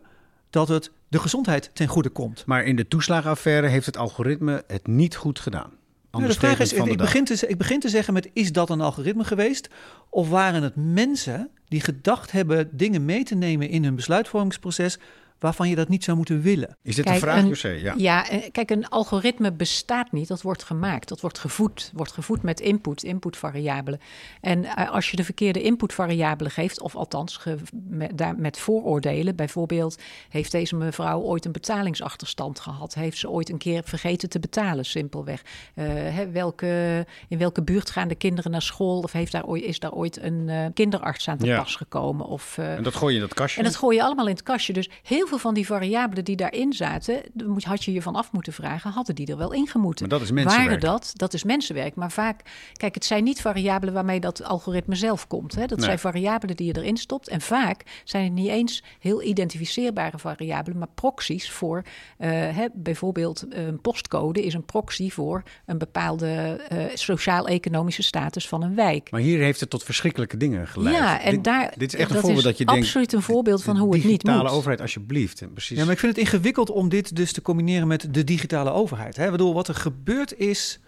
dat 0.50 0.68
het 0.68 0.92
de 1.08 1.20
gezondheid 1.20 1.70
ten 1.74 1.88
goede 1.88 2.10
komt. 2.10 2.44
Maar 2.46 2.64
in 2.64 2.76
de 2.76 2.88
toeslagenaffaire 2.88 3.68
heeft 3.68 3.86
het 3.86 3.98
algoritme 3.98 4.64
het 4.68 4.88
niet 4.88 5.16
goed 5.16 5.40
gedaan. 5.40 5.72
Nou, 6.12 6.28
de 6.28 6.34
vraag 6.34 6.60
is, 6.60 6.74
ik 6.74 6.98
begin, 6.98 7.26
te, 7.26 7.48
ik 7.48 7.58
begin 7.58 7.80
te 7.80 7.90
zeggen 7.90 8.14
met, 8.14 8.30
is 8.34 8.52
dat 8.52 8.70
een 8.70 8.82
algoritme 8.82 9.24
geweest? 9.24 9.70
Of 10.10 10.30
waren 10.30 10.64
het 10.64 10.76
mensen 10.76 11.50
die 11.68 11.82
gedacht 11.82 12.32
hebben 12.32 12.70
dingen 12.72 13.06
mee 13.06 13.24
te 13.24 13.36
nemen 13.36 13.70
in 13.70 13.84
hun 13.84 13.96
besluitvormingsproces 13.96 15.00
waarvan 15.42 15.70
je 15.70 15.76
dat 15.76 15.88
niet 15.88 16.04
zou 16.04 16.18
moeten 16.18 16.42
willen. 16.42 16.78
Is 16.82 16.96
dit 16.96 17.06
kijk, 17.06 17.16
een 17.16 17.22
vraag, 17.22 17.44
José? 17.44 17.70
Ja. 17.70 17.94
ja, 17.98 18.26
kijk, 18.52 18.70
een 18.70 18.88
algoritme 18.88 19.52
bestaat 19.52 20.12
niet. 20.12 20.28
Dat 20.28 20.42
wordt 20.42 20.64
gemaakt. 20.64 21.08
Dat 21.08 21.22
wordt 21.22 21.40
gevoed. 21.40 21.92
Wordt 21.94 22.12
gevoed 22.12 22.42
met 22.42 22.60
input, 22.60 23.04
inputvariabelen. 23.04 24.00
En 24.42 24.64
uh, 24.64 24.92
als 24.92 25.10
je 25.12 25.16
de 25.16 25.24
verkeerde 25.24 25.62
inputvariabelen 25.62 26.52
geeft, 26.52 26.82
of 26.82 26.96
althans 26.96 27.38
ge, 27.38 27.58
met, 27.90 28.18
daar, 28.18 28.36
met 28.36 28.58
vooroordelen, 28.58 29.36
bijvoorbeeld, 29.36 30.00
heeft 30.30 30.52
deze 30.52 30.76
mevrouw 30.76 31.20
ooit 31.20 31.46
een 31.46 31.52
betalingsachterstand 31.52 32.60
gehad? 32.60 32.94
Heeft 32.94 33.18
ze 33.18 33.30
ooit 33.30 33.50
een 33.50 33.58
keer 33.58 33.82
vergeten 33.86 34.30
te 34.30 34.40
betalen, 34.40 34.86
simpelweg? 34.86 35.42
Uh, 35.76 35.86
hè, 35.88 36.32
welke, 36.32 37.06
in 37.28 37.38
welke 37.38 37.64
buurt 37.64 37.90
gaan 37.90 38.08
de 38.08 38.16
kinderen 38.16 38.52
naar 38.52 38.62
school? 38.62 39.00
Of 39.00 39.12
heeft 39.12 39.32
daar 39.32 39.46
ooit, 39.46 39.64
is 39.64 39.80
daar 39.80 39.92
ooit 39.92 40.22
een 40.22 40.48
uh, 40.48 40.66
kinderarts 40.74 41.28
aan 41.28 41.38
te 41.38 41.46
ja. 41.46 41.62
pas 41.62 41.76
gekomen? 41.76 42.26
Of, 42.26 42.58
en 42.58 42.84
dat 42.84 42.96
gooi 42.96 43.14
je 43.14 43.22
in 43.22 43.28
dat 43.28 43.36
kastje? 43.36 43.60
En 43.60 43.66
dat 43.66 43.76
gooi 43.76 43.96
je 43.96 44.04
allemaal 44.04 44.28
in 44.28 44.34
het 44.34 44.44
kastje. 44.44 44.74
Dus 44.74 44.90
heel 45.04 45.30
veel 45.32 45.40
van 45.40 45.54
die 45.54 45.66
variabelen 45.66 46.24
die 46.26 46.36
daarin 46.36 46.74
zaten, 46.74 47.22
had 47.60 47.84
je 47.84 47.94
je 47.94 48.02
van 48.02 48.16
af 48.16 48.32
moeten 48.32 48.54
vragen, 48.54 48.92
hadden 48.92 49.16
die 49.16 49.28
er 49.28 49.38
wel 49.38 49.54
ingemoeten? 49.54 50.08
Maar 50.08 50.18
dat 50.18 50.28
is 50.28 50.34
mensenwerk. 50.34 50.66
Waren 50.70 50.80
dat? 50.80 51.12
Dat 51.14 51.34
is 51.34 51.44
mensenwerk. 51.44 51.96
Maar 51.96 52.12
vaak, 52.12 52.42
kijk, 52.74 52.96
het 52.96 53.06
zijn 53.06 53.24
niet 53.24 53.42
variabelen 53.42 53.94
waarmee 53.94 54.20
dat 54.20 54.44
algoritme 54.44 54.96
zelf 54.96 55.28
komt. 55.28 55.56
Hè? 55.56 55.66
Dat 55.66 55.78
Nee. 55.78 55.86
zijn 55.86 56.00
variabelen 56.00 56.56
die 56.56 56.68
je 56.68 56.78
erin 56.78 56.98
stopt. 56.98 57.28
En 57.30 57.42
vaak 57.42 58.02
zijn 58.04 58.24
het 58.24 58.34
niet 58.34 58.48
eens 58.48 58.84
heel 59.00 59.24
identificeerbare 59.24 60.20
variabelen, 60.20 60.78
maar 60.80 60.88
proxies 60.96 61.52
voor, 61.52 61.82
eh, 62.18 62.30
hè, 62.30 62.66
bijvoorbeeld 62.74 63.46
een 63.50 63.82
postcode 63.82 64.46
is 64.46 64.54
een 64.54 64.66
proxy 64.66 65.10
voor 65.10 65.44
een 65.66 65.78
bepaalde 65.78 66.28
eh, 66.70 66.86
sociaal-economische 66.94 68.04
status 68.04 68.48
van 68.48 68.64
een 68.64 68.76
wijk. 68.76 69.12
Maar 69.12 69.22
hier 69.22 69.40
heeft 69.40 69.60
het 69.60 69.70
tot 69.70 69.84
verschrikkelijke 69.84 70.38
dingen 70.38 70.68
geleid. 70.68 70.96
Ja, 70.96 71.22
en 71.22 71.32
dit, 71.32 71.44
daar, 71.44 71.74
dit 71.78 71.94
is 71.94 72.00
echt 72.00 72.12
een 72.12 72.20
voorbeeld 72.22 72.44
dat 72.44 72.58
je 72.58 72.66
denkt... 72.66 72.82
absoluut 72.82 73.14
een 73.14 73.22
voorbeeld 73.22 73.64
van 73.64 73.76
de 73.76 73.82
hoe 73.82 73.96
het 73.96 74.04
niet 74.04 74.24
moet. 74.24 74.50
overheid, 74.50 74.82
alsjeblieft. 74.82 75.21
Precies. 75.54 75.78
Ja, 75.78 75.84
maar 75.84 75.94
ik 75.94 76.00
vind 76.00 76.16
het 76.16 76.26
ingewikkeld 76.26 76.70
om 76.70 76.90
dit 76.90 77.16
dus 77.16 77.34
te 77.34 77.42
combineren 77.42 77.88
met 77.88 78.14
de 78.14 78.24
digitale 78.24 78.72
overheid. 78.72 79.16
Hè? 79.16 79.32
Bedoel, 79.32 79.54
wat 79.54 79.68
er 79.68 79.76
gebeurt 79.76 80.38
is 80.38 80.80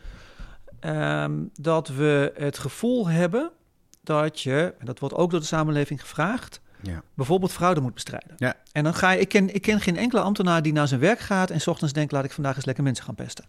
ehm, 0.80 1.32
dat 1.54 1.88
we 1.88 2.32
het 2.36 2.58
gevoel 2.58 3.08
hebben 3.10 3.52
dat 4.04 4.42
je, 4.42 4.74
en 4.80 4.86
dat 4.86 5.00
wordt 5.00 5.16
ook 5.16 5.32
door 5.32 5.40
de 5.40 5.46
samenleving 5.46 6.02
gevraagd, 6.02 6.62
Ja. 6.82 7.02
bijvoorbeeld 7.14 7.52
fraude 7.52 7.82
moet 7.82 7.94
bestrijden. 7.94 8.34
Ja. 8.38 8.56
En 8.72 8.84
dan 8.84 8.94
ga 8.94 9.12
je, 9.12 9.20
ik 9.20 9.30
ken, 9.30 9.56
ik 9.56 9.62
ken 9.62 9.82
geen 9.82 9.98
enkele 9.98 10.22
ambtenaar 10.22 10.62
die 10.62 10.74
naar 10.74 10.88
zijn 10.88 11.00
werk 11.00 11.20
gaat 11.20 11.50
en 11.50 11.62
's 11.62 11.68
ochtends 11.68 11.94
denkt, 11.94 12.12
laat 12.12 12.24
ik 12.26 12.32
vandaag 12.32 12.56
eens 12.56 12.66
lekker 12.66 12.84
mensen 12.84 13.06
gaan 13.06 13.16
pesten. 13.16 13.46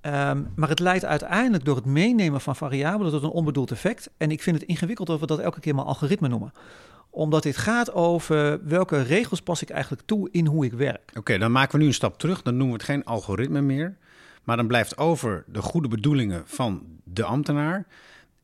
Ehm, 0.00 0.42
maar 0.54 0.68
het 0.68 0.78
leidt 0.78 1.04
uiteindelijk 1.04 1.64
door 1.64 1.76
het 1.76 1.84
meenemen 1.84 2.40
van 2.40 2.56
variabelen 2.56 3.12
tot 3.12 3.22
een 3.22 3.28
onbedoeld 3.30 3.70
effect. 3.70 4.10
En 4.16 4.30
ik 4.30 4.42
vind 4.42 4.60
het 4.60 4.68
ingewikkeld 4.68 5.08
dat 5.08 5.20
we 5.20 5.26
dat 5.26 5.38
elke 5.38 5.60
keer 5.60 5.74
maar 5.74 5.84
algoritme 5.84 6.28
noemen. 6.28 6.52
Omdat 7.14 7.42
dit 7.42 7.56
gaat 7.56 7.92
over 7.92 8.66
welke 8.66 9.02
regels 9.02 9.42
pas 9.42 9.62
ik 9.62 9.70
eigenlijk 9.70 10.02
toe 10.06 10.28
in 10.30 10.46
hoe 10.46 10.64
ik 10.64 10.72
werk. 10.72 11.12
Oké, 11.16 11.38
dan 11.38 11.52
maken 11.52 11.72
we 11.72 11.82
nu 11.82 11.86
een 11.86 11.94
stap 11.94 12.18
terug. 12.18 12.42
Dan 12.42 12.56
noemen 12.56 12.76
we 12.76 12.82
het 12.82 12.90
geen 12.90 13.04
algoritme 13.04 13.60
meer. 13.60 13.96
Maar 14.44 14.56
dan 14.56 14.66
blijft 14.66 14.98
over 14.98 15.44
de 15.46 15.62
goede 15.62 15.88
bedoelingen 15.88 16.42
van 16.46 16.86
de 17.04 17.24
ambtenaar. 17.24 17.86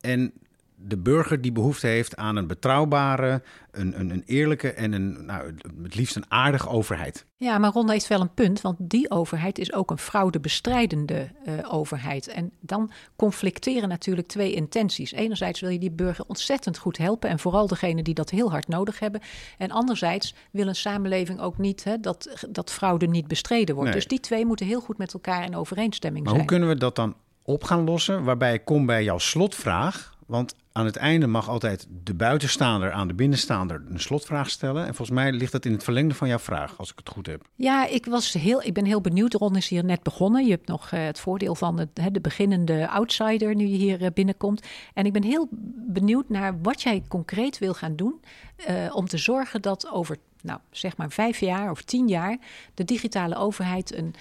En 0.01 0.33
de 0.81 0.97
burger 0.97 1.41
die 1.41 1.51
behoefte 1.51 1.87
heeft 1.87 2.15
aan 2.15 2.35
een 2.35 2.47
betrouwbare, 2.47 3.41
een, 3.71 3.99
een, 3.99 4.09
een 4.09 4.23
eerlijke 4.25 4.71
en 4.71 4.93
een, 4.93 5.25
nou, 5.25 5.53
het 5.83 5.95
liefst 5.95 6.15
een 6.15 6.25
aardige 6.31 6.69
overheid. 6.69 7.25
Ja, 7.37 7.57
maar 7.57 7.71
Ron 7.71 7.89
heeft 7.89 8.07
wel 8.07 8.21
een 8.21 8.33
punt, 8.33 8.61
want 8.61 8.75
die 8.79 9.11
overheid 9.11 9.59
is 9.59 9.73
ook 9.73 9.91
een 9.91 9.97
fraudebestrijdende 9.97 11.29
eh, 11.45 11.53
overheid. 11.73 12.27
En 12.27 12.51
dan 12.59 12.91
conflicteren 13.15 13.89
natuurlijk 13.89 14.27
twee 14.27 14.53
intenties. 14.53 15.11
Enerzijds 15.11 15.59
wil 15.59 15.69
je 15.69 15.79
die 15.79 15.91
burger 15.91 16.25
ontzettend 16.27 16.77
goed 16.77 16.97
helpen 16.97 17.29
en 17.29 17.39
vooral 17.39 17.67
degene 17.67 18.01
die 18.01 18.13
dat 18.13 18.29
heel 18.29 18.51
hard 18.51 18.67
nodig 18.67 18.99
hebben. 18.99 19.21
En 19.57 19.71
anderzijds 19.71 20.35
wil 20.51 20.67
een 20.67 20.75
samenleving 20.75 21.39
ook 21.39 21.57
niet 21.57 21.83
hè, 21.83 21.99
dat, 21.99 22.45
dat 22.49 22.71
fraude 22.71 23.07
niet 23.07 23.27
bestreden 23.27 23.75
wordt. 23.75 23.89
Nee. 23.89 23.99
Dus 23.99 24.09
die 24.09 24.19
twee 24.19 24.45
moeten 24.45 24.65
heel 24.65 24.81
goed 24.81 24.97
met 24.97 25.13
elkaar 25.13 25.45
in 25.45 25.55
overeenstemming 25.55 26.25
Maar 26.25 26.33
hoe 26.33 26.43
zijn. 26.43 26.59
kunnen 26.59 26.75
we 26.75 26.79
dat 26.79 26.95
dan 26.95 27.15
op 27.43 27.63
gaan 27.63 27.83
lossen? 27.83 28.23
Waarbij 28.23 28.53
ik 28.53 28.65
kom 28.65 28.85
bij 28.85 29.03
jouw 29.03 29.17
slotvraag. 29.17 30.17
Want 30.29 30.55
aan 30.71 30.85
het 30.85 30.95
einde 30.95 31.27
mag 31.27 31.49
altijd 31.49 31.87
de 32.03 32.13
buitenstaander 32.13 32.91
aan 32.91 33.07
de 33.07 33.13
binnenstaander 33.13 33.83
een 33.89 33.99
slotvraag 33.99 34.49
stellen. 34.49 34.81
En 34.85 34.95
volgens 34.95 35.17
mij 35.17 35.31
ligt 35.31 35.51
dat 35.51 35.65
in 35.65 35.71
het 35.71 35.83
verlengde 35.83 36.15
van 36.15 36.27
jouw 36.27 36.39
vraag, 36.39 36.77
als 36.77 36.91
ik 36.91 36.97
het 36.97 37.09
goed 37.09 37.25
heb. 37.25 37.47
Ja, 37.55 37.87
ik, 37.87 38.05
was 38.05 38.33
heel, 38.33 38.63
ik 38.63 38.73
ben 38.73 38.85
heel 38.85 39.01
benieuwd. 39.01 39.33
Ron 39.33 39.55
is 39.55 39.69
hier 39.69 39.83
net 39.83 40.03
begonnen. 40.03 40.45
Je 40.45 40.51
hebt 40.51 40.67
nog 40.67 40.91
eh, 40.91 41.03
het 41.03 41.19
voordeel 41.19 41.55
van 41.55 41.87
hè, 41.93 42.11
de 42.11 42.21
beginnende 42.21 42.89
outsider 42.89 43.55
nu 43.55 43.65
je 43.65 43.77
hier 43.77 44.03
eh, 44.03 44.11
binnenkomt. 44.13 44.67
En 44.93 45.05
ik 45.05 45.13
ben 45.13 45.23
heel 45.23 45.47
benieuwd 45.87 46.29
naar 46.29 46.61
wat 46.61 46.81
jij 46.81 47.03
concreet 47.07 47.57
wil 47.57 47.73
gaan 47.73 47.95
doen 47.95 48.21
eh, 48.55 48.75
om 48.93 49.07
te 49.07 49.17
zorgen 49.17 49.61
dat 49.61 49.91
over, 49.91 50.17
nou, 50.41 50.59
zeg 50.71 50.97
maar 50.97 51.09
vijf 51.09 51.39
jaar 51.39 51.71
of 51.71 51.81
tien 51.81 52.07
jaar 52.07 52.37
de 52.73 52.85
digitale 52.85 53.35
overheid 53.35 53.95
een 53.95 54.15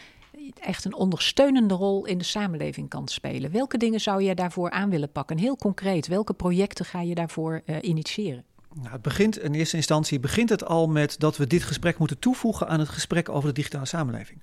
echt 0.60 0.84
een 0.84 0.94
ondersteunende 0.94 1.74
rol 1.74 2.06
in 2.06 2.18
de 2.18 2.24
samenleving 2.24 2.88
kan 2.88 3.08
spelen. 3.08 3.50
Welke 3.50 3.78
dingen 3.78 4.00
zou 4.00 4.22
jij 4.22 4.34
daarvoor 4.34 4.70
aan 4.70 4.90
willen 4.90 5.12
pakken? 5.12 5.38
Heel 5.38 5.56
concreet, 5.56 6.06
welke 6.06 6.34
projecten 6.34 6.84
ga 6.84 7.00
je 7.00 7.14
daarvoor 7.14 7.62
eh, 7.64 7.76
initiëren? 7.80 8.44
Nou, 8.74 8.90
het 8.90 9.02
begint 9.02 9.38
in 9.38 9.54
eerste 9.54 9.76
instantie 9.76 10.20
begint 10.20 10.48
het 10.48 10.64
al 10.64 10.88
met 10.88 11.18
dat 11.18 11.36
we 11.36 11.46
dit 11.46 11.62
gesprek 11.62 11.98
moeten 11.98 12.18
toevoegen 12.18 12.68
aan 12.68 12.78
het 12.78 12.88
gesprek 12.88 13.28
over 13.28 13.48
de 13.48 13.54
digitale 13.54 13.86
samenleving. 13.86 14.42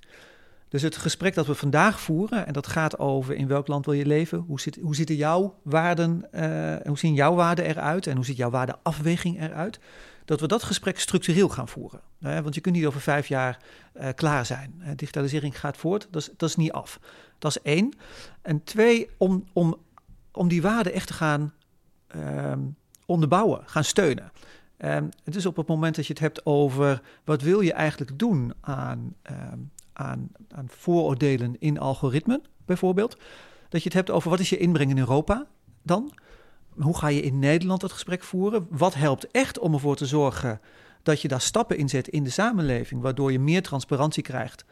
Dus 0.68 0.82
het 0.82 0.96
gesprek 0.96 1.34
dat 1.34 1.46
we 1.46 1.54
vandaag 1.54 2.00
voeren, 2.00 2.46
en 2.46 2.52
dat 2.52 2.66
gaat 2.66 2.98
over 2.98 3.34
in 3.34 3.46
welk 3.46 3.66
land 3.66 3.84
wil 3.84 3.94
je 3.94 4.06
leven, 4.06 4.38
hoe, 4.38 4.60
zit, 4.60 4.78
hoe 4.82 4.94
zitten 4.94 5.16
jouw 5.16 5.54
waarden, 5.62 6.32
en 6.32 6.88
hoe 6.88 6.98
zien 6.98 7.14
jouw 7.14 7.34
waarden 7.34 7.64
eruit 7.64 8.06
en 8.06 8.16
hoe 8.16 8.24
ziet 8.24 8.36
jouw 8.36 8.50
waardeafweging 8.50 9.42
eruit, 9.42 9.78
dat 10.26 10.40
we 10.40 10.46
dat 10.46 10.62
gesprek 10.62 10.98
structureel 10.98 11.48
gaan 11.48 11.68
voeren. 11.68 12.00
Want 12.18 12.54
je 12.54 12.60
kunt 12.60 12.74
niet 12.74 12.86
over 12.86 13.00
vijf 13.00 13.26
jaar 13.26 13.58
eh, 13.92 14.08
klaar 14.14 14.46
zijn. 14.46 14.82
Digitalisering 14.96 15.60
gaat 15.60 15.76
voort, 15.76 16.08
dat 16.10 16.48
is, 16.48 16.56
niet 16.56 16.72
af. 16.72 17.00
Dat 17.38 17.50
is 17.50 17.62
één. 17.62 17.96
En 18.42 18.64
twee, 18.64 19.08
om, 19.16 19.44
om, 19.52 19.76
om 20.32 20.48
die 20.48 20.62
waarden 20.62 20.92
echt 20.92 21.06
te 21.06 21.12
gaan 21.12 21.52
ehm, 22.06 22.60
onderbouwen, 23.06 23.62
gaan 23.66 23.84
steunen. 23.84 24.32
Um, 24.78 25.08
het 25.24 25.36
is 25.36 25.46
op 25.46 25.56
het 25.56 25.66
moment 25.66 25.96
dat 25.96 26.06
je 26.06 26.12
het 26.12 26.22
hebt 26.22 26.46
over 26.46 27.02
wat 27.24 27.42
wil 27.42 27.60
je 27.60 27.72
eigenlijk 27.72 28.18
doen 28.18 28.52
aan, 28.60 29.14
um, 29.30 29.70
aan, 29.92 30.28
aan 30.48 30.68
vooroordelen 30.68 31.56
in 31.58 31.78
algoritmen, 31.78 32.42
bijvoorbeeld. 32.64 33.18
Dat 33.68 33.82
je 33.82 33.88
het 33.88 33.96
hebt 33.96 34.10
over 34.10 34.30
wat 34.30 34.40
is 34.40 34.48
je 34.48 34.58
inbreng 34.58 34.90
in 34.90 34.98
Europa 34.98 35.46
dan? 35.82 36.12
Hoe 36.78 36.96
ga 36.98 37.08
je 37.08 37.20
in 37.20 37.38
Nederland 37.38 37.80
dat 37.80 37.92
gesprek 37.92 38.22
voeren? 38.22 38.66
Wat 38.70 38.94
helpt 38.94 39.30
echt 39.30 39.58
om 39.58 39.72
ervoor 39.72 39.96
te 39.96 40.06
zorgen 40.06 40.60
dat 41.02 41.20
je 41.20 41.28
daar 41.28 41.40
stappen 41.40 41.76
in 41.76 41.88
zet 41.88 42.08
in 42.08 42.24
de 42.24 42.30
samenleving, 42.30 43.02
waardoor 43.02 43.32
je 43.32 43.38
meer 43.38 43.62
transparantie 43.62 44.22
krijgt 44.22 44.64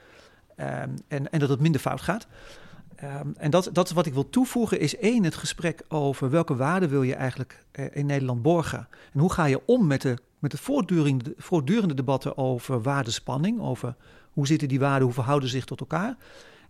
um, 0.56 0.94
en, 1.08 1.30
en 1.30 1.38
dat 1.38 1.48
het 1.48 1.60
minder 1.60 1.80
fout 1.80 2.00
gaat? 2.00 2.26
Um, 3.02 3.34
en 3.36 3.50
dat, 3.50 3.70
dat 3.72 3.90
wat 3.90 4.06
ik 4.06 4.14
wil 4.14 4.30
toevoegen, 4.30 4.80
is 4.80 4.96
één, 4.96 5.24
het 5.24 5.34
gesprek 5.34 5.82
over 5.88 6.30
welke 6.30 6.56
waarden 6.56 6.88
wil 6.88 7.02
je 7.02 7.14
eigenlijk 7.14 7.64
uh, 7.72 7.86
in 7.92 8.06
Nederland 8.06 8.42
borgen. 8.42 8.88
En 9.12 9.20
hoe 9.20 9.32
ga 9.32 9.44
je 9.44 9.60
om 9.66 9.86
met 9.86 10.02
de, 10.02 10.18
met 10.38 10.50
de 10.50 10.58
voortdurende, 10.58 11.34
voortdurende 11.36 11.94
debatten 11.94 12.38
over 12.38 12.82
waardespanning, 12.82 13.60
over 13.60 13.96
hoe 14.32 14.46
zitten 14.46 14.68
die 14.68 14.80
waarden, 14.80 15.04
hoe 15.04 15.14
verhouden 15.14 15.48
zich 15.48 15.64
tot 15.64 15.80
elkaar. 15.80 16.16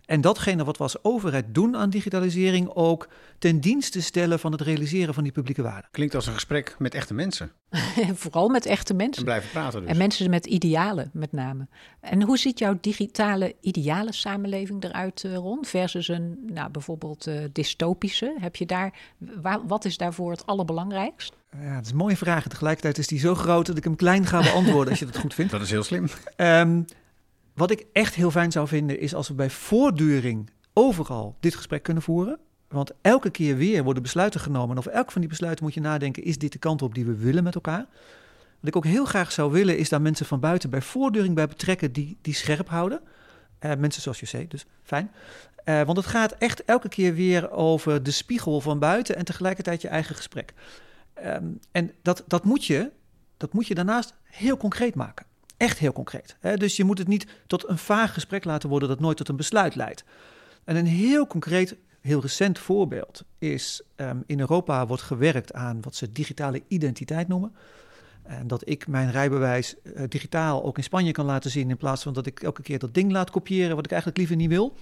En 0.05 0.21
datgene 0.21 0.63
wat 0.63 0.77
we 0.77 0.83
als 0.83 1.03
overheid 1.03 1.45
doen 1.47 1.75
aan 1.75 1.89
digitalisering 1.89 2.69
ook 2.73 3.07
ten 3.39 3.59
dienste 3.59 4.01
stellen 4.01 4.39
van 4.39 4.51
het 4.51 4.61
realiseren 4.61 5.13
van 5.13 5.23
die 5.23 5.31
publieke 5.31 5.61
waarden. 5.61 5.89
Klinkt 5.91 6.15
als 6.15 6.27
een 6.27 6.33
gesprek 6.33 6.75
met 6.79 6.93
echte 6.93 7.13
mensen. 7.13 7.51
Vooral 8.13 8.49
met 8.49 8.65
echte 8.65 8.93
mensen. 8.93 9.17
En 9.17 9.23
blijven 9.23 9.49
praten 9.49 9.81
dus. 9.81 9.89
En 9.89 9.97
mensen 9.97 10.29
met 10.29 10.45
idealen 10.45 11.09
met 11.13 11.31
name. 11.31 11.67
En 11.99 12.21
hoe 12.21 12.37
ziet 12.37 12.59
jouw 12.59 12.77
digitale 12.81 13.55
ideale 13.61 14.13
samenleving 14.13 14.83
eruit, 14.83 15.23
uh, 15.23 15.35
Ron? 15.35 15.65
Versus 15.65 16.07
een, 16.07 16.39
nou, 16.53 16.71
bijvoorbeeld 16.71 17.27
uh, 17.27 17.43
dystopische. 17.51 18.35
Heb 18.39 18.55
je 18.55 18.65
daar, 18.65 18.93
waar, 19.41 19.67
wat 19.67 19.85
is 19.85 19.97
daarvoor 19.97 20.31
het 20.31 20.45
allerbelangrijkst? 20.45 21.33
Ja, 21.61 21.75
dat 21.75 21.85
is 21.85 21.91
een 21.91 21.97
mooie 21.97 22.17
vraag. 22.17 22.43
En 22.43 22.49
tegelijkertijd 22.49 22.97
is 22.97 23.07
die 23.07 23.19
zo 23.19 23.35
groot 23.35 23.65
dat 23.65 23.77
ik 23.77 23.83
hem 23.83 23.95
klein 23.95 24.25
ga 24.25 24.41
beantwoorden 24.41 24.89
als 24.89 24.99
je 24.99 25.05
dat 25.05 25.17
goed 25.17 25.33
vindt. 25.33 25.51
Dat 25.55 25.61
is 25.61 25.69
heel 25.69 25.83
slim. 25.83 26.07
Um, 26.37 26.85
wat 27.55 27.71
ik 27.71 27.85
echt 27.91 28.15
heel 28.15 28.31
fijn 28.31 28.51
zou 28.51 28.67
vinden, 28.67 28.99
is 28.99 29.15
als 29.15 29.27
we 29.27 29.33
bij 29.33 29.49
voortduring 29.49 30.49
overal 30.73 31.37
dit 31.39 31.55
gesprek 31.55 31.83
kunnen 31.83 32.03
voeren. 32.03 32.39
Want 32.67 32.91
elke 33.01 33.29
keer 33.29 33.57
weer 33.57 33.83
worden 33.83 34.03
besluiten 34.03 34.39
genomen. 34.39 34.71
En 34.71 34.77
over 34.77 34.91
elk 34.91 35.11
van 35.11 35.21
die 35.21 35.29
besluiten 35.29 35.63
moet 35.63 35.73
je 35.73 35.81
nadenken: 35.81 36.23
is 36.23 36.37
dit 36.37 36.51
de 36.51 36.59
kant 36.59 36.81
op 36.81 36.95
die 36.95 37.05
we 37.05 37.15
willen 37.15 37.43
met 37.43 37.55
elkaar? 37.55 37.85
Wat 38.59 38.69
ik 38.69 38.75
ook 38.75 38.85
heel 38.85 39.05
graag 39.05 39.31
zou 39.31 39.51
willen, 39.51 39.77
is 39.77 39.89
daar 39.89 40.01
mensen 40.01 40.25
van 40.25 40.39
buiten 40.39 40.69
bij 40.69 40.81
voortduring 40.81 41.35
bij 41.35 41.47
betrekken 41.47 41.91
die, 41.91 42.17
die 42.21 42.33
scherp 42.33 42.69
houden. 42.69 43.01
Uh, 43.59 43.75
mensen 43.75 44.01
zoals 44.01 44.19
zei, 44.19 44.47
dus 44.47 44.65
fijn. 44.83 45.11
Uh, 45.65 45.81
want 45.81 45.97
het 45.97 46.05
gaat 46.05 46.31
echt 46.31 46.63
elke 46.63 46.89
keer 46.89 47.13
weer 47.13 47.51
over 47.51 48.03
de 48.03 48.11
spiegel 48.11 48.61
van 48.61 48.79
buiten 48.79 49.15
en 49.15 49.25
tegelijkertijd 49.25 49.81
je 49.81 49.87
eigen 49.87 50.15
gesprek. 50.15 50.53
Um, 51.25 51.59
en 51.71 51.91
dat, 52.01 52.23
dat, 52.27 52.43
moet 52.43 52.65
je, 52.65 52.91
dat 53.37 53.53
moet 53.53 53.67
je 53.67 53.75
daarnaast 53.75 54.13
heel 54.23 54.57
concreet 54.57 54.95
maken. 54.95 55.25
Echt 55.57 55.77
heel 55.77 55.93
concreet. 55.93 56.37
Hè? 56.39 56.57
Dus 56.57 56.75
je 56.75 56.83
moet 56.83 56.97
het 56.97 57.07
niet 57.07 57.27
tot 57.47 57.67
een 57.67 57.77
vaag 57.77 58.13
gesprek 58.13 58.45
laten 58.45 58.69
worden 58.69 58.89
dat 58.89 58.99
nooit 58.99 59.17
tot 59.17 59.29
een 59.29 59.35
besluit 59.35 59.75
leidt. 59.75 60.03
En 60.63 60.75
een 60.75 60.85
heel 60.85 61.27
concreet, 61.27 61.75
heel 62.01 62.21
recent 62.21 62.59
voorbeeld 62.59 63.23
is 63.39 63.81
um, 63.95 64.23
in 64.25 64.39
Europa 64.39 64.87
wordt 64.87 65.03
gewerkt 65.03 65.53
aan 65.53 65.81
wat 65.81 65.95
ze 65.95 66.11
digitale 66.11 66.63
identiteit 66.67 67.27
noemen. 67.27 67.55
En 68.23 68.47
dat 68.47 68.69
ik 68.69 68.87
mijn 68.87 69.11
rijbewijs 69.11 69.75
uh, 69.83 70.03
digitaal 70.09 70.63
ook 70.63 70.77
in 70.77 70.83
Spanje 70.83 71.11
kan 71.11 71.25
laten 71.25 71.51
zien 71.51 71.69
in 71.69 71.77
plaats 71.77 72.03
van 72.03 72.13
dat 72.13 72.25
ik 72.25 72.39
elke 72.39 72.61
keer 72.61 72.79
dat 72.79 72.93
ding 72.93 73.11
laat 73.11 73.31
kopiëren 73.31 73.75
wat 73.75 73.85
ik 73.85 73.91
eigenlijk 73.91 74.19
liever 74.19 74.35
niet 74.35 74.49
wil. 74.49 74.75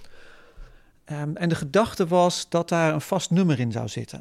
Um, 1.12 1.36
en 1.36 1.48
de 1.48 1.54
gedachte 1.54 2.06
was 2.06 2.48
dat 2.48 2.68
daar 2.68 2.94
een 2.94 3.00
vast 3.00 3.30
nummer 3.30 3.60
in 3.60 3.72
zou 3.72 3.88
zitten. 3.88 4.20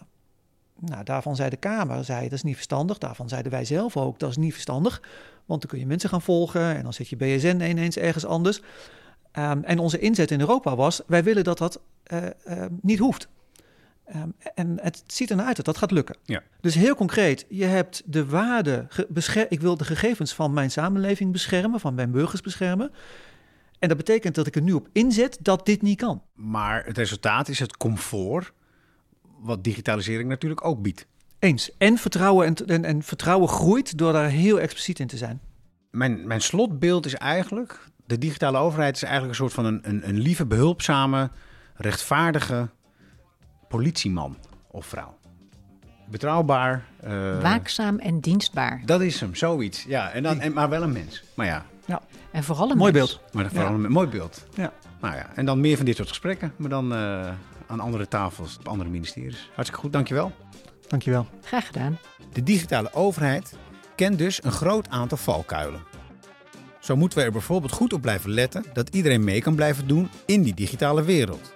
Nou, 0.79 1.03
daarvan 1.03 1.35
zei 1.35 1.49
de 1.49 1.57
Kamer, 1.57 2.03
zei, 2.03 2.23
dat 2.23 2.31
is 2.31 2.43
niet 2.43 2.55
verstandig. 2.55 2.97
Daarvan 2.97 3.29
zeiden 3.29 3.51
wij 3.51 3.65
zelf 3.65 3.97
ook, 3.97 4.19
dat 4.19 4.29
is 4.29 4.37
niet 4.37 4.53
verstandig. 4.53 5.01
Want 5.45 5.61
dan 5.61 5.69
kun 5.69 5.79
je 5.79 5.85
mensen 5.85 6.09
gaan 6.09 6.21
volgen 6.21 6.75
en 6.75 6.83
dan 6.83 6.93
zet 6.93 7.09
je 7.09 7.15
BSN 7.15 7.61
ineens 7.61 7.97
ergens 7.97 8.25
anders. 8.25 8.61
Um, 9.39 9.63
en 9.63 9.79
onze 9.79 9.99
inzet 9.99 10.31
in 10.31 10.39
Europa 10.39 10.75
was, 10.75 11.01
wij 11.07 11.23
willen 11.23 11.43
dat 11.43 11.57
dat 11.57 11.79
uh, 12.13 12.23
uh, 12.47 12.65
niet 12.81 12.99
hoeft. 12.99 13.27
Ehm, 14.05 14.29
en 14.55 14.77
het 14.81 15.03
ziet 15.07 15.29
ernaar 15.29 15.45
uit 15.45 15.55
dat 15.55 15.65
dat 15.65 15.77
gaat 15.77 15.91
lukken. 15.91 16.15
Ja. 16.23 16.43
Dus 16.61 16.75
heel 16.75 16.95
concreet, 16.95 17.45
je 17.49 17.65
hebt 17.65 18.01
de 18.05 18.25
waarde, 18.25 18.87
ik 19.49 19.61
wil 19.61 19.77
de 19.77 19.85
gegevens 19.85 20.33
van 20.33 20.53
mijn 20.53 20.71
samenleving 20.71 21.31
beschermen, 21.31 21.79
van 21.79 21.93
mijn 21.93 22.11
burgers 22.11 22.41
beschermen. 22.41 22.91
En 23.79 23.87
dat 23.87 23.97
betekent 23.97 24.35
dat 24.35 24.47
ik 24.47 24.55
er 24.55 24.61
nu 24.61 24.73
op 24.73 24.87
inzet 24.91 25.37
dat 25.41 25.65
dit 25.65 25.81
niet 25.81 25.97
kan. 25.97 26.21
Maar 26.33 26.85
het 26.85 26.97
resultaat 26.97 27.47
is 27.47 27.59
het 27.59 27.77
comfort, 27.77 28.53
wat 29.43 29.63
digitalisering 29.63 30.29
natuurlijk 30.29 30.65
ook 30.65 30.81
biedt. 30.81 31.05
Eens. 31.39 31.71
En 31.77 31.97
vertrouwen, 31.97 32.45
en, 32.47 32.55
en, 32.67 32.85
en 32.85 33.03
vertrouwen 33.03 33.47
groeit 33.49 33.97
door 33.97 34.13
daar 34.13 34.29
heel 34.29 34.59
expliciet 34.59 34.99
in 34.99 35.07
te 35.07 35.17
zijn. 35.17 35.39
Mijn, 35.91 36.27
mijn 36.27 36.41
slotbeeld 36.41 37.05
is 37.05 37.13
eigenlijk, 37.15 37.79
de 38.05 38.17
digitale 38.17 38.57
overheid 38.57 38.95
is 38.95 39.03
eigenlijk 39.03 39.31
een 39.31 39.39
soort 39.49 39.53
van 39.53 39.65
een, 39.65 39.79
een, 39.83 40.09
een 40.09 40.19
lieve, 40.19 40.45
behulpzame, 40.45 41.29
rechtvaardige 41.75 42.69
politieman 43.67 44.37
of 44.71 44.85
vrouw. 44.85 45.17
Betrouwbaar. 46.09 46.85
eh, 47.01 47.41
Waakzaam 47.41 47.99
en 47.99 48.19
dienstbaar. 48.19 48.81
Dat 48.85 49.01
is 49.01 49.19
hem, 49.19 49.35
zoiets. 49.35 49.83
Ja, 49.83 50.09
en 50.11 50.23
dan, 50.23 50.39
en, 50.39 50.53
maar 50.53 50.69
wel 50.69 50.81
een 50.83 50.91
mens. 50.91 51.23
Maar 51.35 51.45
ja, 51.45 51.65
En 52.31 52.43
vooral 52.43 52.71
een 52.71 52.77
Mooi 52.77 52.91
mens. 52.91 53.19
beeld. 53.19 53.33
maar 53.33 53.49
vooral 53.49 53.77
Ja. 53.77 53.83
een 53.83 53.91
mooi 53.91 54.07
beeld. 54.07 54.45
Ja. 54.55 54.71
Nou 55.01 55.15
ja, 55.15 55.29
en 55.35 55.45
dan 55.45 55.59
meer 55.61 55.75
van 55.77 55.85
dit 55.85 55.95
soort 55.95 56.07
gesprekken, 56.07 56.53
maar 56.57 56.69
dan 56.69 56.93
eh, 56.93 57.29
aan 57.67 57.79
andere 57.79 58.07
tafels, 58.07 58.57
op 58.57 58.67
andere 58.67 58.89
ministeries. 58.89 59.49
Hartstikke 59.53 59.81
goed, 59.81 59.93
dankjewel. 59.93 60.31
Dankjewel. 60.87 61.27
Graag 61.41 61.65
gedaan. 61.65 61.97
De 62.33 62.43
digitale 62.43 62.93
overheid 62.93 63.57
kent 63.95 64.17
dus 64.17 64.43
een 64.43 64.51
groot 64.51 64.89
aantal 64.89 65.17
valkuilen. 65.17 65.81
Zo 66.79 66.95
moeten 66.95 67.17
we 67.19 67.25
er 67.25 67.31
bijvoorbeeld 67.31 67.71
goed 67.71 67.93
op 67.93 68.01
blijven 68.01 68.29
letten 68.29 68.65
dat 68.73 68.89
iedereen 68.89 69.23
mee 69.23 69.41
kan 69.41 69.55
blijven 69.55 69.87
doen 69.87 70.09
in 70.25 70.43
die 70.43 70.53
digitale 70.53 71.03
wereld. 71.03 71.53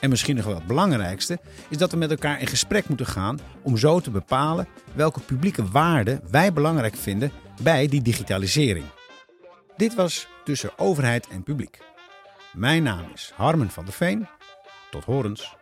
En 0.00 0.10
misschien 0.10 0.36
nog 0.36 0.44
wel 0.44 0.54
het 0.54 0.66
belangrijkste 0.66 1.38
is 1.68 1.76
dat 1.76 1.90
we 1.90 1.96
met 1.96 2.10
elkaar 2.10 2.40
in 2.40 2.46
gesprek 2.46 2.88
moeten 2.88 3.06
gaan 3.06 3.38
om 3.62 3.76
zo 3.76 4.00
te 4.00 4.10
bepalen 4.10 4.68
welke 4.94 5.20
publieke 5.20 5.68
waarden 5.68 6.20
wij 6.30 6.52
belangrijk 6.52 6.96
vinden 6.96 7.32
bij 7.62 7.88
die 7.88 8.02
digitalisering. 8.02 8.86
Dit 9.76 9.94
was 9.94 10.26
tussen 10.44 10.78
overheid 10.78 11.28
en 11.28 11.42
publiek. 11.42 11.78
Mijn 12.52 12.82
naam 12.82 13.04
is 13.14 13.32
Harmen 13.36 13.70
van 13.70 13.84
der 13.84 13.94
Veen. 13.94 14.26
Tot 14.90 15.04
horens. 15.04 15.57